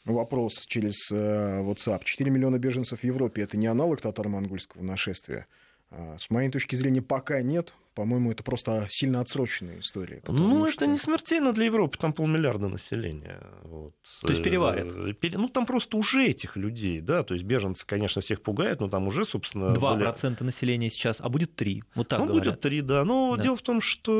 Вопрос 0.05 0.65
через 0.65 1.11
э, 1.11 1.15
WhatsApp. 1.15 2.01
4 2.03 2.31
миллиона 2.31 2.57
беженцев 2.57 3.01
в 3.01 3.03
Европе– 3.03 3.41
это 3.43 3.55
не 3.55 3.67
аналог 3.67 4.01
татаро-монгольского 4.01 4.81
нашествия? 4.81 5.45
А, 5.91 6.15
с 6.17 6.31
моей 6.31 6.49
точки 6.49 6.75
зрения, 6.75 7.03
пока 7.03 7.41
нет. 7.41 7.73
По-моему, 7.95 8.31
это 8.31 8.43
просто 8.43 8.85
сильно 8.89 9.21
отсроченная 9.21 9.79
история. 9.79 10.21
Ну, 10.27 10.67
что... 10.67 10.83
это 10.83 10.87
не 10.87 10.97
смертельно 10.97 11.53
для 11.53 11.65
Европы, 11.65 11.97
там 11.97 12.11
полмиллиарда 12.11 12.67
населения. 12.67 13.41
Вот. 13.63 13.93
То 14.21 14.29
есть 14.29 14.43
переварят? 14.43 14.91
Э, 14.91 15.29
ну, 15.37 15.47
там 15.47 15.65
просто 15.65 15.95
уже 15.95 16.27
этих 16.27 16.57
людей, 16.57 16.99
да, 16.99 17.23
то 17.23 17.33
есть 17.33 17.45
беженцы, 17.45 17.85
конечно, 17.85 18.21
всех 18.21 18.41
пугают, 18.41 18.81
но 18.81 18.89
там 18.89 19.07
уже, 19.07 19.23
собственно... 19.23 19.73
2% 19.73 20.29
были... 20.29 20.43
населения 20.43 20.89
сейчас, 20.89 21.21
а 21.21 21.29
будет 21.29 21.55
3, 21.55 21.83
вот 21.95 22.09
так 22.09 22.19
Ну, 22.19 22.25
говорят. 22.25 22.45
будет 22.45 22.59
3, 22.59 22.81
да, 22.81 23.05
но 23.05 23.37
да. 23.37 23.43
дело 23.43 23.55
в 23.55 23.61
том, 23.61 23.79
что 23.79 24.11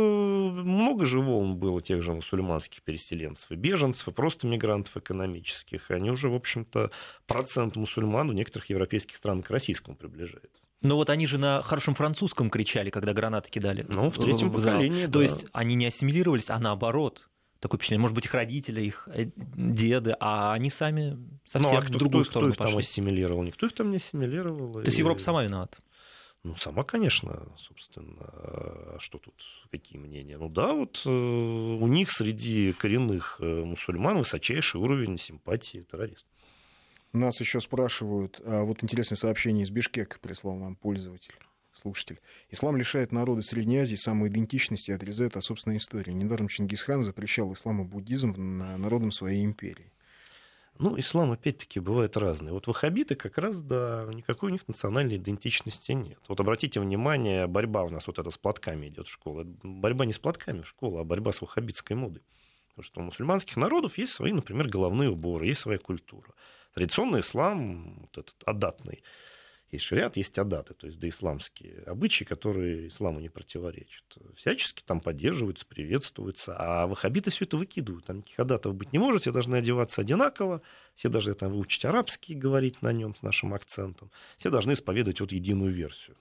много 0.54 1.06
же 1.06 1.20
волн 1.20 1.58
было 1.58 1.82
тех 1.82 2.02
же 2.02 2.14
мусульманских 2.14 2.82
переселенцев 2.82 3.52
и 3.52 3.56
беженцев, 3.56 4.08
и 4.08 4.12
просто 4.12 4.48
мигрантов 4.48 4.96
экономических, 4.96 5.92
они 5.92 6.12
уже, 6.12 6.30
в 6.30 6.36
общем-то, 6.36 6.92
процент 7.28 7.76
мусульман 7.76 8.30
в 8.30 8.34
некоторых 8.34 8.70
европейских 8.70 9.18
странах 9.18 9.48
к 9.48 9.50
российскому 9.52 9.98
приближается. 9.98 10.68
Но 10.86 10.96
вот 10.96 11.10
они 11.10 11.26
же 11.26 11.38
на 11.38 11.62
хорошем 11.64 11.96
французском 11.96 12.50
кричали, 12.50 12.90
когда 12.90 13.14
гранаты 13.14 13.50
кидали. 13.50 13.86
Ну, 13.90 14.10
в 14.10 14.18
третьем 14.18 14.50
в 14.50 14.54
поколении, 14.54 15.06
да. 15.06 15.12
То 15.12 15.22
есть 15.22 15.46
они 15.52 15.76
не 15.76 15.88
ассимилировались, 15.88 16.50
а 16.50 16.60
наоборот. 16.60 17.28
Такое 17.60 17.80
впечатление. 17.80 18.02
Может 18.02 18.16
быть, 18.16 18.26
их 18.26 18.34
родители, 18.34 18.82
их 18.82 19.08
э, 19.12 19.26
деды, 19.36 20.16
а 20.20 20.54
они 20.54 20.70
сами 20.70 21.18
совсем 21.46 21.72
ну, 21.72 21.78
а 21.80 21.82
кто, 21.82 21.94
в 21.94 21.98
другую 21.98 22.24
кто, 22.24 22.32
сторону 22.32 22.54
кто 22.54 22.64
их 22.66 22.70
там 22.70 22.78
ассимилировал? 22.78 23.44
Никто 23.44 23.66
их 23.66 23.74
там 23.74 23.90
не 23.90 23.98
ассимилировал. 23.98 24.74
То 24.74 24.82
есть 24.82 25.00
Европа 25.00 25.20
сама 25.20 25.44
виновата? 25.44 25.78
Ну, 26.44 26.56
сама, 26.58 26.84
конечно, 26.84 27.48
собственно. 27.58 28.18
А 28.20 28.98
что 29.00 29.18
тут, 29.18 29.34
какие 29.72 29.98
мнения? 29.98 30.38
Ну 30.38 30.48
да, 30.48 30.74
вот 30.74 31.02
э, 31.06 31.10
у 31.10 31.88
них 31.88 32.12
среди 32.12 32.72
коренных 32.74 33.38
э, 33.40 33.64
мусульман 33.64 34.20
высочайший 34.20 34.80
уровень 34.80 35.18
симпатии 35.18 35.88
террористов. 35.90 36.30
Нас 37.16 37.40
еще 37.40 37.62
спрашивают, 37.62 38.42
а 38.44 38.66
вот 38.66 38.84
интересное 38.84 39.16
сообщение 39.16 39.64
из 39.64 39.72
Бишкека 39.72 40.20
прислал 40.20 40.58
нам 40.58 40.76
пользователь 40.76 41.36
слушатель. 41.72 42.20
Ислам 42.50 42.76
лишает 42.76 43.14
народа 43.14 43.42
Средней 43.42 43.80
Азии 43.80 43.96
самоидентичности 43.96 44.92
и 44.92 44.94
отрезает 44.94 45.38
от 45.38 45.44
собственной 45.44 45.78
истории. 45.78 46.12
Недаром 46.12 46.50
Чингисхан 46.50 47.04
запрещал 47.04 47.54
ислам 47.54 47.82
и 47.82 47.86
буддизм 47.86 48.34
на 48.38 48.78
народам 48.78 49.12
своей 49.12 49.46
империи. 49.46 49.94
Ну, 50.78 51.00
ислам, 51.00 51.32
опять-таки, 51.32 51.80
бывает 51.80 52.18
разный. 52.18 52.52
Вот 52.52 52.68
ваххабиты 52.68 53.16
как 53.16 53.38
раз, 53.38 53.62
да, 53.62 54.06
никакой 54.14 54.50
у 54.50 54.54
них 54.54 54.68
национальной 54.68 55.16
идентичности 55.16 55.94
нет. 55.94 56.20
Вот 56.28 56.42
обратите 56.42 56.82
внимание, 56.82 57.48
борьба 57.48 57.84
у 57.84 57.90
нас 57.90 58.08
вот 58.08 58.20
это 58.20 58.30
с 58.30 58.38
платками 58.38 58.88
идет 58.88 59.08
в 59.08 59.12
школу. 59.12 59.46
Борьба 59.64 60.06
не 60.06 60.12
с 60.12 60.20
платками 60.20 60.64
в 60.64 60.68
школу, 60.68 60.98
а 60.98 61.06
борьба 61.06 61.32
с 61.32 61.40
ваххабитской 61.40 61.96
модой. 61.96 62.24
Потому 62.70 62.84
что 62.84 63.00
у 63.00 63.04
мусульманских 63.04 63.56
народов 63.56 63.98
есть 63.98 64.12
свои, 64.12 64.34
например, 64.34 64.68
головные 64.68 65.10
уборы, 65.10 65.48
есть 65.48 65.62
своя 65.62 65.78
культура. 65.78 66.34
Традиционный 66.76 67.22
ислам, 67.22 68.02
вот 68.02 68.18
этот 68.18 68.36
адатный, 68.46 69.02
есть 69.72 69.86
шариат, 69.86 70.18
есть 70.18 70.38
адаты, 70.38 70.74
то 70.74 70.88
есть 70.88 71.00
доисламские 71.00 71.84
обычаи, 71.86 72.26
которые 72.26 72.90
исламу 72.90 73.22
не 73.22 73.30
противоречат. 73.30 74.04
Всячески 74.36 74.84
там 74.84 75.00
поддерживаются, 75.00 75.66
приветствуются, 75.66 76.54
а 76.58 76.86
ваххабиты 76.86 77.32
все 77.32 77.46
это 77.46 77.56
выкидывают. 77.56 78.06
Там 78.06 78.18
никаких 78.18 78.40
адатов 78.42 78.76
быть 78.76 78.92
не 78.92 79.00
может, 79.00 79.22
все 79.22 79.32
должны 79.32 79.56
одеваться 79.56 80.02
одинаково, 80.02 80.62
все 80.96 81.08
должны 81.08 81.34
там 81.34 81.54
выучить 81.54 81.86
арабский, 81.86 82.36
говорить 82.36 82.82
на 82.82 82.92
нем 82.92 83.16
с 83.16 83.22
нашим 83.22 83.54
акцентом, 83.54 84.12
все 84.38 84.50
должны 84.50 84.74
исповедовать 84.74 85.22
вот 85.22 85.32
единую 85.32 85.72
версию 85.72 86.18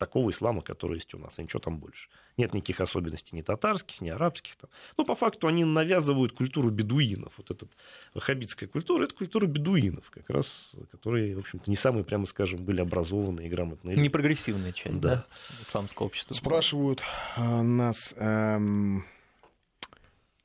такого 0.00 0.30
ислама, 0.30 0.62
который 0.62 0.94
есть 0.94 1.14
у 1.14 1.18
нас, 1.18 1.38
а 1.38 1.42
ничего 1.42 1.60
там 1.60 1.78
больше. 1.78 2.08
Нет 2.38 2.54
никаких 2.54 2.80
особенностей 2.80 3.36
ни 3.36 3.42
татарских, 3.42 4.00
ни 4.00 4.08
арабских. 4.08 4.56
Там. 4.56 4.70
Ну, 4.96 5.04
по 5.04 5.14
факту 5.14 5.46
они 5.46 5.64
навязывают 5.64 6.32
культуру 6.32 6.70
бедуинов. 6.70 7.34
Вот 7.36 7.50
эта 7.50 7.66
ваххабитская 8.14 8.68
культура, 8.68 9.04
это 9.04 9.14
культура 9.14 9.46
бедуинов, 9.46 10.10
как 10.10 10.28
раз, 10.30 10.72
которые, 10.90 11.36
в 11.36 11.40
общем-то, 11.40 11.68
не 11.70 11.76
самые, 11.76 12.02
прямо 12.02 12.24
скажем, 12.24 12.64
были 12.64 12.80
образованные 12.80 13.46
и 13.46 13.50
грамотные. 13.50 13.96
Не 13.96 14.08
прогрессивная 14.08 14.72
часть, 14.72 14.98
да, 15.00 15.08
да 15.08 15.26
исламского 15.60 16.06
общества. 16.06 16.32
Спрашивают 16.32 17.02
э, 17.36 17.62
нас 17.62 18.14
эм, 18.16 19.04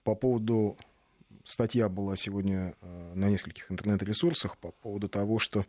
по 0.04 0.16
поводу 0.16 0.78
статья 1.46 1.88
была 1.88 2.18
сегодня 2.18 2.76
э, 2.82 3.14
на 3.16 3.30
нескольких 3.30 3.72
интернет-ресурсах 3.72 4.58
по 4.58 4.72
поводу 4.72 5.08
того, 5.08 5.40
что 5.40 5.66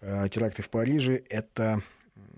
э, 0.00 0.28
теракты 0.30 0.60
в 0.62 0.68
Париже 0.68 1.22
это 1.30 1.82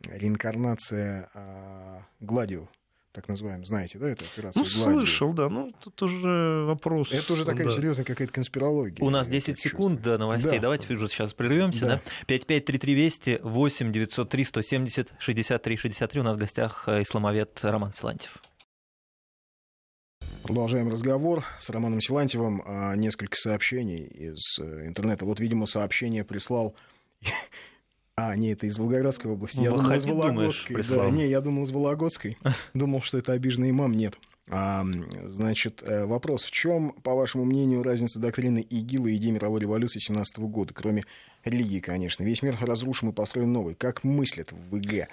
реинкарнация 0.06 1.30
а, 1.34 2.02
Гладио, 2.20 2.68
так 3.12 3.28
называемая, 3.28 3.64
знаете, 3.64 3.98
да, 3.98 4.08
это 4.08 4.24
операция 4.24 4.62
Ну, 4.62 4.68
Гладио. 4.68 5.00
слышал, 5.00 5.32
да, 5.32 5.48
ну, 5.48 5.72
тут 5.80 6.02
уже 6.02 6.64
вопрос. 6.64 7.12
Это 7.12 7.32
уже 7.32 7.44
такая 7.44 7.66
да. 7.66 7.72
серьезная 7.72 8.04
какая-то 8.04 8.32
конспирология. 8.32 9.04
У 9.04 9.10
нас 9.10 9.28
10 9.28 9.58
секунд 9.58 10.02
до 10.02 10.18
новостей, 10.18 10.58
да. 10.58 10.62
давайте 10.62 10.92
уже 10.92 11.08
сейчас 11.08 11.32
прервемся, 11.32 11.86
да. 11.86 11.96
да? 11.96 12.02
553320 12.26 13.42
8 13.42 13.92
903 13.92 14.44
170 14.44 15.14
63 15.18 15.76
63, 15.76 16.20
у 16.20 16.24
нас 16.24 16.36
в 16.36 16.40
гостях 16.40 16.84
э, 16.88 17.02
исламовед 17.02 17.60
Роман 17.62 17.92
Силантьев. 17.92 18.42
Продолжаем 20.42 20.90
разговор 20.90 21.44
с 21.58 21.70
Романом 21.70 22.02
Силантьевым. 22.02 22.62
А, 22.66 22.94
несколько 22.96 23.34
сообщений 23.34 24.04
из 24.04 24.58
э, 24.58 24.86
интернета. 24.86 25.24
Вот, 25.24 25.40
видимо, 25.40 25.66
сообщение 25.66 26.22
прислал 26.22 26.74
а, 28.16 28.36
не, 28.36 28.52
это 28.52 28.66
из 28.66 28.78
Волгоградской 28.78 29.30
области. 29.30 29.60
Я 29.60 29.70
думал, 29.70 29.92
из 29.92 30.06
Вологодской. 30.06 30.82
Думаешь, 30.82 30.88
да, 30.88 31.10
не, 31.10 31.28
я 31.28 31.40
думал, 31.40 31.64
из 31.64 31.72
Вологодской. 31.72 32.38
Думал, 32.74 33.02
что 33.02 33.18
это 33.18 33.32
обиженный 33.32 33.70
имам. 33.70 33.92
Нет. 33.92 34.14
А, 34.48 34.86
значит, 35.22 35.82
э, 35.82 36.04
вопрос. 36.04 36.44
В 36.44 36.50
чем, 36.52 36.92
по 37.02 37.14
вашему 37.14 37.44
мнению, 37.44 37.82
разница 37.82 38.20
доктрины 38.20 38.60
ИГИЛа 38.60 39.08
и 39.08 39.16
идеи 39.16 39.30
мировой 39.30 39.60
революции 39.60 39.98
17 39.98 40.38
года? 40.38 40.72
Кроме 40.74 41.04
религии, 41.44 41.80
конечно. 41.80 42.22
Весь 42.22 42.42
мир 42.42 42.56
разрушим 42.60 43.08
и 43.08 43.12
построим 43.12 43.52
новый. 43.52 43.74
Как 43.74 44.04
мыслят 44.04 44.52
в 44.52 44.76
ВГ? 44.76 45.08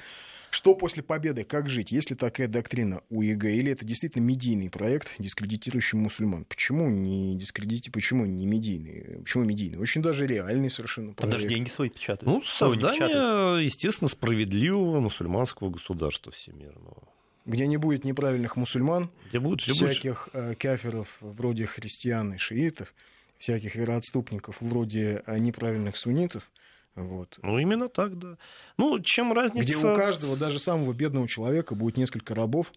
Что 0.52 0.76
после 0.76 1.02
победы, 1.02 1.43
как 1.43 1.70
жить? 1.70 1.91
Есть 1.91 2.10
ли 2.10 2.16
такая 2.16 2.47
доктрина 2.47 3.02
у 3.10 3.22
ИГ? 3.22 3.54
Или 3.54 3.72
это 3.72 3.86
действительно 3.86 4.24
медийный 4.24 4.70
проект, 4.70 5.16
дискредитирующий 5.18 5.97
мусульман? 5.97 6.43
Почему 6.45 6.89
не 6.89 7.36
дискредити, 7.38 7.89
почему 7.89 8.26
не 8.26 8.45
медийный? 8.45 9.22
Почему 9.24 9.45
медийный? 9.45 9.78
Очень 9.80 10.02
даже 10.02 10.28
реальный 10.28 10.70
совершенно 10.70 11.14
проект. 11.14 11.38
Даже 11.38 11.47
деньги 11.47 11.70
свои 11.70 11.89
печатают. 11.89 12.24
Ну, 12.24 12.41
создание, 12.43 13.64
естественно, 13.64 14.10
справедливого 14.10 14.99
мусульманского 14.99 15.70
государства 15.70 16.32
всемирного. 16.32 17.08
где 17.45 17.68
не 17.68 17.78
будет 17.78 18.04
неправильных 18.04 18.56
мусульман, 18.56 19.10
где 19.30 19.39
будет, 19.39 19.64
где 19.64 19.74
всяких 19.74 20.30
будет... 20.34 20.58
кафиров 20.60 21.18
вроде 21.20 21.66
христиан 21.66 22.34
и 22.34 22.38
шиитов, 22.38 22.93
всяких 23.38 23.76
вероотступников 23.76 24.58
вроде 24.60 25.24
неправильных 25.28 25.97
суннитов, 25.97 26.49
вот. 26.96 27.39
Ну, 27.42 27.60
именно 27.60 27.89
так, 27.89 28.18
да. 28.18 28.38
Ну, 28.78 29.00
чем 29.00 29.34
разница... 29.34 29.64
Где 29.64 29.78
у 29.78 29.96
каждого, 29.96 30.38
даже 30.38 30.60
самого 30.60 30.94
бедного 30.94 31.28
человека, 31.28 31.76
будет 31.76 31.98
несколько 31.98 32.36
рабов, 32.36 32.72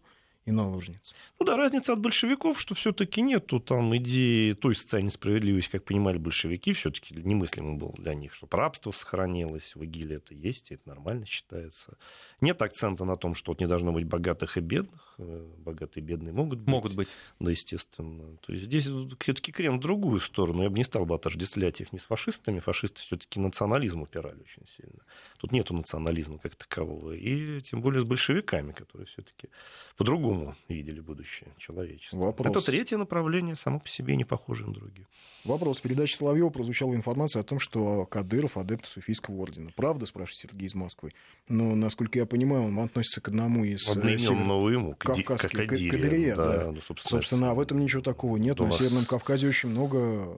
и 0.47 0.51
наложниц. 0.51 1.15
Ну 1.39 1.47
да, 1.47 1.57
разница 1.57 1.95
от 1.95 2.01
большевиков, 2.01 2.61
что 2.61 2.75
все-таки 2.75 3.23
нету 3.23 3.61
там 3.61 3.97
идеи 3.97 4.53
той 4.53 4.75
социальной 4.75 5.11
справедливости, 5.11 5.71
как 5.71 5.85
понимали 5.85 6.19
большевики, 6.19 6.73
все-таки 6.75 7.15
немыслимо 7.15 7.77
было 7.77 7.93
для 7.95 8.15
них, 8.15 8.35
что 8.35 8.47
рабство 8.51 8.91
сохранилось, 8.91 9.75
в 9.75 9.83
ИГИЛе 9.83 10.17
это 10.17 10.35
есть, 10.35 10.71
и 10.71 10.75
это 10.75 10.89
нормально 10.89 11.25
считается. 11.25 11.97
Нет 12.41 12.61
акцента 12.61 13.05
на 13.05 13.17
том, 13.17 13.35
что 13.35 13.53
вот 13.53 13.61
не 13.61 13.67
должно 13.67 13.93
быть 13.93 14.05
богатых 14.05 14.59
и 14.59 14.61
бедных, 14.61 15.14
э, 15.19 15.47
богатые 15.59 16.03
и 16.03 16.07
бедные 16.07 16.33
могут 16.33 16.59
быть. 16.61 16.69
Могут 16.69 16.95
быть. 16.95 17.09
Да, 17.41 17.51
естественно. 17.51 18.37
То 18.39 18.53
есть 18.53 18.67
здесь 18.67 18.89
все-таки 19.21 19.53
крен 19.53 19.79
в 19.79 19.81
другую 19.81 20.21
сторону. 20.21 20.63
Я 20.63 20.71
бы 20.71 20.79
не 20.79 20.85
стал 20.85 21.07
бы 21.07 21.15
отождествлять 21.15 21.81
их 21.81 21.93
не 21.93 21.99
с 21.99 22.05
фашистами, 22.05 22.59
фашисты 22.59 23.03
все-таки 23.03 23.41
национализм 23.41 24.03
упирали 24.03 24.41
очень 24.41 24.67
сильно. 24.77 25.03
Тут 25.39 25.53
нету 25.53 25.75
национализма 25.75 26.39
как 26.39 26.57
такового, 26.57 27.13
и 27.13 27.61
тем 27.61 27.81
более 27.81 28.01
с 28.01 28.05
большевиками, 28.05 28.73
которые 28.73 29.07
все-таки 29.07 29.49
по-другому 29.97 30.57
видели 30.69 31.01
будущее 31.01 31.49
человечества. 31.59 32.17
Вопрос. 32.17 32.57
Это 32.57 32.65
третье 32.65 32.97
направление, 32.97 33.57
само 33.57 33.81
по 33.81 33.89
себе 33.89 34.17
не 34.17 34.25
похоже 34.25 34.67
на 34.67 34.73
другие. 34.73 35.07
Вопрос. 35.45 35.79
В 35.79 35.83
передаче 35.83 36.17
Соловьева 36.17 36.49
прозвучала 36.49 36.95
информация 36.95 37.41
о 37.41 37.43
том, 37.43 37.59
что 37.59 38.07
Кадыров 38.07 38.57
адепт 38.57 38.87
Суфийского 38.87 39.35
ордена. 39.43 39.71
Правда, 39.77 40.07
спрашивает 40.07 40.39
Сергей 40.39 40.67
из 40.67 40.75
Москвы. 40.75 41.13
Но, 41.49 41.75
насколько 41.75 42.19
я 42.19 42.25
понимаю, 42.25 42.65
он 42.65 42.79
относится 42.79 43.21
к 43.21 43.29
одному 43.29 43.65
из... 43.65 43.87
Одноименному 43.89 44.69
ему, 44.69 44.95
Кавказских 45.05 45.69
кадырия. 45.69 46.35
Да, 46.35 46.57
да. 46.57 46.73
Ну, 46.73 46.81
собственно, 46.81 47.21
собственно, 47.21 47.51
а 47.51 47.55
в 47.55 47.61
этом 47.61 47.79
ничего 47.79 48.03
такого 48.03 48.37
нет. 48.37 48.59
На 48.59 48.71
Северном 48.71 49.05
Кавказе 49.05 49.49
очень 49.49 49.69
много... 49.69 49.99
Э, 49.99 50.37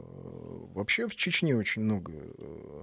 вообще 0.75 1.09
в 1.09 1.17
Чечне 1.17 1.57
очень 1.57 1.83
много 1.83 2.13
э, 2.13 2.83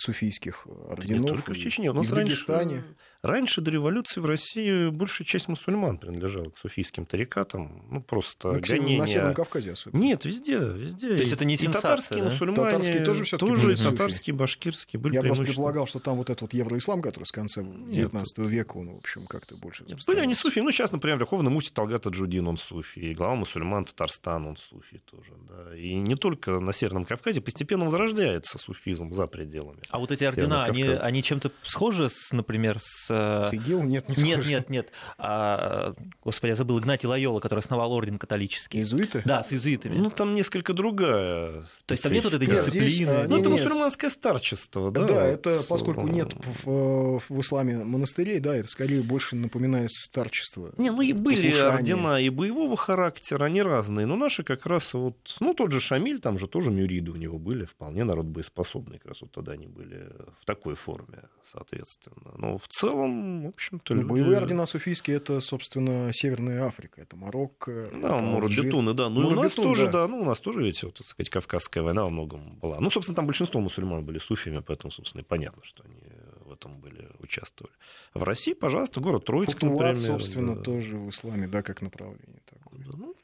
суфийских 0.00 0.66
орденов. 0.66 1.20
Не 1.20 1.28
только 1.28 1.52
в 1.52 1.58
Чечне, 1.58 1.90
у 1.90 1.94
нас 1.94 2.06
в 2.06 2.14
Дагестане. 2.14 2.84
Раньше, 3.20 3.60
до 3.60 3.72
революции 3.72 4.20
в 4.20 4.26
России 4.26 4.90
большая 4.90 5.26
часть 5.26 5.48
мусульман 5.48 5.98
принадлежала 5.98 6.50
к 6.50 6.58
суфийским 6.58 7.04
тарикатам. 7.04 7.84
Ну, 7.90 8.00
просто 8.00 8.52
ну, 8.52 8.60
гонения... 8.60 9.00
На 9.00 9.06
Северном 9.08 9.34
Кавказе 9.34 9.72
особенно. 9.72 10.00
Нет, 10.00 10.24
везде, 10.24 10.58
везде. 10.58 11.08
То 11.08 11.14
есть 11.16 11.32
это 11.32 11.44
не 11.44 11.56
и 11.56 11.66
татарские 11.66 12.20
да? 12.22 12.26
мусульмане... 12.26 12.70
Татарские 12.70 13.04
тоже 13.04 13.24
все 13.24 13.36
Тоже 13.36 13.76
татарские, 13.76 14.36
башкирские 14.36 15.00
были 15.00 15.14
Я 15.14 15.22
просто 15.22 15.44
предполагал, 15.44 15.88
что 15.88 15.98
там 15.98 16.16
вот 16.16 16.30
этот 16.30 16.42
вот 16.42 16.54
евроислам, 16.54 17.02
который 17.02 17.24
с 17.24 17.32
конца 17.32 17.62
19 17.62 18.38
века, 18.38 18.76
он, 18.76 18.94
в 18.94 18.98
общем, 18.98 19.26
как-то 19.26 19.56
больше 19.56 19.84
Были 20.06 20.20
они 20.20 20.34
суфи. 20.34 20.60
Ну, 20.60 20.70
сейчас, 20.70 20.92
например, 20.92 21.18
Верховный 21.18 21.50
Муфти 21.50 21.72
Талгат 21.72 22.06
Аджудин, 22.06 22.46
он 22.46 22.56
суфи. 22.56 23.00
И 23.00 23.14
глава 23.14 23.34
мусульман 23.34 23.84
Татарстан, 23.84 24.46
он 24.46 24.56
суфи 24.56 25.00
тоже. 25.10 25.32
Да. 25.48 25.76
И 25.76 25.94
не 25.94 26.14
только 26.14 26.60
на 26.60 26.72
Северном 26.72 27.04
Кавказе 27.04 27.40
постепенно 27.40 27.84
возрождается 27.84 28.58
суфизм 28.58 29.12
за 29.12 29.26
пределами. 29.26 29.80
А 29.90 29.98
вот 29.98 30.12
эти 30.12 30.24
ордена, 30.24 30.64
они, 30.64 30.84
они 30.84 31.22
чем-то 31.22 31.50
схожи, 31.62 32.08
с, 32.10 32.32
например, 32.32 32.78
с... 32.80 33.08
С 33.08 33.52
ИГИЛ? 33.52 33.82
Нет, 33.84 34.08
не 34.08 34.22
Нет, 34.22 34.46
нет, 34.46 34.70
нет. 34.70 34.92
А, 35.16 35.94
господи, 36.22 36.50
я 36.50 36.56
забыл, 36.56 36.78
Игнатий 36.78 37.08
Лайола, 37.08 37.40
который 37.40 37.60
основал 37.60 37.92
орден 37.92 38.18
католический. 38.18 38.80
Иезуиты? 38.80 39.22
Да, 39.24 39.42
с 39.42 39.52
иезуитами. 39.52 39.96
Ну, 39.96 40.10
там 40.10 40.34
несколько 40.34 40.74
другая 40.74 41.64
То 41.86 41.92
есть 41.92 42.02
там 42.02 42.12
нет 42.12 42.24
вот 42.24 42.34
этой 42.34 42.46
дисциплины? 42.46 42.88
Здесь, 42.88 43.08
а, 43.08 43.24
ну, 43.28 43.38
это 43.38 43.48
мусульманское 43.48 44.10
старчество, 44.10 44.90
да? 44.90 45.04
Да, 45.04 45.24
это 45.24 45.60
поскольку 45.68 46.06
нет 46.06 46.34
в, 46.64 47.22
в 47.26 47.40
исламе 47.40 47.78
монастырей, 47.78 48.40
да, 48.40 48.54
это 48.54 48.68
скорее 48.68 49.02
больше 49.02 49.36
напоминает 49.36 49.90
старчество. 49.90 50.70
Не, 50.76 50.90
ну 50.90 51.00
и 51.00 51.12
были 51.14 51.52
ордена 51.52 52.20
и 52.20 52.28
боевого 52.28 52.76
характера, 52.76 53.46
они 53.46 53.62
разные, 53.62 54.06
но 54.06 54.16
наши 54.16 54.42
как 54.42 54.66
раз 54.66 54.92
вот, 54.92 55.36
ну, 55.40 55.54
тот 55.54 55.72
же 55.72 55.80
Шамиль, 55.80 56.20
там 56.20 56.38
же 56.38 56.46
тоже 56.46 56.70
мюриды 56.70 57.10
у 57.10 57.16
него 57.16 57.38
были, 57.38 57.64
вполне 57.64 58.04
народ 58.04 58.26
боеспособный, 58.26 58.98
как 58.98 59.08
раз 59.08 59.22
вот 59.22 59.32
тогда 59.32 59.52
они 59.52 59.66
были 59.66 59.77
в 59.78 60.44
такой 60.44 60.74
форме, 60.74 61.24
соответственно. 61.44 62.32
Но 62.36 62.58
в 62.58 62.68
целом, 62.68 63.44
в 63.44 63.48
общем-то, 63.48 63.94
ну, 63.94 64.00
люди... 64.00 64.10
Боевые 64.10 64.38
ордена 64.38 64.66
суфийские, 64.66 65.16
это, 65.16 65.40
собственно, 65.40 66.10
Северная 66.12 66.64
Африка, 66.64 67.00
это 67.00 67.16
Марокко. 67.16 67.90
Да, 67.92 68.18
Мурабетуны, 68.18 68.94
да. 68.94 69.08
Ну, 69.08 69.30
и 69.30 69.32
у 69.32 69.36
нас 69.36 69.54
тоже, 69.54 69.86
да. 69.86 69.92
да, 69.92 70.08
ну, 70.08 70.20
у 70.20 70.24
нас 70.24 70.40
тоже, 70.40 70.62
ведь, 70.62 70.82
вот, 70.82 70.94
так 70.94 71.06
сказать, 71.06 71.30
Кавказская 71.30 71.82
война 71.82 72.04
во 72.04 72.10
многом 72.10 72.56
была. 72.56 72.80
Ну, 72.80 72.90
собственно, 72.90 73.16
там 73.16 73.26
большинство 73.26 73.60
мусульман 73.60 74.04
были 74.04 74.18
суфиями, 74.18 74.62
поэтому, 74.66 74.90
собственно, 74.90 75.22
и 75.22 75.24
понятно, 75.24 75.62
что 75.64 75.84
они 75.84 76.00
в 76.48 76.52
этом 76.52 76.80
были, 76.80 77.08
участвовали. 77.20 77.74
В 78.14 78.22
России, 78.22 78.54
пожалуйста, 78.54 79.00
город 79.00 79.24
Троицк, 79.24 79.60
Футулат, 79.60 79.94
например. 79.94 80.06
собственно, 80.06 80.56
да. 80.56 80.62
тоже 80.62 80.96
в 80.96 81.10
исламе, 81.10 81.46
да, 81.46 81.62
как 81.62 81.82
направление 81.82 82.40
такое. 82.46 82.80
Да, 82.84 82.92
ну, 82.96 83.14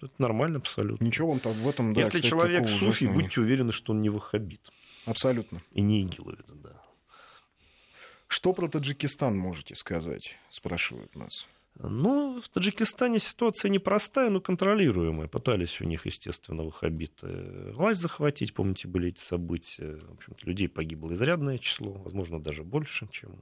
это 0.00 0.12
нормально 0.18 0.58
абсолютно. 0.58 1.04
Ничего 1.04 1.28
вам 1.28 1.40
там 1.40 1.52
в 1.52 1.68
этом, 1.68 1.94
да, 1.94 2.00
Если 2.00 2.16
кстати, 2.16 2.30
человек 2.30 2.68
суфий, 2.68 3.08
будьте 3.08 3.40
уверены, 3.40 3.72
что 3.72 3.92
он 3.92 4.02
не 4.02 4.10
ваххабит. 4.10 4.70
Абсолютно. 5.06 5.62
И 5.72 5.82
не 5.82 6.02
игиловец, 6.02 6.46
да. 6.48 6.80
Что 8.26 8.52
про 8.52 8.68
Таджикистан 8.68 9.36
можете 9.36 9.74
сказать, 9.74 10.38
спрашивают 10.48 11.14
нас. 11.14 11.46
Ну, 11.76 12.40
в 12.40 12.48
Таджикистане 12.48 13.18
ситуация 13.18 13.68
непростая, 13.68 14.30
но 14.30 14.40
контролируемая. 14.40 15.26
Пытались 15.26 15.80
у 15.80 15.84
них, 15.84 16.06
естественно, 16.06 16.62
ваххабиты 16.62 17.72
власть 17.72 18.00
захватить. 18.00 18.54
Помните, 18.54 18.86
были 18.86 19.08
эти 19.08 19.20
события. 19.20 19.96
В 19.96 20.12
общем-то, 20.12 20.46
людей 20.46 20.68
погибло 20.68 21.12
изрядное 21.12 21.58
число, 21.58 21.92
возможно, 21.92 22.40
даже 22.40 22.62
больше, 22.62 23.08
чем 23.10 23.36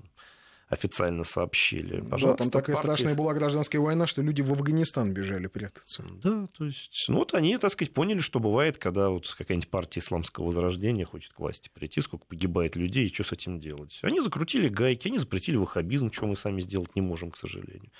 официально 0.72 1.22
сообщили. 1.22 2.00
Пожалуйста, 2.00 2.44
да, 2.44 2.50
там 2.50 2.50
такая 2.50 2.76
партии... 2.76 2.88
страшная 2.88 3.14
была 3.14 3.34
гражданская 3.34 3.78
война, 3.78 4.06
что 4.06 4.22
люди 4.22 4.40
в 4.40 4.52
Афганистан 4.52 5.12
бежали 5.12 5.46
прятаться. 5.46 6.02
Да, 6.22 6.48
то 6.56 6.64
есть, 6.64 7.04
ну 7.08 7.18
вот 7.18 7.34
они, 7.34 7.58
так 7.58 7.70
сказать, 7.70 7.92
поняли, 7.92 8.20
что 8.20 8.40
бывает, 8.40 8.78
когда 8.78 9.10
вот 9.10 9.28
какая-нибудь 9.28 9.68
партия 9.68 10.00
исламского 10.00 10.46
возрождения 10.46 11.04
хочет 11.04 11.34
к 11.34 11.38
власти 11.38 11.70
прийти, 11.74 12.00
сколько 12.00 12.24
погибает 12.24 12.74
людей, 12.74 13.06
и 13.06 13.12
что 13.12 13.22
с 13.22 13.32
этим 13.32 13.60
делать. 13.60 13.98
Они 14.00 14.22
закрутили 14.22 14.68
гайки, 14.68 15.08
они 15.08 15.18
запретили 15.18 15.56
ваххабизм, 15.56 16.08
чего 16.08 16.28
мы 16.28 16.36
сами 16.36 16.62
сделать 16.62 16.96
не 16.96 17.02
можем, 17.02 17.32
к 17.32 17.36
сожалению. 17.36 17.92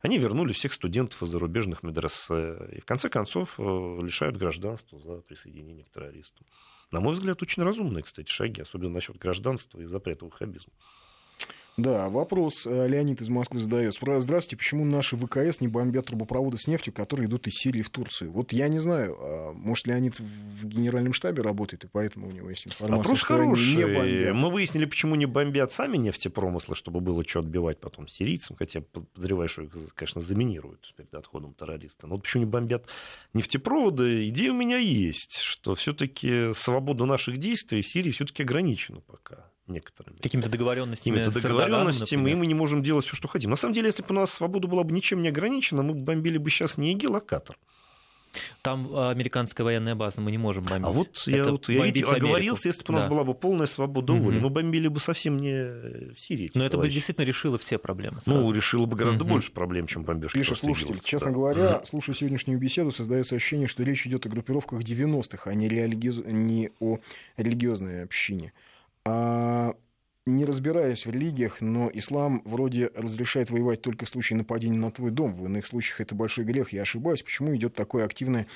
Они 0.00 0.16
вернули 0.16 0.54
всех 0.54 0.72
студентов 0.72 1.22
из 1.22 1.28
зарубежных 1.28 1.82
медресе 1.82 2.56
и, 2.72 2.80
в 2.80 2.86
конце 2.86 3.10
концов, 3.10 3.56
э, 3.58 3.62
лишают 3.62 4.38
гражданства 4.38 4.98
за 4.98 5.20
присоединение 5.20 5.84
к 5.84 5.90
террористам. 5.90 6.46
На 6.90 7.00
мой 7.00 7.12
взгляд, 7.12 7.42
очень 7.42 7.62
разумные, 7.62 8.02
кстати, 8.02 8.30
шаги, 8.30 8.62
особенно 8.62 8.94
насчет 8.94 9.18
гражданства 9.18 9.80
и 9.80 9.84
запрета 9.84 10.24
ваххабизма. 10.24 10.72
Да, 11.76 12.08
вопрос 12.08 12.66
э, 12.66 12.86
Леонид 12.86 13.20
из 13.20 13.28
Москвы 13.28 13.58
задает. 13.58 13.94
Здравствуйте, 13.94 14.56
почему 14.56 14.84
наши 14.84 15.16
ВКС 15.16 15.60
не 15.60 15.66
бомбят 15.66 16.06
трубопроводы 16.06 16.56
с 16.56 16.68
нефтью, 16.68 16.92
которые 16.92 17.26
идут 17.26 17.48
из 17.48 17.54
Сирии 17.54 17.82
в 17.82 17.90
Турцию? 17.90 18.30
Вот 18.30 18.52
я 18.52 18.68
не 18.68 18.78
знаю, 18.78 19.16
а 19.18 19.52
может, 19.52 19.88
Леонид 19.88 20.20
в 20.20 20.66
генеральном 20.66 21.12
штабе 21.12 21.42
работает, 21.42 21.84
и 21.84 21.88
поэтому 21.88 22.28
у 22.28 22.30
него 22.30 22.48
есть 22.48 22.68
информация, 22.68 22.98
Вопрос 22.98 23.18
что 23.18 23.26
хороший. 23.26 23.74
не 23.74 23.84
бомбят. 23.86 24.34
Мы 24.36 24.50
выяснили, 24.50 24.84
почему 24.84 25.16
не 25.16 25.26
бомбят 25.26 25.72
сами 25.72 25.96
нефтепромыслы, 25.96 26.76
чтобы 26.76 27.00
было 27.00 27.24
что 27.26 27.40
отбивать 27.40 27.80
потом 27.80 28.06
сирийцам, 28.06 28.54
хотя 28.56 28.80
подозреваю, 28.80 29.48
что 29.48 29.62
их, 29.62 29.72
конечно, 29.94 30.20
заминируют 30.20 30.94
перед 30.96 31.12
отходом 31.14 31.54
террориста. 31.54 32.06
Но 32.06 32.14
вот 32.14 32.22
почему 32.22 32.44
не 32.44 32.50
бомбят 32.50 32.86
нефтепроводы? 33.32 34.28
Идея 34.28 34.52
у 34.52 34.56
меня 34.56 34.76
есть, 34.76 35.38
что 35.38 35.74
все-таки 35.74 36.52
свобода 36.54 37.04
наших 37.04 37.38
действий 37.38 37.82
в 37.82 37.88
Сирии 37.88 38.12
все-таки 38.12 38.44
ограничена 38.44 39.00
пока 39.00 39.50
некоторыми. 39.66 40.16
Какими-то 40.18 40.50
договоренностями. 40.50 41.18
Какими-то 41.18 41.42
договоренностями, 41.42 42.30
и 42.30 42.34
мы 42.34 42.46
не 42.46 42.54
можем 42.54 42.82
делать 42.82 43.04
все, 43.04 43.16
что 43.16 43.28
хотим. 43.28 43.50
На 43.50 43.56
самом 43.56 43.74
деле, 43.74 43.86
если 43.86 44.02
бы 44.02 44.08
у 44.10 44.14
нас 44.14 44.32
свобода 44.32 44.68
была 44.68 44.84
бы 44.84 44.92
ничем 44.92 45.22
не 45.22 45.28
ограничена, 45.28 45.82
мы 45.82 45.94
бомбили 45.94 46.38
бы 46.38 46.50
сейчас 46.50 46.78
не 46.78 46.92
ИГИЛ, 46.92 47.16
а 47.16 47.20
Катар. 47.20 47.56
Там 48.62 48.88
а, 48.92 49.10
американская 49.10 49.64
военная 49.64 49.94
база, 49.94 50.20
мы 50.20 50.30
не 50.30 50.38
можем 50.38 50.64
бомбить. 50.64 50.86
А 50.86 50.90
вот 50.90 51.22
я, 51.26 51.44
вот, 51.44 51.68
я 51.68 51.84
видите, 51.84 52.06
оговорился, 52.06 52.68
если 52.68 52.84
бы 52.84 52.92
у 52.92 52.92
нас 52.94 53.04
да. 53.04 53.10
была 53.10 53.24
бы 53.24 53.34
полная 53.34 53.66
свобода 53.66 54.12
воли. 54.12 54.36
Угу. 54.36 54.44
Мы 54.44 54.50
бомбили 54.50 54.88
бы 54.88 55.00
совсем 55.00 55.36
не 55.36 56.12
в 56.12 56.18
Сирии. 56.18 56.48
Но 56.54 56.64
это 56.64 56.78
бы 56.78 56.88
действительно 56.88 57.24
решило 57.24 57.58
все 57.58 57.78
проблемы. 57.78 58.20
Сразу. 58.20 58.40
Ну, 58.40 58.52
решило 58.52 58.86
бы 58.86 58.96
гораздо 58.96 59.24
угу. 59.24 59.34
больше 59.34 59.52
проблем, 59.52 59.86
чем 59.86 60.04
бомбежки. 60.04 60.38
Пишет 60.38 60.58
слушатель. 60.58 60.98
Честно 61.04 61.28
да. 61.28 61.34
говоря, 61.34 61.76
угу. 61.76 61.86
слушая 61.86 62.16
сегодняшнюю 62.16 62.58
беседу, 62.58 62.90
создается 62.90 63.36
ощущение, 63.36 63.66
что 63.66 63.82
речь 63.82 64.06
идет 64.06 64.26
о 64.26 64.28
группировках 64.28 64.80
90-х, 64.80 65.50
а 65.50 65.54
не, 65.54 65.68
религиоз... 65.68 66.22
не 66.24 66.70
о 66.80 66.98
религиозной 67.36 68.04
общине. 68.04 68.52
А 69.06 69.74
не 70.26 70.44
разбираясь 70.44 71.04
в 71.04 71.10
религиях, 71.10 71.60
но 71.60 71.90
ислам 71.92 72.42
вроде 72.44 72.90
разрешает 72.94 73.50
воевать 73.50 73.82
только 73.82 74.06
в 74.06 74.08
случае 74.08 74.38
нападения 74.38 74.78
на 74.78 74.90
твой 74.90 75.10
дом. 75.10 75.34
В 75.34 75.44
иных 75.46 75.66
случаях 75.66 76.00
это 76.00 76.14
большой 76.14 76.44
грех. 76.44 76.72
Я 76.72 76.82
ошибаюсь. 76.82 77.22
Почему 77.22 77.54
идет 77.54 77.74
такое 77.74 78.04
активное 78.04 78.46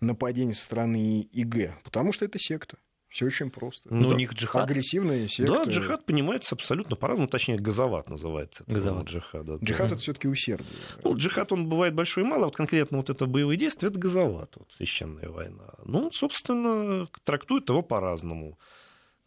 нападение 0.00 0.54
со 0.54 0.64
стороны 0.64 1.20
ИГ? 1.20 1.74
Потому 1.84 2.12
что 2.12 2.24
это 2.24 2.38
секта. 2.40 2.76
Все 3.08 3.26
очень 3.26 3.50
просто. 3.50 3.94
Ну, 3.94 4.08
да. 4.08 4.14
у 4.14 4.18
них 4.18 4.32
джихад. 4.32 4.64
Агрессивная 4.64 5.28
секта. 5.28 5.52
Да, 5.52 5.70
джихад 5.70 6.06
понимается 6.06 6.54
абсолютно 6.54 6.96
по-разному. 6.96 7.28
Точнее, 7.28 7.56
газоват 7.56 8.08
называется. 8.08 8.64
Газоват. 8.66 9.06
Джихад. 9.06 9.44
Да. 9.44 9.58
Джихад 9.62 9.88
да. 9.90 9.94
это 9.94 10.02
все-таки 10.02 10.28
усердие. 10.28 10.66
Ну, 11.04 11.14
джихад, 11.14 11.52
он 11.52 11.68
бывает 11.68 11.94
большой 11.94 12.24
и 12.24 12.26
мало. 12.26 12.46
Вот 12.46 12.56
конкретно 12.56 12.96
вот 12.96 13.10
это 13.10 13.26
боевые 13.26 13.58
действия, 13.58 13.88
это 13.88 13.98
газоват. 13.98 14.56
Вот, 14.56 14.72
священная 14.72 15.28
война. 15.28 15.74
Ну, 15.84 16.10
собственно, 16.10 17.06
трактуют 17.22 17.68
его 17.68 17.82
по-разному 17.82 18.58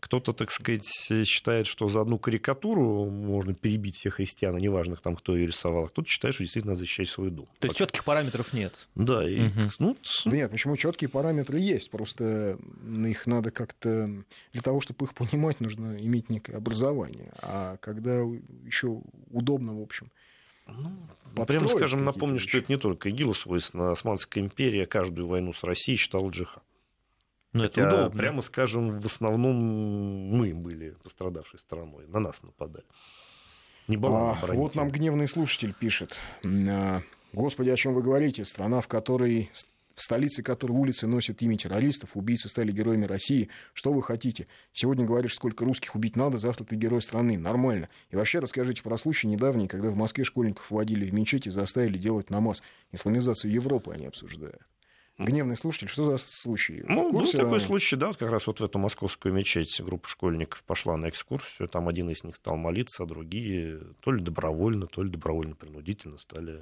Кто-то, 0.06 0.34
так 0.34 0.52
сказать, 0.52 0.86
считает, 1.26 1.66
что 1.66 1.90
за 1.90 2.02
одну 2.02 2.20
карикатуру 2.20 3.10
можно 3.10 3.56
перебить 3.56 3.96
всех 3.96 4.14
христиан, 4.14 4.56
неважно, 4.56 4.98
там, 4.98 5.16
кто 5.16 5.36
ее 5.36 5.48
рисовал. 5.48 5.86
А 5.86 5.88
кто-то 5.88 6.08
считает, 6.08 6.36
что 6.36 6.44
действительно 6.44 6.74
надо 6.74 6.82
защищать 6.82 7.10
свой 7.10 7.32
дом. 7.32 7.48
То 7.58 7.66
есть 7.66 7.76
четких 7.76 8.04
параметров 8.04 8.54
нет. 8.54 8.88
Да, 8.94 9.28
и, 9.28 9.48
угу. 9.48 9.62
ну, 9.80 9.98
да 10.26 10.32
нет, 10.32 10.52
почему 10.52 10.78
четкие 10.78 11.10
параметры 11.10 11.60
есть? 11.60 11.90
Просто 11.90 12.60
их 12.88 13.26
надо 13.26 13.50
как-то 13.50 14.24
для 14.54 14.62
того, 14.62 14.80
чтобы 14.80 15.06
их 15.06 15.16
понимать, 15.16 15.60
нужно 15.60 15.98
иметь 16.00 16.30
некое 16.30 16.58
образование. 16.58 17.34
А 17.42 17.78
когда 17.78 18.20
еще 18.64 19.02
удобно, 19.32 19.74
в 19.74 19.82
общем, 19.82 20.12
ну, 20.68 20.92
прямо 21.48 21.68
скажем, 21.68 22.06
напомню, 22.06 22.36
вещи. 22.36 22.50
что 22.50 22.58
это 22.60 22.72
не 22.72 22.78
только 22.78 23.10
ИГИЛу 23.10 23.34
свойственно. 23.34 23.90
Османская 23.90 24.44
империя 24.44 24.86
каждую 24.86 25.28
войну 25.28 25.52
с 25.52 25.64
Россией 25.64 25.98
считала 25.98 26.30
джихад. 26.30 26.64
Но 27.56 27.62
ну, 27.62 27.68
это 27.68 27.88
удобно. 27.88 28.20
Прямо 28.20 28.42
скажем, 28.42 29.00
в 29.00 29.06
основном 29.06 29.56
мы 29.56 30.54
были 30.54 30.90
пострадавшей 31.04 31.58
стороной. 31.58 32.06
На 32.08 32.20
нас 32.20 32.44
нападали. 32.44 32.84
Не 33.88 33.96
было 33.96 34.32
а, 34.32 34.48
Вот 34.48 34.76
нам 34.76 34.90
гневный 34.90 35.30
слушатель 35.30 35.74
пишет. 35.74 36.18
А, 36.44 37.02
Господи, 37.32 37.70
о 37.70 37.78
чем 37.78 37.94
вы 37.94 38.04
говорите? 38.04 38.44
Страна, 38.44 38.82
в 38.82 38.90
которой 38.90 39.52
в 39.96 40.02
столице 40.02 40.44
которой 40.44 40.74
улицы 40.74 41.08
носят 41.08 41.42
имя 41.42 41.58
террористов, 41.58 42.18
убийцы 42.18 42.50
стали 42.50 42.74
героями 42.74 43.06
России. 43.06 43.48
Что 43.74 43.94
вы 43.94 44.04
хотите? 44.04 44.48
Сегодня 44.74 45.06
говоришь, 45.06 45.36
сколько 45.36 45.64
русских 45.64 45.96
убить 45.96 46.18
надо, 46.18 46.38
завтра 46.38 46.66
ты 46.66 46.76
герой 46.76 47.02
страны. 47.02 47.38
Нормально. 47.38 47.88
И 48.10 48.18
вообще 48.18 48.40
расскажите 48.40 48.84
про 48.84 48.98
случай 48.98 49.28
недавний, 49.28 49.70
когда 49.70 49.92
в 49.92 49.96
Москве 49.96 50.26
школьников 50.26 50.70
вводили 50.70 51.10
в 51.10 51.14
мечети 51.14 51.48
и 51.48 51.52
заставили 51.52 51.98
делать 51.98 52.30
намаз. 52.30 52.62
Исламизацию 52.92 53.50
Европы 53.50 53.94
они 53.94 54.08
обсуждают. 54.08 54.62
Гневный 55.18 55.56
слушатель, 55.56 55.88
что 55.88 56.04
за 56.04 56.18
случай? 56.18 56.84
Ну, 56.88 57.12
был 57.14 57.32
такой 57.32 57.60
случай, 57.62 57.96
да, 57.96 58.08
вот 58.08 58.18
как 58.18 58.30
раз 58.30 58.48
вот 58.48 58.60
в 58.60 58.64
эту 58.64 58.80
московскую 58.80 59.34
мечеть 59.34 59.80
группа 59.82 60.10
школьников 60.10 60.62
пошла 60.64 60.98
на 60.98 61.08
экскурсию, 61.08 61.70
там 61.70 61.88
один 61.88 62.10
из 62.10 62.24
них 62.26 62.36
стал 62.36 62.58
молиться, 62.58 63.04
а 63.04 63.06
другие 63.06 63.80
то 64.02 64.12
ли 64.12 64.22
добровольно, 64.22 64.88
то 64.88 65.04
ли 65.04 65.10
добровольно-принудительно 65.10 66.18
стали, 66.18 66.62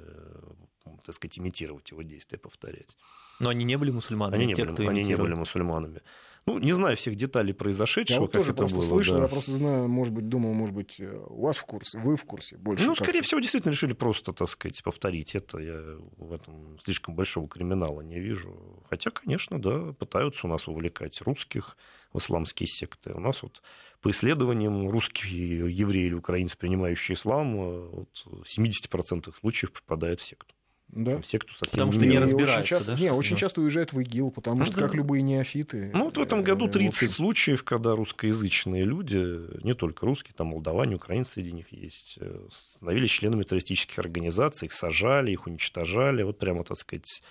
так 1.04 1.16
сказать, 1.16 1.38
имитировать 1.38 1.90
его 1.90 2.02
действия, 2.02 2.38
повторять. 2.38 2.96
Но 3.40 3.48
они 3.48 3.64
не 3.64 3.76
были 3.76 3.90
мусульманами? 3.90 4.36
Они 4.36 4.46
не, 4.46 4.54
те, 4.54 4.64
были, 4.64 4.86
они 4.86 5.02
не 5.02 5.16
были 5.16 5.34
мусульманами. 5.34 6.02
Ну, 6.46 6.58
не 6.58 6.72
знаю 6.72 6.96
всех 6.96 7.16
деталей 7.16 7.54
произошедшего, 7.54 8.16
я 8.16 8.20
вот 8.20 8.32
как 8.32 8.40
тоже 8.40 8.52
это 8.52 8.58
просто 8.58 8.76
было. 8.78 8.86
слышал, 8.86 9.16
да. 9.16 9.22
я 9.22 9.28
просто 9.28 9.52
знаю, 9.52 9.88
может 9.88 10.12
быть, 10.12 10.28
думал, 10.28 10.52
может 10.52 10.74
быть, 10.74 11.00
у 11.00 11.42
вас 11.42 11.56
в 11.56 11.64
курсе, 11.64 11.98
вы 11.98 12.16
в 12.16 12.24
курсе 12.24 12.58
больше. 12.58 12.84
Ну, 12.84 12.94
скорее 12.94 13.22
всего, 13.22 13.40
действительно 13.40 13.72
решили 13.72 13.94
просто, 13.94 14.32
так 14.32 14.48
сказать, 14.50 14.82
повторить 14.82 15.34
это. 15.34 15.58
Я 15.58 15.80
в 16.18 16.32
этом 16.32 16.78
слишком 16.84 17.14
большого 17.14 17.48
криминала 17.48 18.02
не 18.02 18.20
вижу. 18.20 18.54
Хотя, 18.90 19.10
конечно, 19.10 19.58
да, 19.58 19.92
пытаются 19.92 20.46
у 20.46 20.50
нас 20.50 20.66
вовлекать 20.66 21.20
русских 21.22 21.78
в 22.12 22.18
исламские 22.18 22.66
секты. 22.66 23.12
У 23.14 23.20
нас 23.20 23.42
вот 23.42 23.62
по 24.02 24.10
исследованиям 24.10 24.90
русские 24.90 25.74
евреи 25.74 26.06
или 26.06 26.14
украинцы, 26.14 26.58
принимающие 26.58 27.14
ислам, 27.14 27.56
э, 27.56 27.88
вот 27.88 28.24
в 28.26 28.46
70% 28.46 29.34
случаев 29.40 29.72
попадают 29.72 30.20
в 30.20 30.26
секту 30.26 30.53
да. 30.94 31.20
все, 31.20 31.38
кто 31.38 31.52
совсем 31.52 31.72
Потому 31.72 31.92
что 31.92 32.06
не, 32.06 32.18
разбираются, 32.18 32.58
очень 32.58 32.68
часто, 32.68 32.84
да? 32.92 32.98
Не, 32.98 33.12
очень 33.12 33.36
часто 33.36 33.60
уезжают 33.60 33.92
в 33.92 34.00
ИГИЛ, 34.00 34.30
потому 34.30 34.58
ну, 34.60 34.64
что, 34.64 34.76
да. 34.76 34.82
как 34.82 34.94
любые 34.94 35.22
неофиты... 35.22 35.90
Ну, 35.92 36.04
вот 36.04 36.16
в 36.16 36.20
этом 36.20 36.42
году 36.42 36.68
30 36.68 37.02
э, 37.02 37.08
случаев, 37.08 37.64
когда 37.64 37.96
русскоязычные 37.96 38.84
люди, 38.84 39.40
не 39.64 39.74
только 39.74 40.06
русские, 40.06 40.34
там 40.36 40.48
молдаване, 40.48 40.96
украинцы 40.96 41.32
среди 41.34 41.52
них 41.52 41.72
есть, 41.72 42.16
э, 42.20 42.46
становились 42.76 43.10
членами 43.10 43.42
террористических 43.42 43.98
организаций, 43.98 44.66
их 44.66 44.72
сажали, 44.72 45.32
их 45.32 45.46
уничтожали, 45.46 46.22
вот 46.22 46.38
прямо, 46.38 46.64
так 46.64 46.78
сказать, 46.78 47.22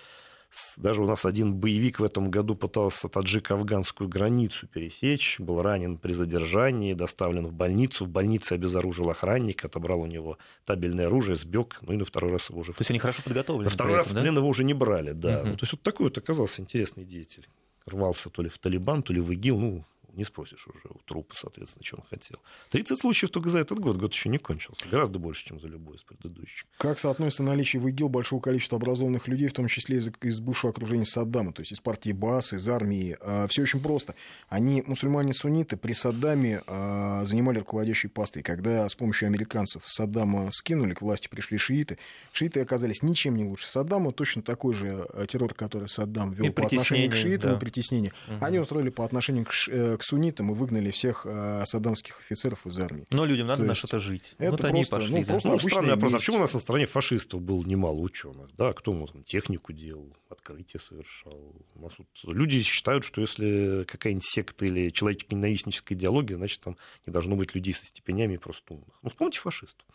даже 0.76 1.02
у 1.02 1.06
нас 1.06 1.24
один 1.24 1.54
боевик 1.54 2.00
в 2.00 2.04
этом 2.04 2.30
году 2.30 2.54
пытался 2.54 3.08
таджик-афганскую 3.08 4.08
границу 4.08 4.66
пересечь, 4.66 5.36
был 5.38 5.62
ранен 5.62 5.98
при 5.98 6.12
задержании, 6.12 6.94
доставлен 6.94 7.46
в 7.46 7.52
больницу. 7.52 8.04
В 8.04 8.08
больнице 8.08 8.52
обезоружил 8.52 9.10
охранник, 9.10 9.64
отобрал 9.64 10.00
у 10.00 10.06
него 10.06 10.38
табельное 10.64 11.06
оружие, 11.06 11.36
сбег, 11.36 11.78
ну 11.82 11.92
и 11.92 11.96
на 11.96 12.04
второй 12.04 12.32
раз 12.32 12.50
его 12.50 12.60
уже... 12.60 12.72
То 12.72 12.80
есть 12.80 12.90
они 12.90 12.98
хорошо 12.98 13.22
подготовлены? 13.22 13.64
На 13.64 13.70
второй 13.70 13.96
раз 13.96 14.12
да? 14.12 14.20
плен 14.20 14.36
его 14.36 14.48
уже 14.48 14.64
не 14.64 14.74
брали, 14.74 15.12
да. 15.12 15.40
Угу. 15.40 15.48
Ну, 15.48 15.56
то 15.56 15.62
есть 15.62 15.72
вот 15.72 15.82
такой 15.82 16.06
вот 16.06 16.18
оказался 16.18 16.62
интересный 16.62 17.04
деятель. 17.04 17.46
Рвался 17.86 18.30
то 18.30 18.42
ли 18.42 18.48
в 18.48 18.58
Талибан, 18.58 19.02
то 19.02 19.12
ли 19.12 19.20
в 19.20 19.30
ИГИЛ, 19.32 19.58
ну, 19.58 19.84
не 20.16 20.24
спросишь 20.24 20.66
уже 20.66 20.88
у 20.88 20.98
трупа, 21.04 21.34
соответственно, 21.36 21.84
что 21.84 21.96
он 21.96 22.04
хотел. 22.08 22.38
30 22.70 22.98
случаев 22.98 23.30
только 23.30 23.48
за 23.48 23.58
этот 23.58 23.78
год. 23.78 23.96
Год 23.96 24.12
еще 24.12 24.28
не 24.28 24.38
кончился. 24.38 24.88
Гораздо 24.88 25.18
больше, 25.18 25.44
чем 25.44 25.60
за 25.60 25.68
любой 25.68 25.96
из 25.96 26.02
предыдущих. 26.02 26.66
Как 26.78 26.98
соотносится 26.98 27.42
наличие 27.42 27.80
в 27.80 27.88
ИГИЛ 27.88 28.08
большого 28.08 28.40
количества 28.40 28.76
образованных 28.76 29.28
людей, 29.28 29.48
в 29.48 29.52
том 29.52 29.68
числе 29.68 29.98
из, 29.98 30.08
из 30.22 30.40
бывшего 30.40 30.70
окружения 30.70 31.04
Саддама, 31.04 31.52
то 31.52 31.60
есть 31.60 31.72
из 31.72 31.80
партии 31.80 32.12
БАС, 32.12 32.52
из 32.52 32.68
армии? 32.68 33.16
А, 33.20 33.46
все 33.48 33.62
очень 33.62 33.80
просто. 33.80 34.14
Они, 34.48 34.82
мусульмане-сунниты, 34.86 35.76
при 35.76 35.92
Саддаме 35.92 36.62
а, 36.66 37.24
занимали 37.24 37.58
руководящие 37.58 38.10
посты. 38.10 38.40
И 38.40 38.42
когда 38.42 38.88
с 38.88 38.94
помощью 38.94 39.26
американцев 39.26 39.82
Саддама 39.86 40.50
скинули, 40.50 40.94
к 40.94 41.02
власти 41.02 41.28
пришли 41.28 41.58
шииты, 41.58 41.98
шииты 42.32 42.60
оказались 42.60 43.02
ничем 43.02 43.36
не 43.36 43.44
лучше 43.44 43.66
Саддама, 43.66 44.12
точно 44.12 44.42
такой 44.42 44.74
же 44.74 45.06
а, 45.12 45.26
террор, 45.26 45.54
который 45.54 45.88
Саддам 45.88 46.32
вел 46.32 46.52
по 46.52 46.66
отношению 46.66 47.10
к 47.10 47.16
шиитам 47.16 47.52
да. 47.52 47.56
и 47.56 47.60
притеснение. 47.60 48.12
Угу. 48.28 48.44
Они 48.44 48.58
устроили 48.58 48.90
по 48.90 49.04
отношению 49.04 49.44
к, 49.44 49.52
э, 49.68 49.96
к 49.96 50.03
суннитам 50.04 50.50
и 50.50 50.54
выгнали 50.54 50.90
всех 50.90 51.26
э, 51.26 51.64
саддамских 51.66 52.20
офицеров 52.20 52.66
из 52.66 52.78
армии. 52.78 53.06
Но 53.10 53.24
людям 53.24 53.46
надо 53.46 53.62
То 53.62 53.66
на 53.68 53.74
что-то 53.74 54.00
жить. 54.00 54.34
Это 54.38 54.52
вот 54.52 54.60
просто, 54.60 54.76
они 54.76 54.84
пошли. 54.84 55.14
Ну, 55.14 55.20
да. 55.20 55.26
просто 55.26 55.48
ну, 55.48 55.58
странный 55.58 55.90
вопрос. 55.90 56.14
А 56.14 56.16
почему 56.18 56.36
у 56.36 56.40
нас 56.40 56.54
на 56.54 56.60
стороне 56.60 56.86
фашистов 56.86 57.40
было 57.40 57.62
немало 57.62 57.98
ученых? 57.98 58.54
Да, 58.56 58.72
кто 58.72 58.92
ему 58.92 59.06
там 59.06 59.22
технику 59.24 59.72
делал, 59.72 60.16
открытие 60.28 60.80
совершал? 60.80 61.54
У 61.74 61.80
нас 61.80 61.92
вот 61.98 62.34
люди 62.34 62.62
считают, 62.62 63.04
что 63.04 63.20
если 63.20 63.84
какая-нибудь 63.86 64.24
секта 64.24 64.64
или 64.64 64.90
человеческо-ненавистническая 64.90 65.94
идеология, 65.96 66.36
значит, 66.36 66.60
там 66.60 66.76
не 67.06 67.12
должно 67.12 67.36
быть 67.36 67.54
людей 67.54 67.74
со 67.74 67.86
степенями 67.86 68.36
просто 68.36 68.74
умных. 68.74 68.98
Ну, 69.02 69.10
вспомните 69.10 69.40
фашистов. 69.40 69.86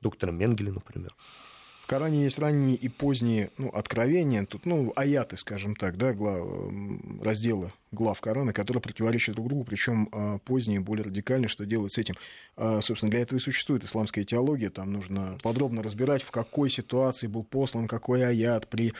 Доктора 0.00 0.32
Менгеля, 0.32 0.72
например. 0.72 1.14
В 1.84 1.86
Коране 1.86 2.24
есть 2.24 2.38
ранние 2.38 2.76
и 2.76 2.88
поздние 2.88 3.50
ну, 3.58 3.68
откровения, 3.68 4.46
тут, 4.46 4.64
ну, 4.64 4.94
аяты, 4.96 5.36
скажем 5.36 5.76
так, 5.76 5.98
да, 5.98 6.14
глав, 6.14 6.48
разделы 7.20 7.72
глав 7.94 8.20
Корана, 8.20 8.52
которые 8.52 8.82
противоречат 8.82 9.34
друг 9.34 9.48
другу, 9.48 9.64
причем 9.64 10.08
а, 10.12 10.38
поздние, 10.38 10.80
более 10.80 11.04
радикальные, 11.04 11.48
что 11.48 11.64
делать 11.64 11.92
с 11.92 11.98
этим. 11.98 12.14
А, 12.56 12.80
собственно, 12.80 13.10
для 13.10 13.20
этого 13.20 13.38
и 13.38 13.42
существует 13.42 13.84
исламская 13.84 14.24
теология, 14.24 14.70
там 14.70 14.92
нужно 14.92 15.38
подробно 15.42 15.82
разбирать, 15.82 16.22
в 16.22 16.30
какой 16.30 16.70
ситуации 16.70 17.26
был 17.26 17.44
послан 17.44 17.88
какой 17.88 18.26
аят, 18.26 18.68
при 18.68 18.92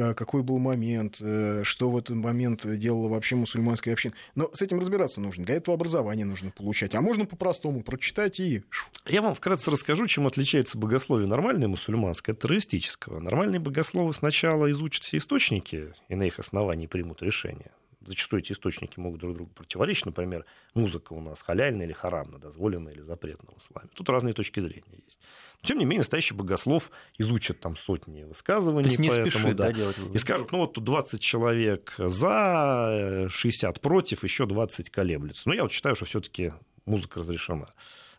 а, 0.00 0.14
какой 0.14 0.42
был 0.42 0.58
момент, 0.58 1.16
э, 1.20 1.62
что 1.64 1.90
в 1.90 1.96
этот 1.96 2.16
момент 2.16 2.64
делала 2.78 3.08
вообще 3.08 3.36
мусульманская 3.36 3.94
община. 3.94 4.14
Но 4.34 4.50
с 4.52 4.62
этим 4.62 4.80
разбираться 4.80 5.20
нужно. 5.20 5.44
Для 5.44 5.56
этого 5.56 5.74
образование 5.74 6.24
нужно 6.24 6.50
получать. 6.50 6.94
А 6.94 7.00
можно 7.00 7.24
по-простому 7.26 7.82
прочитать 7.82 8.40
и... 8.40 8.62
Я 9.06 9.22
вам 9.22 9.34
вкратце 9.34 9.70
расскажу, 9.70 10.06
чем 10.06 10.26
отличается 10.26 10.78
богословие 10.78 11.28
нормальное 11.28 11.68
мусульманское 11.68 12.34
от 12.34 12.40
террористического. 12.40 13.20
Нормальные 13.20 13.60
богословы 13.60 14.14
сначала 14.14 14.70
изучат 14.70 15.04
все 15.04 15.18
источники 15.18 15.92
и 16.08 16.14
на 16.14 16.24
их 16.24 16.38
основании 16.38 16.86
примут 16.86 17.22
решение 17.22 17.70
зачастую 18.10 18.40
эти 18.40 18.52
источники 18.52 18.98
могут 18.98 19.20
друг 19.20 19.34
другу 19.34 19.50
противоречить. 19.52 20.06
Например, 20.06 20.44
музыка 20.74 21.12
у 21.12 21.20
нас 21.20 21.42
халяльная 21.42 21.86
или 21.86 21.92
харамна, 21.92 22.38
дозволенная 22.38 22.92
или 22.92 23.00
запретная 23.00 23.54
в 23.54 23.58
исламе. 23.58 23.88
Тут 23.94 24.08
разные 24.08 24.34
точки 24.34 24.60
зрения 24.60 25.02
есть. 25.04 25.18
Но, 25.62 25.68
тем 25.68 25.78
не 25.78 25.84
менее, 25.84 26.00
настоящий 26.00 26.34
богослов 26.34 26.90
изучит 27.18 27.60
там 27.60 27.76
сотни 27.76 28.24
высказываний. 28.24 28.84
То 28.84 28.88
есть 28.90 29.00
не 29.00 29.08
поэтому, 29.08 29.30
спешит, 29.30 29.56
да, 29.56 29.66
да, 29.66 29.72
делать 29.72 29.96
И 30.12 30.18
скажут, 30.18 30.52
ну 30.52 30.58
вот 30.58 30.74
тут 30.74 30.84
20 30.84 31.20
человек 31.20 31.94
за, 31.98 33.26
60 33.30 33.80
против, 33.80 34.24
еще 34.24 34.46
20 34.46 34.90
колеблются. 34.90 35.48
Но 35.48 35.54
я 35.54 35.62
вот 35.62 35.72
считаю, 35.72 35.94
что 35.94 36.04
все-таки 36.04 36.52
музыка 36.86 37.20
разрешена. 37.20 37.72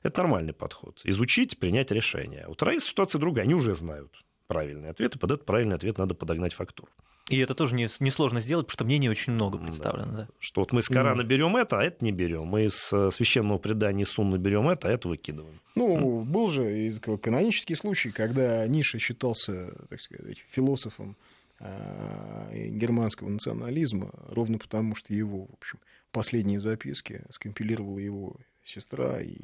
Это 0.04 0.22
нормальный 0.22 0.54
подход. 0.54 1.02
Изучить, 1.04 1.60
принять 1.60 1.92
решение. 1.92 2.48
У 2.48 2.56
террористов 2.56 2.92
ситуация 2.92 3.20
другая. 3.20 3.46
Они 3.46 3.54
уже 3.54 3.76
знают 3.76 4.24
правильный 4.48 4.90
ответ, 4.90 5.16
и 5.16 5.20
под 5.20 5.32
этот 5.32 5.46
правильный 5.46 5.76
ответ 5.76 5.98
надо 5.98 6.16
подогнать 6.16 6.54
фактуру. 6.54 6.92
И 7.30 7.38
это 7.38 7.56
тоже 7.56 7.76
несложно 7.76 8.38
не 8.38 8.42
сделать, 8.42 8.68
потому 8.68 8.76
что 8.76 8.86
мнений 8.86 9.10
очень 9.10 9.34
много 9.34 9.58
представлено. 9.58 10.12
Да. 10.12 10.18
Да. 10.24 10.28
Что 10.40 10.62
вот 10.62 10.74
мы 10.74 10.82
с 10.82 10.88
Корана 10.88 11.22
mm. 11.22 11.26
берем 11.26 11.56
это, 11.56 11.80
а 11.80 11.84
это 11.84 12.04
не 12.04 12.12
берем. 12.12 12.46
Мы 12.46 12.66
из 12.66 12.92
э, 12.92 13.10
священного 13.12 13.58
предания 13.58 14.06
Сунны 14.06 14.38
берем 14.38 14.68
это, 14.68 14.90
а 14.90 14.92
это 14.92 15.08
выкидываем. 15.08 15.62
Ну, 15.76 16.22
mm. 16.22 16.24
был 16.26 16.50
же 16.50 16.92
канонический 17.22 17.76
случай, 17.76 18.12
когда 18.12 18.68
Ниша 18.68 19.00
считался, 19.00 19.74
так 19.90 20.02
сказать, 20.02 20.44
философом 20.50 21.16
э, 21.60 22.68
германского 22.70 23.30
национализма, 23.30 24.12
ровно 24.28 24.58
потому, 24.58 24.96
что 24.96 25.14
его, 25.14 25.46
в 25.46 25.54
общем, 25.54 25.80
последние 26.12 26.60
записки 26.60 27.22
скомпилировала 27.30 28.00
его 28.00 28.36
сестра 28.66 29.22
и 29.22 29.38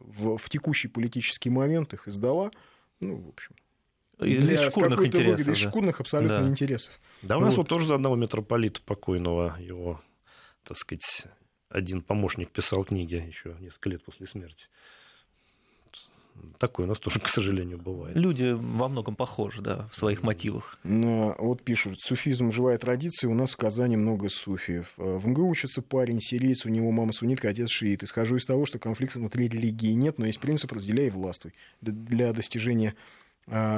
в, 0.00 0.38
в 0.38 0.50
текущий 0.50 0.88
политический 0.88 1.50
момент 1.50 1.92
их 1.92 2.08
издала. 2.08 2.50
Ну, 3.00 3.16
в 3.16 3.28
общем, 3.28 3.54
из 4.20 4.60
шкурных 4.70 5.04
интересов. 5.04 5.48
Из 5.48 5.56
шкурных 5.56 6.00
абсолютно 6.00 6.40
да. 6.40 6.48
интересов. 6.48 6.98
Да, 7.22 7.38
у 7.38 7.40
нас 7.40 7.56
вот. 7.56 7.62
вот 7.62 7.68
тоже 7.68 7.86
за 7.86 7.94
одного 7.94 8.16
митрополита 8.16 8.80
покойного 8.82 9.56
его, 9.60 10.00
так 10.64 10.76
сказать, 10.76 11.26
один 11.68 12.02
помощник 12.02 12.50
писал 12.50 12.84
книги 12.84 13.14
еще 13.14 13.56
несколько 13.60 13.90
лет 13.90 14.04
после 14.04 14.26
смерти. 14.26 14.66
Такое 16.58 16.86
у 16.86 16.88
нас 16.88 16.98
тоже, 16.98 17.20
к 17.20 17.28
сожалению, 17.28 17.78
бывает. 17.78 18.16
Люди 18.16 18.52
во 18.52 18.88
многом 18.88 19.16
похожи, 19.16 19.60
да, 19.62 19.88
в 19.92 19.96
своих 19.96 20.22
мотивах. 20.22 20.78
Но, 20.82 21.34
вот 21.38 21.62
пишут, 21.62 22.00
суфизм 22.00 22.50
живая 22.50 22.78
традиция, 22.78 23.28
у 23.28 23.34
нас 23.34 23.50
в 23.50 23.56
Казани 23.56 23.96
много 23.96 24.28
суфиев. 24.28 24.92
В 24.96 25.26
МГУ 25.26 25.48
учится 25.48 25.82
парень, 25.82 26.20
сириец, 26.20 26.64
у 26.64 26.68
него 26.68 26.90
мама 26.90 27.12
суннитка, 27.12 27.48
отец 27.48 27.70
шиит. 27.70 28.02
Исхожу 28.02 28.36
из 28.36 28.46
того, 28.46 28.66
что 28.66 28.78
конфликта 28.78 29.18
внутри 29.18 29.48
религии 29.48 29.92
нет, 29.92 30.18
но 30.18 30.26
есть 30.26 30.40
принцип 30.40 30.72
«разделяй 30.72 31.06
и 31.06 31.10
властвуй». 31.10 31.54
Для 31.80 32.32
достижения 32.32 32.90
а, 32.90 33.27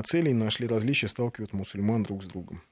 целей 0.07 0.33
нашли 0.33 0.67
различия, 0.67 1.09
сталкивают 1.09 1.53
мусульман 1.53 2.03
друг 2.03 2.23
с 2.23 2.27
другом. 2.27 2.63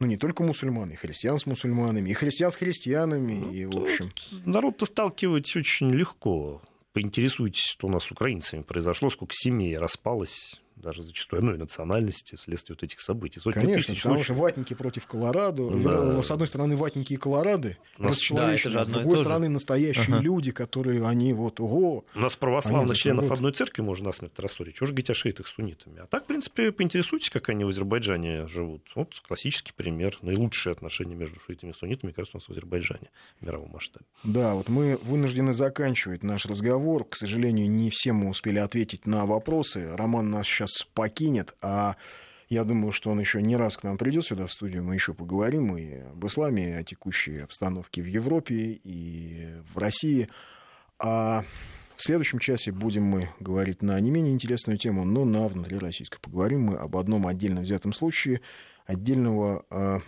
Ну, 0.00 0.06
не 0.06 0.16
только 0.16 0.44
мусульман, 0.44 0.90
и 0.90 0.94
христиан 0.94 1.38
с 1.38 1.46
мусульманами, 1.46 2.10
и 2.10 2.14
христиан 2.14 2.52
с 2.52 2.56
христианами, 2.56 3.34
ну, 3.34 3.52
и, 3.52 3.64
в 3.64 3.76
общем... 3.76 4.12
Народ-то 4.44 4.86
сталкивать 4.86 5.54
очень 5.56 5.90
легко. 5.90 6.62
Поинтересуйтесь, 6.92 7.64
что 7.64 7.88
у 7.88 7.90
нас 7.90 8.04
с 8.04 8.10
украинцами 8.12 8.62
произошло, 8.62 9.10
сколько 9.10 9.32
семей 9.34 9.76
распалось 9.76 10.60
даже 10.80 11.02
зачастую 11.02 11.38
одной 11.38 11.58
национальности 11.58 12.36
вследствие 12.36 12.76
вот 12.76 12.82
этих 12.82 13.00
событий. 13.00 13.40
Сотни 13.40 13.60
Конечно, 13.60 13.94
тысяч, 13.94 14.02
потому 14.02 14.22
что 14.22 14.34
ватники 14.34 14.74
против 14.74 15.06
Колорадо. 15.06 15.70
Да. 15.70 16.22
С 16.22 16.30
одной 16.30 16.46
стороны, 16.46 16.76
ватники 16.76 17.14
и 17.14 17.16
Колорады, 17.16 17.76
нас... 17.98 18.20
да, 18.30 18.56
с 18.56 18.88
другой 18.88 19.18
стороны, 19.18 19.48
настоящие 19.48 20.16
ага. 20.16 20.22
люди, 20.22 20.50
которые 20.50 21.06
они 21.06 21.32
вот, 21.32 21.60
ого... 21.60 22.04
У 22.14 22.18
нас 22.18 22.36
православных 22.36 22.96
членов 22.96 23.30
одной 23.30 23.52
церкви 23.52 23.82
можно 23.82 24.06
насмерть 24.06 24.38
рассорить. 24.38 24.76
Чего 24.76 24.86
же 24.86 24.92
говорить 24.92 25.10
о 25.10 25.14
шиитах 25.14 25.48
с 25.48 25.54
суннитами? 25.54 26.00
А 26.00 26.06
так, 26.06 26.24
в 26.24 26.26
принципе, 26.26 26.72
поинтересуйтесь, 26.72 27.30
как 27.30 27.48
они 27.48 27.64
в 27.64 27.68
Азербайджане 27.68 28.46
живут. 28.46 28.82
Вот 28.94 29.20
классический 29.26 29.72
пример. 29.72 30.18
Наилучшие 30.22 30.72
отношения 30.72 31.14
между 31.14 31.38
шиитами 31.40 31.70
и 31.70 31.74
суннитами, 31.74 32.12
кажется, 32.12 32.36
у 32.36 32.40
нас 32.40 32.48
в 32.48 32.52
Азербайджане 32.52 33.10
в 33.40 33.44
мировом 33.44 33.70
масштабе. 33.70 34.06
Да, 34.24 34.54
вот 34.54 34.68
мы 34.68 34.96
вынуждены 35.02 35.52
заканчивать 35.52 36.22
наш 36.22 36.46
разговор. 36.46 37.04
К 37.04 37.16
сожалению, 37.16 37.70
не 37.70 37.90
все 37.90 38.12
мы 38.12 38.28
успели 38.28 38.58
ответить 38.58 39.06
на 39.06 39.26
вопросы. 39.26 39.94
Роман 39.96 40.30
нас 40.30 40.46
сейчас 40.46 40.67
нас 40.68 40.86
покинет, 40.94 41.54
а 41.62 41.96
я 42.48 42.64
думаю, 42.64 42.92
что 42.92 43.10
он 43.10 43.20
еще 43.20 43.42
не 43.42 43.56
раз 43.56 43.76
к 43.76 43.82
нам 43.82 43.98
придет 43.98 44.24
сюда 44.24 44.46
в 44.46 44.52
студию, 44.52 44.82
мы 44.82 44.94
еще 44.94 45.14
поговорим 45.14 45.76
и 45.76 46.00
об 46.00 46.26
исламе, 46.26 46.70
и 46.70 46.72
о 46.72 46.84
текущей 46.84 47.38
обстановке 47.38 48.02
в 48.02 48.06
Европе 48.06 48.80
и 48.82 49.54
в 49.72 49.78
России. 49.78 50.28
А 50.98 51.44
в 51.96 52.02
следующем 52.02 52.38
часе 52.38 52.72
будем 52.72 53.04
мы 53.04 53.30
говорить 53.40 53.82
на 53.82 53.98
не 54.00 54.10
менее 54.10 54.32
интересную 54.32 54.78
тему, 54.78 55.04
но 55.04 55.24
на 55.24 55.46
внутрироссийской. 55.46 56.20
Поговорим 56.20 56.62
мы 56.62 56.76
об 56.76 56.96
одном 56.96 57.26
отдельно 57.26 57.60
взятом 57.60 57.92
случае, 57.92 58.40
отдельного, 58.86 59.64
а, 59.70 59.98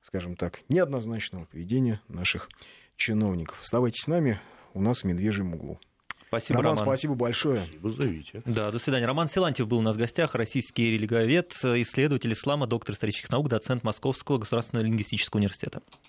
скажем 0.00 0.36
так, 0.36 0.62
неоднозначного 0.68 1.46
поведения 1.46 2.00
наших 2.08 2.48
чиновников. 2.96 3.60
Оставайтесь 3.62 4.04
с 4.04 4.06
нами, 4.06 4.40
у 4.74 4.80
нас 4.80 5.02
в 5.02 5.04
«Медвежьем 5.04 5.54
углу». 5.54 5.80
Спасибо, 6.28 6.62
Роман. 6.62 6.78
Роман. 6.78 6.92
Спасибо 6.94 7.14
большое. 7.14 7.62
Спасибо, 7.62 7.90
зовите. 7.90 8.42
Да, 8.44 8.70
до 8.70 8.78
свидания. 8.78 9.06
Роман 9.06 9.28
Силантьев 9.28 9.66
был 9.66 9.78
у 9.78 9.82
нас 9.82 9.96
в 9.96 9.98
гостях, 9.98 10.34
российский 10.34 10.90
религовед, 10.90 11.52
исследователь 11.52 12.32
ислама, 12.32 12.66
доктор 12.66 12.94
исторических 12.94 13.30
наук, 13.30 13.48
доцент 13.48 13.82
Московского 13.82 14.38
государственного 14.38 14.84
лингвистического 14.84 15.38
университета. 15.38 15.80